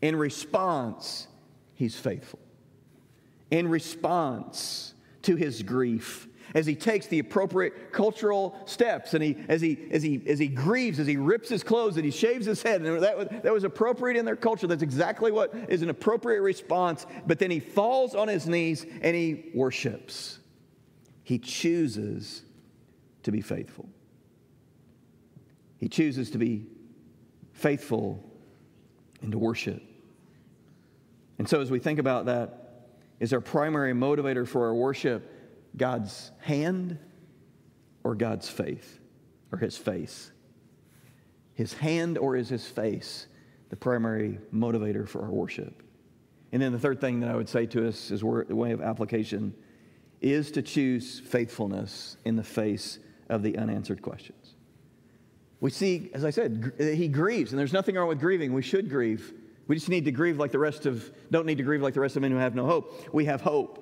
In 0.00 0.16
response, 0.16 1.28
he's 1.74 1.96
faithful. 1.96 2.40
In 3.50 3.68
response 3.68 4.94
to 5.22 5.36
his 5.36 5.62
grief, 5.62 6.28
as 6.54 6.66
he 6.66 6.74
takes 6.74 7.06
the 7.06 7.18
appropriate 7.18 7.92
cultural 7.92 8.58
steps 8.66 9.14
and 9.14 9.22
he, 9.22 9.36
as, 9.48 9.60
he, 9.60 9.78
as, 9.90 10.02
he, 10.02 10.22
as 10.26 10.38
he 10.38 10.48
grieves, 10.48 10.98
as 10.98 11.06
he 11.06 11.16
rips 11.16 11.48
his 11.48 11.62
clothes 11.62 11.96
and 11.96 12.04
he 12.04 12.10
shaves 12.10 12.46
his 12.46 12.62
head. 12.62 12.82
And 12.82 13.02
that 13.02 13.16
was, 13.16 13.28
that 13.42 13.52
was 13.52 13.64
appropriate 13.64 14.18
in 14.18 14.24
their 14.24 14.36
culture. 14.36 14.66
That's 14.66 14.82
exactly 14.82 15.32
what 15.32 15.54
is 15.68 15.82
an 15.82 15.90
appropriate 15.90 16.42
response. 16.42 17.06
But 17.26 17.38
then 17.38 17.50
he 17.50 17.60
falls 17.60 18.14
on 18.14 18.28
his 18.28 18.46
knees 18.46 18.84
and 19.02 19.16
he 19.16 19.50
worships. 19.54 20.40
He 21.22 21.38
chooses 21.38 22.42
to 23.22 23.30
be 23.30 23.40
faithful. 23.40 23.88
He 25.82 25.88
chooses 25.88 26.30
to 26.30 26.38
be 26.38 26.64
faithful 27.54 28.22
and 29.20 29.32
to 29.32 29.38
worship. 29.38 29.82
And 31.38 31.48
so, 31.48 31.60
as 31.60 31.72
we 31.72 31.80
think 31.80 31.98
about 31.98 32.26
that, 32.26 32.86
is 33.18 33.32
our 33.32 33.40
primary 33.40 33.92
motivator 33.92 34.46
for 34.46 34.64
our 34.66 34.76
worship 34.76 35.28
God's 35.76 36.30
hand 36.38 37.00
or 38.04 38.14
God's 38.14 38.48
faith 38.48 39.00
or 39.50 39.58
his 39.58 39.76
face? 39.76 40.30
His 41.54 41.72
hand 41.72 42.16
or 42.16 42.36
is 42.36 42.48
his 42.48 42.64
face 42.64 43.26
the 43.68 43.76
primary 43.76 44.38
motivator 44.54 45.08
for 45.08 45.22
our 45.22 45.32
worship? 45.32 45.82
And 46.52 46.62
then 46.62 46.70
the 46.70 46.78
third 46.78 47.00
thing 47.00 47.18
that 47.20 47.28
I 47.28 47.34
would 47.34 47.48
say 47.48 47.66
to 47.66 47.88
us 47.88 48.12
as 48.12 48.22
a 48.22 48.24
way 48.24 48.70
of 48.70 48.80
application 48.80 49.52
is 50.20 50.52
to 50.52 50.62
choose 50.62 51.18
faithfulness 51.18 52.18
in 52.24 52.36
the 52.36 52.44
face 52.44 53.00
of 53.28 53.42
the 53.42 53.58
unanswered 53.58 54.00
questions. 54.00 54.54
We 55.62 55.70
see, 55.70 56.10
as 56.12 56.24
I 56.24 56.30
said, 56.30 56.72
he 56.76 57.06
grieves, 57.06 57.52
and 57.52 57.58
there's 57.58 57.72
nothing 57.72 57.94
wrong 57.94 58.08
with 58.08 58.18
grieving. 58.18 58.52
We 58.52 58.62
should 58.62 58.90
grieve. 58.90 59.32
We 59.68 59.76
just 59.76 59.88
need 59.88 60.04
to 60.06 60.10
grieve 60.10 60.36
like 60.36 60.50
the 60.50 60.58
rest 60.58 60.86
of, 60.86 61.08
don't 61.30 61.46
need 61.46 61.58
to 61.58 61.62
grieve 61.62 61.80
like 61.80 61.94
the 61.94 62.00
rest 62.00 62.16
of 62.16 62.22
men 62.22 62.32
who 62.32 62.36
have 62.36 62.56
no 62.56 62.66
hope. 62.66 63.14
We 63.14 63.26
have 63.26 63.40
hope. 63.40 63.78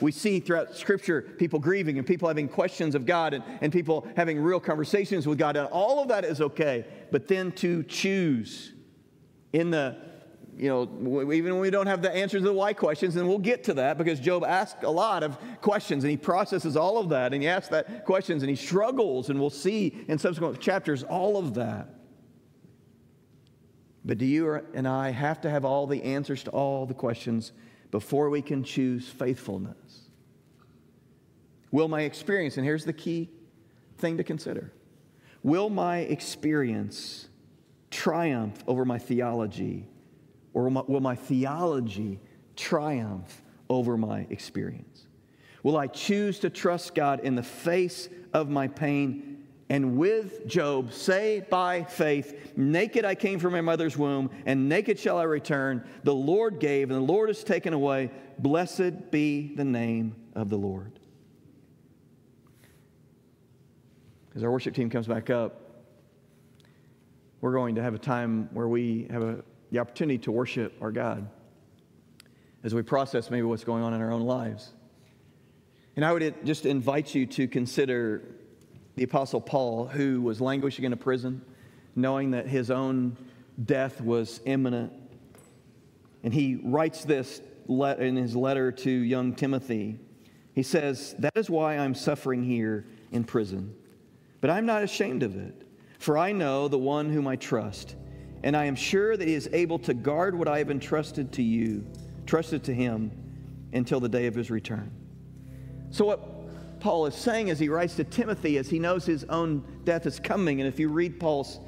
We 0.00 0.12
see 0.12 0.38
throughout 0.38 0.76
Scripture 0.76 1.22
people 1.22 1.58
grieving 1.58 1.98
and 1.98 2.06
people 2.06 2.28
having 2.28 2.48
questions 2.48 2.94
of 2.94 3.04
God 3.04 3.34
and, 3.34 3.42
and 3.60 3.72
people 3.72 4.06
having 4.16 4.40
real 4.40 4.60
conversations 4.60 5.26
with 5.26 5.36
God. 5.36 5.56
And 5.56 5.66
all 5.72 6.00
of 6.00 6.06
that 6.06 6.24
is 6.24 6.40
okay. 6.40 6.84
But 7.10 7.26
then 7.26 7.50
to 7.52 7.82
choose 7.82 8.72
in 9.52 9.70
the, 9.70 9.96
you 10.56 10.68
know, 10.68 11.32
even 11.32 11.52
when 11.52 11.60
we 11.60 11.70
don't 11.70 11.86
have 11.86 12.02
the 12.02 12.14
answers 12.14 12.42
to 12.42 12.48
the 12.48 12.52
why 12.52 12.72
questions, 12.72 13.16
and 13.16 13.28
we'll 13.28 13.38
get 13.38 13.64
to 13.64 13.74
that 13.74 13.98
because 13.98 14.20
Job 14.20 14.44
asks 14.44 14.82
a 14.82 14.90
lot 14.90 15.22
of 15.22 15.38
questions 15.60 16.04
and 16.04 16.10
he 16.10 16.16
processes 16.16 16.76
all 16.76 16.98
of 16.98 17.08
that 17.10 17.32
and 17.32 17.42
he 17.42 17.48
asks 17.48 17.68
that 17.68 18.04
questions 18.04 18.42
and 18.42 18.50
he 18.50 18.56
struggles, 18.56 19.30
and 19.30 19.40
we'll 19.40 19.50
see 19.50 20.04
in 20.08 20.18
subsequent 20.18 20.60
chapters 20.60 21.02
all 21.02 21.36
of 21.36 21.54
that. 21.54 21.88
But 24.04 24.18
do 24.18 24.26
you 24.26 24.60
and 24.74 24.86
I 24.86 25.10
have 25.10 25.40
to 25.42 25.50
have 25.50 25.64
all 25.64 25.86
the 25.86 26.02
answers 26.02 26.42
to 26.44 26.50
all 26.50 26.84
the 26.84 26.94
questions 26.94 27.52
before 27.90 28.28
we 28.28 28.42
can 28.42 28.62
choose 28.62 29.08
faithfulness? 29.08 30.10
Will 31.70 31.88
my 31.88 32.02
experience, 32.02 32.56
and 32.56 32.66
here's 32.66 32.84
the 32.84 32.92
key 32.92 33.30
thing 33.98 34.18
to 34.18 34.24
consider 34.24 34.72
will 35.42 35.68
my 35.68 35.98
experience 35.98 37.28
triumph 37.90 38.64
over 38.66 38.84
my 38.84 38.98
theology, 38.98 39.86
or 40.54 40.64
will 40.64 40.70
my, 40.70 40.82
will 40.86 41.00
my 41.00 41.14
theology 41.14 42.20
triumph 42.56 43.42
over 43.68 43.96
my 43.96 44.26
experience? 44.30 45.06
Will 45.62 45.76
I 45.76 45.86
choose 45.86 46.38
to 46.40 46.50
trust 46.50 46.94
God 46.94 47.20
in 47.20 47.34
the 47.34 47.42
face 47.42 48.08
of 48.32 48.48
my 48.48 48.68
pain 48.68 49.34
and 49.70 49.96
with 49.96 50.46
Job 50.46 50.92
say 50.92 51.44
by 51.48 51.84
faith, 51.84 52.52
Naked 52.56 53.04
I 53.04 53.14
came 53.14 53.38
from 53.38 53.52
my 53.52 53.60
mother's 53.60 53.96
womb, 53.96 54.30
and 54.46 54.68
naked 54.68 54.98
shall 54.98 55.18
I 55.18 55.22
return. 55.22 55.84
The 56.02 56.14
Lord 56.14 56.60
gave, 56.60 56.90
and 56.90 56.98
the 56.98 57.12
Lord 57.12 57.28
has 57.28 57.42
taken 57.42 57.72
away. 57.72 58.10
Blessed 58.38 59.10
be 59.10 59.54
the 59.54 59.64
name 59.64 60.14
of 60.34 60.50
the 60.50 60.56
Lord. 60.56 60.98
As 64.36 64.44
our 64.44 64.50
worship 64.50 64.74
team 64.74 64.90
comes 64.90 65.06
back 65.06 65.30
up, 65.30 65.60
we're 67.40 67.52
going 67.52 67.76
to 67.76 67.82
have 67.82 67.94
a 67.94 67.98
time 67.98 68.48
where 68.52 68.68
we 68.68 69.06
have 69.10 69.22
a, 69.22 69.42
the 69.74 69.80
opportunity 69.80 70.18
to 70.18 70.30
worship 70.30 70.72
our 70.80 70.92
God 70.92 71.28
as 72.62 72.72
we 72.72 72.82
process 72.82 73.28
maybe 73.28 73.42
what's 73.42 73.64
going 73.64 73.82
on 73.82 73.92
in 73.92 74.00
our 74.00 74.12
own 74.12 74.22
lives. 74.22 74.72
And 75.96 76.04
I 76.04 76.12
would 76.12 76.46
just 76.46 76.64
invite 76.64 77.12
you 77.12 77.26
to 77.26 77.48
consider 77.48 78.22
the 78.94 79.02
Apostle 79.02 79.40
Paul, 79.40 79.86
who 79.86 80.22
was 80.22 80.40
languishing 80.40 80.84
in 80.84 80.92
a 80.92 80.96
prison, 80.96 81.42
knowing 81.96 82.30
that 82.30 82.46
his 82.46 82.70
own 82.70 83.16
death 83.64 84.00
was 84.00 84.40
imminent. 84.44 84.92
And 86.22 86.32
he 86.32 86.60
writes 86.62 87.04
this 87.04 87.42
in 87.68 88.14
his 88.14 88.36
letter 88.36 88.70
to 88.70 88.90
young 88.90 89.34
Timothy. 89.34 89.98
He 90.54 90.62
says, 90.62 91.16
That 91.18 91.36
is 91.36 91.50
why 91.50 91.78
I'm 91.78 91.96
suffering 91.96 92.44
here 92.44 92.86
in 93.10 93.24
prison. 93.24 93.74
But 94.40 94.50
I'm 94.50 94.66
not 94.66 94.84
ashamed 94.84 95.24
of 95.24 95.34
it, 95.34 95.66
for 95.98 96.16
I 96.16 96.30
know 96.30 96.68
the 96.68 96.78
one 96.78 97.10
whom 97.10 97.26
I 97.26 97.34
trust, 97.34 97.96
and 98.44 98.54
I 98.54 98.66
am 98.66 98.76
sure 98.76 99.16
that 99.16 99.26
he 99.26 99.32
is 99.32 99.48
able 99.54 99.78
to 99.80 99.94
guard 99.94 100.38
what 100.38 100.48
I 100.48 100.58
have 100.58 100.70
entrusted 100.70 101.32
to 101.32 101.42
you, 101.42 101.84
trusted 102.26 102.62
to 102.64 102.74
him, 102.74 103.10
until 103.72 104.00
the 104.00 104.08
day 104.08 104.26
of 104.26 104.34
his 104.34 104.50
return. 104.50 104.92
So, 105.90 106.04
what 106.04 106.78
Paul 106.78 107.06
is 107.06 107.14
saying 107.14 107.48
as 107.48 107.58
he 107.58 107.70
writes 107.70 107.96
to 107.96 108.04
Timothy, 108.04 108.58
as 108.58 108.68
he 108.68 108.78
knows 108.78 109.06
his 109.06 109.24
own 109.24 109.64
death 109.84 110.04
is 110.04 110.20
coming. 110.20 110.60
And 110.60 110.68
if 110.68 110.78
you 110.78 110.90
read 110.90 111.18
Paul's 111.18 111.58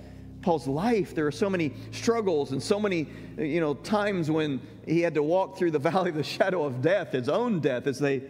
Paul's 0.43 0.69
life, 0.69 1.15
there 1.15 1.27
are 1.27 1.33
so 1.33 1.49
many 1.49 1.73
struggles 1.93 2.53
and 2.53 2.63
so 2.63 2.79
many, 2.79 3.09
you 3.39 3.59
know, 3.59 3.73
times 3.73 4.31
when 4.31 4.61
he 4.87 5.01
had 5.01 5.15
to 5.15 5.23
walk 5.23 5.57
through 5.57 5.71
the 5.71 5.79
valley 5.91 6.11
of 6.11 6.17
the 6.17 6.23
shadow 6.23 6.63
of 6.65 6.83
death, 6.83 7.13
his 7.13 7.31
own 7.31 7.61
death, 7.61 7.87
as 7.87 7.99
they, 7.99 8.23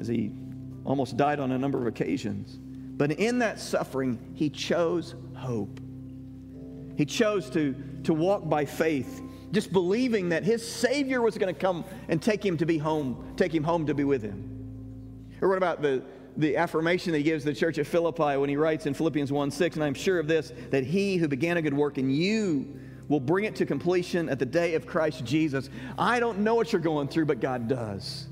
as 0.00 0.08
he 0.08 0.32
almost 0.84 1.16
died 1.16 1.38
on 1.38 1.52
a 1.52 1.58
number 1.58 1.78
of 1.78 1.86
occasions. 1.86 2.58
But 2.60 3.12
in 3.12 3.38
that 3.38 3.60
suffering, 3.60 4.18
he 4.34 4.50
chose 4.50 5.14
hope. 5.36 5.78
He 6.98 7.06
chose 7.06 7.48
to, 7.50 7.76
to 8.02 8.12
walk 8.12 8.48
by 8.48 8.64
faith, 8.64 9.22
just 9.52 9.72
believing 9.72 10.30
that 10.30 10.42
his 10.42 10.68
Savior 10.68 11.22
was 11.22 11.38
going 11.38 11.54
to 11.54 11.58
come 11.58 11.84
and 12.08 12.20
take 12.20 12.44
him 12.44 12.56
to 12.56 12.66
be 12.66 12.76
home, 12.76 13.34
take 13.36 13.54
him 13.54 13.62
home 13.62 13.86
to 13.86 13.94
be 13.94 14.02
with 14.02 14.20
him. 14.20 15.30
Or 15.40 15.48
what 15.48 15.58
about 15.58 15.80
the, 15.80 16.02
the 16.36 16.56
affirmation 16.56 17.12
that 17.12 17.18
he 17.18 17.24
gives 17.24 17.44
the 17.44 17.54
church 17.54 17.78
at 17.78 17.86
Philippi 17.86 18.36
when 18.36 18.48
he 18.48 18.56
writes 18.56 18.86
in 18.86 18.94
Philippians 18.94 19.30
1 19.30 19.52
6, 19.52 19.76
and 19.76 19.84
I'm 19.84 19.94
sure 19.94 20.18
of 20.18 20.26
this, 20.26 20.52
that 20.70 20.82
he 20.82 21.18
who 21.18 21.28
began 21.28 21.56
a 21.56 21.62
good 21.62 21.72
work 21.72 21.98
in 21.98 22.10
you 22.10 22.80
will 23.06 23.20
bring 23.20 23.44
it 23.44 23.54
to 23.54 23.64
completion 23.64 24.28
at 24.28 24.40
the 24.40 24.46
day 24.46 24.74
of 24.74 24.84
Christ 24.84 25.24
Jesus. 25.24 25.70
I 25.96 26.18
don't 26.18 26.40
know 26.40 26.56
what 26.56 26.72
you're 26.72 26.82
going 26.82 27.06
through, 27.06 27.26
but 27.26 27.38
God 27.38 27.68
does. 27.68 28.26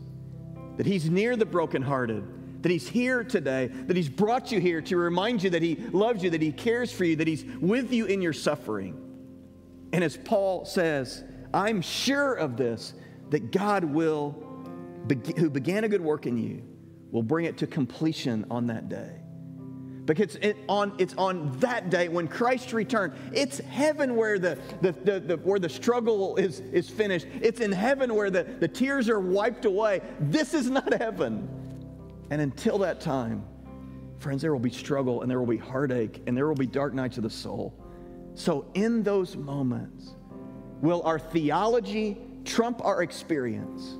That 0.76 0.86
he's 0.86 1.08
near 1.08 1.36
the 1.36 1.46
brokenhearted, 1.46 2.24
that 2.66 2.72
he's 2.72 2.88
here 2.88 3.22
today, 3.22 3.68
that 3.68 3.96
he's 3.96 4.08
brought 4.08 4.50
you 4.50 4.58
here 4.58 4.80
to 4.80 4.96
remind 4.96 5.40
you 5.40 5.50
that 5.50 5.62
he 5.62 5.76
loves 5.92 6.24
you, 6.24 6.30
that 6.30 6.42
he 6.42 6.50
cares 6.50 6.90
for 6.90 7.04
you, 7.04 7.14
that 7.14 7.28
he's 7.28 7.44
with 7.60 7.92
you 7.92 8.06
in 8.06 8.20
your 8.20 8.32
suffering. 8.32 9.00
And 9.92 10.02
as 10.02 10.16
Paul 10.16 10.64
says, 10.64 11.22
I'm 11.54 11.80
sure 11.80 12.34
of 12.34 12.56
this, 12.56 12.94
that 13.30 13.52
God 13.52 13.84
will, 13.84 14.32
who 15.36 15.48
began 15.48 15.84
a 15.84 15.88
good 15.88 16.00
work 16.00 16.26
in 16.26 16.36
you, 16.36 16.60
will 17.12 17.22
bring 17.22 17.44
it 17.44 17.56
to 17.58 17.68
completion 17.68 18.44
on 18.50 18.66
that 18.66 18.88
day. 18.88 19.12
Because 20.04 20.34
it 20.34 20.56
on, 20.68 20.92
it's 20.98 21.14
on 21.14 21.56
that 21.60 21.88
day 21.88 22.08
when 22.08 22.26
Christ 22.26 22.72
returned. 22.72 23.12
It's 23.32 23.58
heaven 23.58 24.16
where 24.16 24.40
the, 24.40 24.58
the, 24.82 24.90
the, 24.90 25.20
the, 25.20 25.36
where 25.36 25.60
the 25.60 25.68
struggle 25.68 26.34
is, 26.34 26.58
is 26.72 26.90
finished. 26.90 27.28
It's 27.40 27.60
in 27.60 27.70
heaven 27.70 28.12
where 28.12 28.28
the, 28.28 28.42
the 28.42 28.66
tears 28.66 29.08
are 29.08 29.20
wiped 29.20 29.66
away. 29.66 30.00
This 30.18 30.52
is 30.52 30.68
not 30.68 30.92
heaven. 30.94 31.55
And 32.30 32.40
until 32.40 32.78
that 32.78 33.00
time, 33.00 33.44
friends, 34.18 34.42
there 34.42 34.52
will 34.52 34.60
be 34.60 34.70
struggle 34.70 35.22
and 35.22 35.30
there 35.30 35.38
will 35.38 35.46
be 35.46 35.56
heartache 35.56 36.22
and 36.26 36.36
there 36.36 36.48
will 36.48 36.54
be 36.54 36.66
dark 36.66 36.94
nights 36.94 37.16
of 37.16 37.22
the 37.22 37.30
soul. 37.30 37.74
So, 38.34 38.66
in 38.74 39.02
those 39.02 39.36
moments, 39.36 40.14
will 40.82 41.02
our 41.02 41.18
theology 41.18 42.18
trump 42.44 42.84
our 42.84 43.02
experience? 43.02 43.96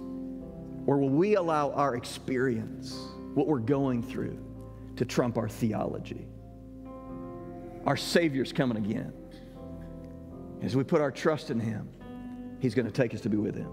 Or 0.86 0.98
will 0.98 1.08
we 1.08 1.34
allow 1.34 1.72
our 1.72 1.96
experience, 1.96 2.96
what 3.34 3.46
we're 3.46 3.58
going 3.58 4.02
through, 4.02 4.38
to 4.96 5.04
trump 5.04 5.36
our 5.36 5.48
theology? 5.48 6.26
Our 7.86 7.96
Savior's 7.96 8.52
coming 8.52 8.76
again. 8.76 9.12
As 10.62 10.76
we 10.76 10.84
put 10.84 11.00
our 11.00 11.10
trust 11.10 11.50
in 11.50 11.58
Him, 11.58 11.88
He's 12.60 12.74
going 12.74 12.86
to 12.86 12.92
take 12.92 13.14
us 13.14 13.20
to 13.22 13.28
be 13.28 13.36
with 13.36 13.56
Him. 13.56 13.70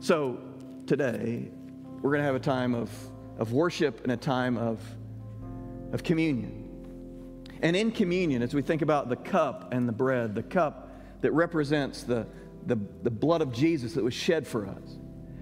So 0.00 0.38
today, 0.86 1.50
we're 2.00 2.10
going 2.10 2.20
to 2.20 2.26
have 2.26 2.36
a 2.36 2.40
time 2.40 2.74
of, 2.74 2.90
of 3.38 3.52
worship 3.52 4.02
and 4.02 4.12
a 4.12 4.16
time 4.16 4.56
of, 4.56 4.80
of 5.92 6.02
communion. 6.02 6.64
And 7.62 7.74
in 7.76 7.90
communion, 7.90 8.42
as 8.42 8.54
we 8.54 8.62
think 8.62 8.82
about 8.82 9.08
the 9.08 9.16
cup 9.16 9.72
and 9.72 9.88
the 9.88 9.92
bread, 9.92 10.34
the 10.34 10.42
cup 10.42 10.92
that 11.22 11.32
represents 11.32 12.02
the, 12.02 12.26
the, 12.66 12.78
the 13.02 13.10
blood 13.10 13.40
of 13.40 13.52
Jesus 13.52 13.94
that 13.94 14.04
was 14.04 14.14
shed 14.14 14.46
for 14.46 14.66
us, 14.66 14.98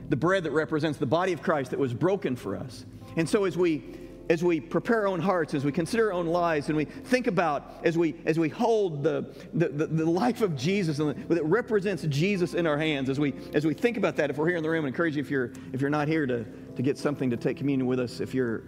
the 0.09 0.17
bread 0.17 0.45
that 0.45 0.53
represents 0.53 0.99
the 0.99 1.07
body 1.07 1.33
of 1.33 1.43
Christ 1.43 1.71
that 1.73 1.81
was 1.81 1.93
broken 1.93 2.37
for 2.37 2.57
us. 2.57 2.87
And 3.17 3.29
so 3.29 3.45
as 3.45 3.57
we 3.57 3.85
as 4.29 4.43
we 4.43 4.61
prepare 4.61 5.03
our 5.03 5.07
own 5.07 5.21
hearts, 5.21 5.55
as 5.55 5.65
we 5.65 5.73
consider 5.73 6.07
our 6.07 6.13
own 6.13 6.27
lives, 6.27 6.69
and 6.69 6.77
we 6.77 6.85
think 6.85 7.27
about 7.27 7.81
as 7.85 7.97
we 7.97 8.15
as 8.25 8.39
we 8.39 8.49
hold 8.49 9.03
the 9.03 9.35
the, 9.55 9.69
the, 9.69 9.87
the 9.87 10.11
life 10.11 10.43
of 10.43 10.57
Jesus 10.57 10.99
and 10.99 11.29
that 11.29 11.45
represents 11.45 12.05
Jesus 12.09 12.55
in 12.55 12.67
our 12.67 12.79
hands, 12.79 13.09
as 13.09 13.21
we 13.21 13.35
as 13.55 13.65
we 13.65 13.75
think 13.75 13.97
about 13.97 14.17
that, 14.17 14.31
if 14.31 14.37
we're 14.37 14.49
here 14.49 14.57
in 14.57 14.63
the 14.63 14.71
room, 14.71 14.85
I 14.85 14.89
encourage 14.89 15.17
you 15.17 15.23
if 15.23 15.31
you're 15.31 15.53
if 15.73 15.81
you're 15.81 15.91
not 15.91 16.09
here 16.09 16.27
to 16.27 16.45
to 16.45 16.83
get 16.83 16.99
something 16.99 17.31
to 17.31 17.37
take 17.37 17.57
communion 17.57 17.87
with 17.87 18.01
us, 18.01 18.21
if 18.21 18.35
you're 18.35 18.65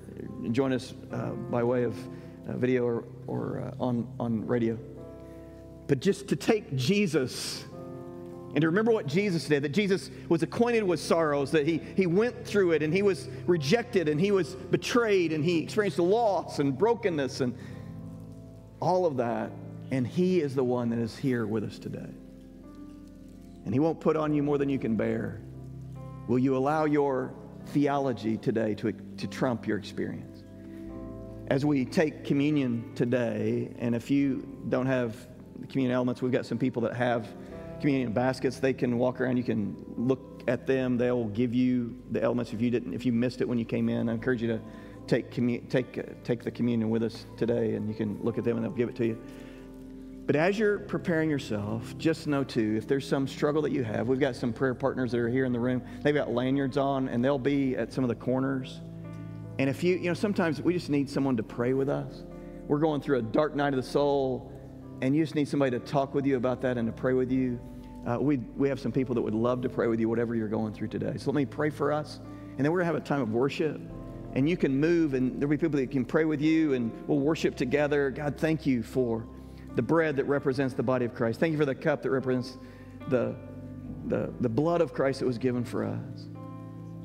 join 0.53 0.73
us 0.73 0.95
uh, 1.13 1.31
by 1.31 1.63
way 1.63 1.85
of 1.85 1.97
uh, 2.49 2.57
video 2.57 2.85
or, 2.85 3.05
or 3.27 3.61
uh, 3.61 3.85
on 3.85 4.07
on 4.19 4.47
radio, 4.47 4.79
but 5.87 6.01
just 6.01 6.29
to 6.29 6.37
take 6.37 6.75
Jesus 6.77 7.65
and 8.55 8.63
to 8.63 8.67
remember 8.67 8.93
what 8.93 9.07
Jesus 9.07 9.47
did, 9.47 9.63
that 9.63 9.73
Jesus 9.73 10.11
was 10.29 10.43
acquainted 10.43 10.83
with 10.83 11.01
sorrows, 11.01 11.51
that 11.51 11.67
he, 11.67 11.83
he 11.97 12.07
went 12.07 12.47
through 12.47 12.73
it 12.73 12.83
and 12.83 12.93
he 12.93 13.03
was 13.03 13.29
rejected 13.47 14.09
and 14.09 14.19
he 14.19 14.31
was 14.31 14.55
betrayed 14.55 15.33
and 15.33 15.45
he 15.45 15.59
experienced 15.63 15.99
loss 15.99 16.59
and 16.59 16.77
brokenness 16.77 17.41
and 17.41 17.55
all 18.81 19.05
of 19.05 19.19
that. 19.19 19.51
And 19.91 20.07
he 20.07 20.41
is 20.41 20.55
the 20.55 20.65
one 20.65 20.89
that 20.91 20.99
is 20.99 21.17
here 21.17 21.47
with 21.47 21.65
us 21.65 21.79
today. 21.79 22.11
And 23.65 23.75
he 23.75 23.81
won't 23.81 24.01
put 24.01 24.17
on 24.17 24.33
you 24.33 24.43
more 24.43 24.57
than 24.57 24.69
you 24.69 24.79
can 24.79 24.97
bear. 24.97 25.41
Will 26.27 26.39
you 26.39 26.57
allow 26.57 26.87
your 26.87 27.33
theology 27.67 28.39
today 28.39 28.75
to, 28.77 28.93
to 28.93 29.27
trump 29.27 29.67
your 29.67 29.79
experience? 29.79 30.43
As 31.49 31.65
we 31.65 31.85
take 31.85 32.25
communion 32.25 32.93
today, 32.95 33.75
and 33.79 33.95
if 33.95 34.11
you 34.11 34.47
don't 34.69 34.87
have 34.87 35.17
communion 35.69 35.95
elements, 35.95 36.23
we've 36.23 36.33
got 36.33 36.47
some 36.47 36.59
people 36.59 36.83
that 36.83 36.95
have 36.95 37.29
communion 37.81 38.13
baskets. 38.13 38.59
They 38.59 38.73
can 38.73 38.99
walk 38.99 39.21
around. 39.21 39.37
You 39.37 39.45
can 39.45 39.77
look 39.97 40.43
at 40.49 40.67
them. 40.67 40.97
They'll 40.97 41.27
give 41.27 41.55
you 41.55 41.97
the 42.11 42.23
elements 42.23 42.53
if 42.53 42.61
you 42.61 42.71
didn't, 42.71 42.95
if 42.95 43.05
you 43.07 43.13
missed 43.13 43.41
it 43.41 43.49
when 43.49 43.59
you 43.59 43.65
came 43.65 43.89
in. 43.89 44.09
I 44.09 44.13
encourage 44.13 44.43
you 44.43 44.49
to 44.49 44.61
take 45.07 45.31
take 45.69 45.99
uh, 45.99 46.03
take 46.25 46.43
the 46.43 46.51
communion 46.51 46.91
with 46.91 47.03
us 47.03 47.27
today, 47.37 47.75
and 47.75 47.89
you 47.89 47.95
can 47.95 48.23
look 48.23 48.39
at 48.39 48.45
them 48.45 48.57
and 48.57 48.65
they'll 48.65 48.73
give 48.73 48.89
it 48.89 48.97
to 48.97 49.07
you. 49.07 49.19
But 50.27 50.37
as 50.37 50.59
you're 50.59 50.81
preparing 50.81 51.31
yourself, 51.31 51.97
just 51.97 52.27
know 52.27 52.45
too, 52.45 52.75
if 52.77 52.87
there's 52.87 53.09
some 53.09 53.27
struggle 53.27 53.63
that 53.63 53.73
you 53.73 53.83
have, 53.83 54.09
we've 54.09 54.21
got 54.21 54.37
some 54.37 54.53
prayer 54.53 54.75
partners 54.75 55.11
that 55.13 55.21
are 55.21 55.29
here 55.31 55.47
in 55.47 55.53
the 55.55 55.59
room. 55.59 55.83
They've 56.03 56.15
got 56.15 56.31
lanyards 56.31 56.77
on, 56.77 57.09
and 57.09 57.25
they'll 57.25 57.39
be 57.39 57.77
at 57.77 57.95
some 57.95 58.05
of 58.05 58.09
the 58.09 58.15
corners. 58.15 58.83
And 59.59 59.71
if 59.71 59.83
you, 59.83 59.97
you 59.97 60.09
know, 60.09 60.15
sometimes 60.15 60.61
we 60.61 60.75
just 60.75 60.91
need 60.91 61.09
someone 61.09 61.37
to 61.39 61.43
pray 61.43 61.73
with 61.73 61.89
us. 61.89 62.25
We're 62.67 62.79
going 62.79 63.01
through 63.01 63.19
a 63.19 63.23
dark 63.23 63.57
night 63.57 63.73
of 63.73 63.83
the 63.83 63.91
soul 63.91 64.53
and 65.01 65.15
you 65.15 65.23
just 65.23 65.35
need 65.35 65.49
somebody 65.49 65.79
to 65.79 65.85
talk 65.85 66.15
with 66.15 66.27
you 66.27 66.37
about 66.37 66.61
that 66.63 66.79
and 66.79 66.87
to 66.87 66.93
pray 66.93 67.13
with 67.13 67.31
you, 67.31 67.61
uh, 68.07 68.19
we, 68.21 68.39
we 68.57 68.69
have 68.69 68.81
some 68.81 68.93
people 68.93 69.15
that 69.15 69.23
would 69.23 69.35
love 69.35 69.61
to 69.63 69.69
pray 69.69 69.87
with 69.87 70.01
you, 70.01 70.09
whatever 70.09 70.35
you're 70.35 70.49
going 70.49 70.73
through 70.73 70.89
today. 70.89 71.15
So 71.17 71.31
let 71.31 71.37
me 71.37 71.47
pray 71.47 71.71
for 71.71 71.93
us, 71.93 72.21
and 72.57 72.65
then 72.65 72.73
we're 72.73 72.79
going 72.79 72.89
to 72.89 72.95
have 72.95 73.03
a 73.03 73.07
time 73.07 73.21
of 73.21 73.33
worship. 73.33 73.81
And 74.35 74.49
you 74.49 74.57
can 74.57 74.79
move, 74.79 75.15
and 75.15 75.41
there'll 75.41 75.51
be 75.51 75.57
people 75.57 75.81
that 75.81 75.91
can 75.91 76.05
pray 76.05 76.25
with 76.25 76.41
you, 76.41 76.75
and 76.75 76.93
we'll 77.09 77.19
worship 77.19 77.57
together. 77.57 78.11
God, 78.11 78.37
thank 78.39 78.67
you 78.67 78.83
for 78.83 79.27
the 79.75 79.83
bread 79.83 80.17
that 80.17 80.25
represents 80.25 80.75
the 80.75 80.83
body 80.83 81.05
of 81.05 81.15
Christ. 81.15 81.41
Thank 81.41 81.53
you 81.53 81.59
for 81.59 81.65
the 81.65 81.75
cup 81.75 82.03
that 82.03 82.11
represents 82.11 82.59
the, 83.09 83.35
the, 84.07 84.33
the 84.41 84.49
blood 84.49 84.81
of 84.81 84.93
Christ 84.93 85.21
that 85.21 85.27
was 85.27 85.39
given 85.39 85.65
for 85.65 85.85
us. 85.85 86.29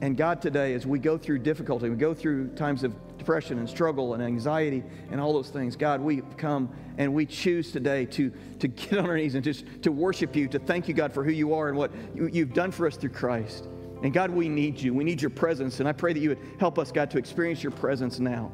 And 0.02 0.18
God, 0.18 0.41
today, 0.41 0.74
as 0.74 0.86
we 0.86 1.00
go 1.00 1.18
through 1.18 1.39
difficulty, 1.39 1.89
we 1.89 1.96
go 1.96 2.14
through 2.14 2.50
times 2.56 2.84
of 2.84 2.94
depression 3.24 3.58
and 3.58 3.70
struggle 3.70 4.14
and 4.14 4.22
anxiety 4.22 4.84
and 5.10 5.22
all 5.22 5.32
those 5.32 5.50
things, 5.50 5.78
God, 5.78 6.02
we 6.02 6.22
come 6.38 6.70
and 6.98 7.14
we 7.14 7.26
choose 7.26 7.72
today 7.72 8.06
to, 8.06 8.32
to 8.60 8.68
get 8.68 9.00
on 9.00 9.06
our 9.06 9.16
knees 9.16 9.36
and 9.36 9.44
just 9.44 9.66
to 9.84 9.94
worship 9.94 10.36
you, 10.36 10.50
to 10.50 10.60
thank 10.60 10.90
you, 10.90 10.94
God, 10.94 11.14
for 11.14 11.24
who 11.24 11.32
you 11.32 11.54
are 11.54 11.70
and 11.70 11.78
what 11.78 11.92
you, 12.14 12.28
you've 12.28 12.54
done 12.54 12.70
for 12.70 12.86
us 12.86 12.98
through 12.98 13.12
Christ. 13.12 13.70
And 14.04 14.14
God, 14.14 14.30
we 14.30 14.50
need 14.50 14.80
you. 14.82 14.94
We 14.94 15.06
need 15.06 15.22
your 15.22 15.30
presence. 15.30 15.80
And 15.80 15.88
I 15.88 15.94
pray 15.94 16.12
that 16.12 16.20
you 16.20 16.30
would 16.30 16.40
help 16.60 16.78
us, 16.78 16.92
God, 16.92 17.10
to 17.12 17.18
experience 17.18 17.64
your 17.64 17.72
presence 17.72 18.20
now. 18.20 18.52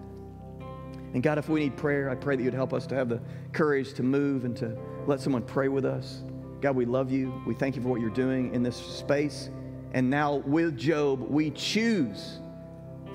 And 1.15 1.23
God, 1.23 1.39
if 1.39 1.49
we 1.49 1.61
need 1.61 1.75
prayer, 1.75 2.11
I 2.11 2.15
pray 2.15 2.35
that 2.35 2.43
you'd 2.43 2.53
help 2.53 2.71
us 2.71 2.85
to 2.87 2.95
have 2.95 3.09
the 3.09 3.19
courage 3.51 3.95
to 3.95 4.03
move 4.03 4.45
and 4.45 4.55
to 4.57 4.77
let 5.07 5.19
someone 5.19 5.41
pray 5.41 5.67
with 5.67 5.85
us. 5.85 6.21
God, 6.61 6.75
we 6.75 6.85
love 6.85 7.11
you. 7.11 7.41
We 7.47 7.55
thank 7.55 7.75
you 7.75 7.81
for 7.81 7.87
what 7.87 7.99
you're 7.99 8.11
doing 8.11 8.53
in 8.53 8.61
this 8.61 8.75
space. 8.75 9.49
And 9.93 10.07
now 10.07 10.35
with 10.35 10.77
Job, 10.77 11.21
we 11.21 11.49
choose 11.49 12.37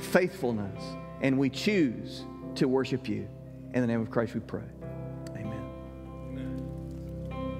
faithfulness 0.01 0.83
and 1.25 1.39
we 1.39 1.49
choose 1.49 2.27
to 2.55 2.69
worship 2.69 3.09
you. 3.09 3.27
In 3.73 3.81
the 3.81 3.87
name 3.87 4.03
of 4.03 4.11
Christ, 4.11 4.35
we 4.35 4.41
pray. 4.41 4.63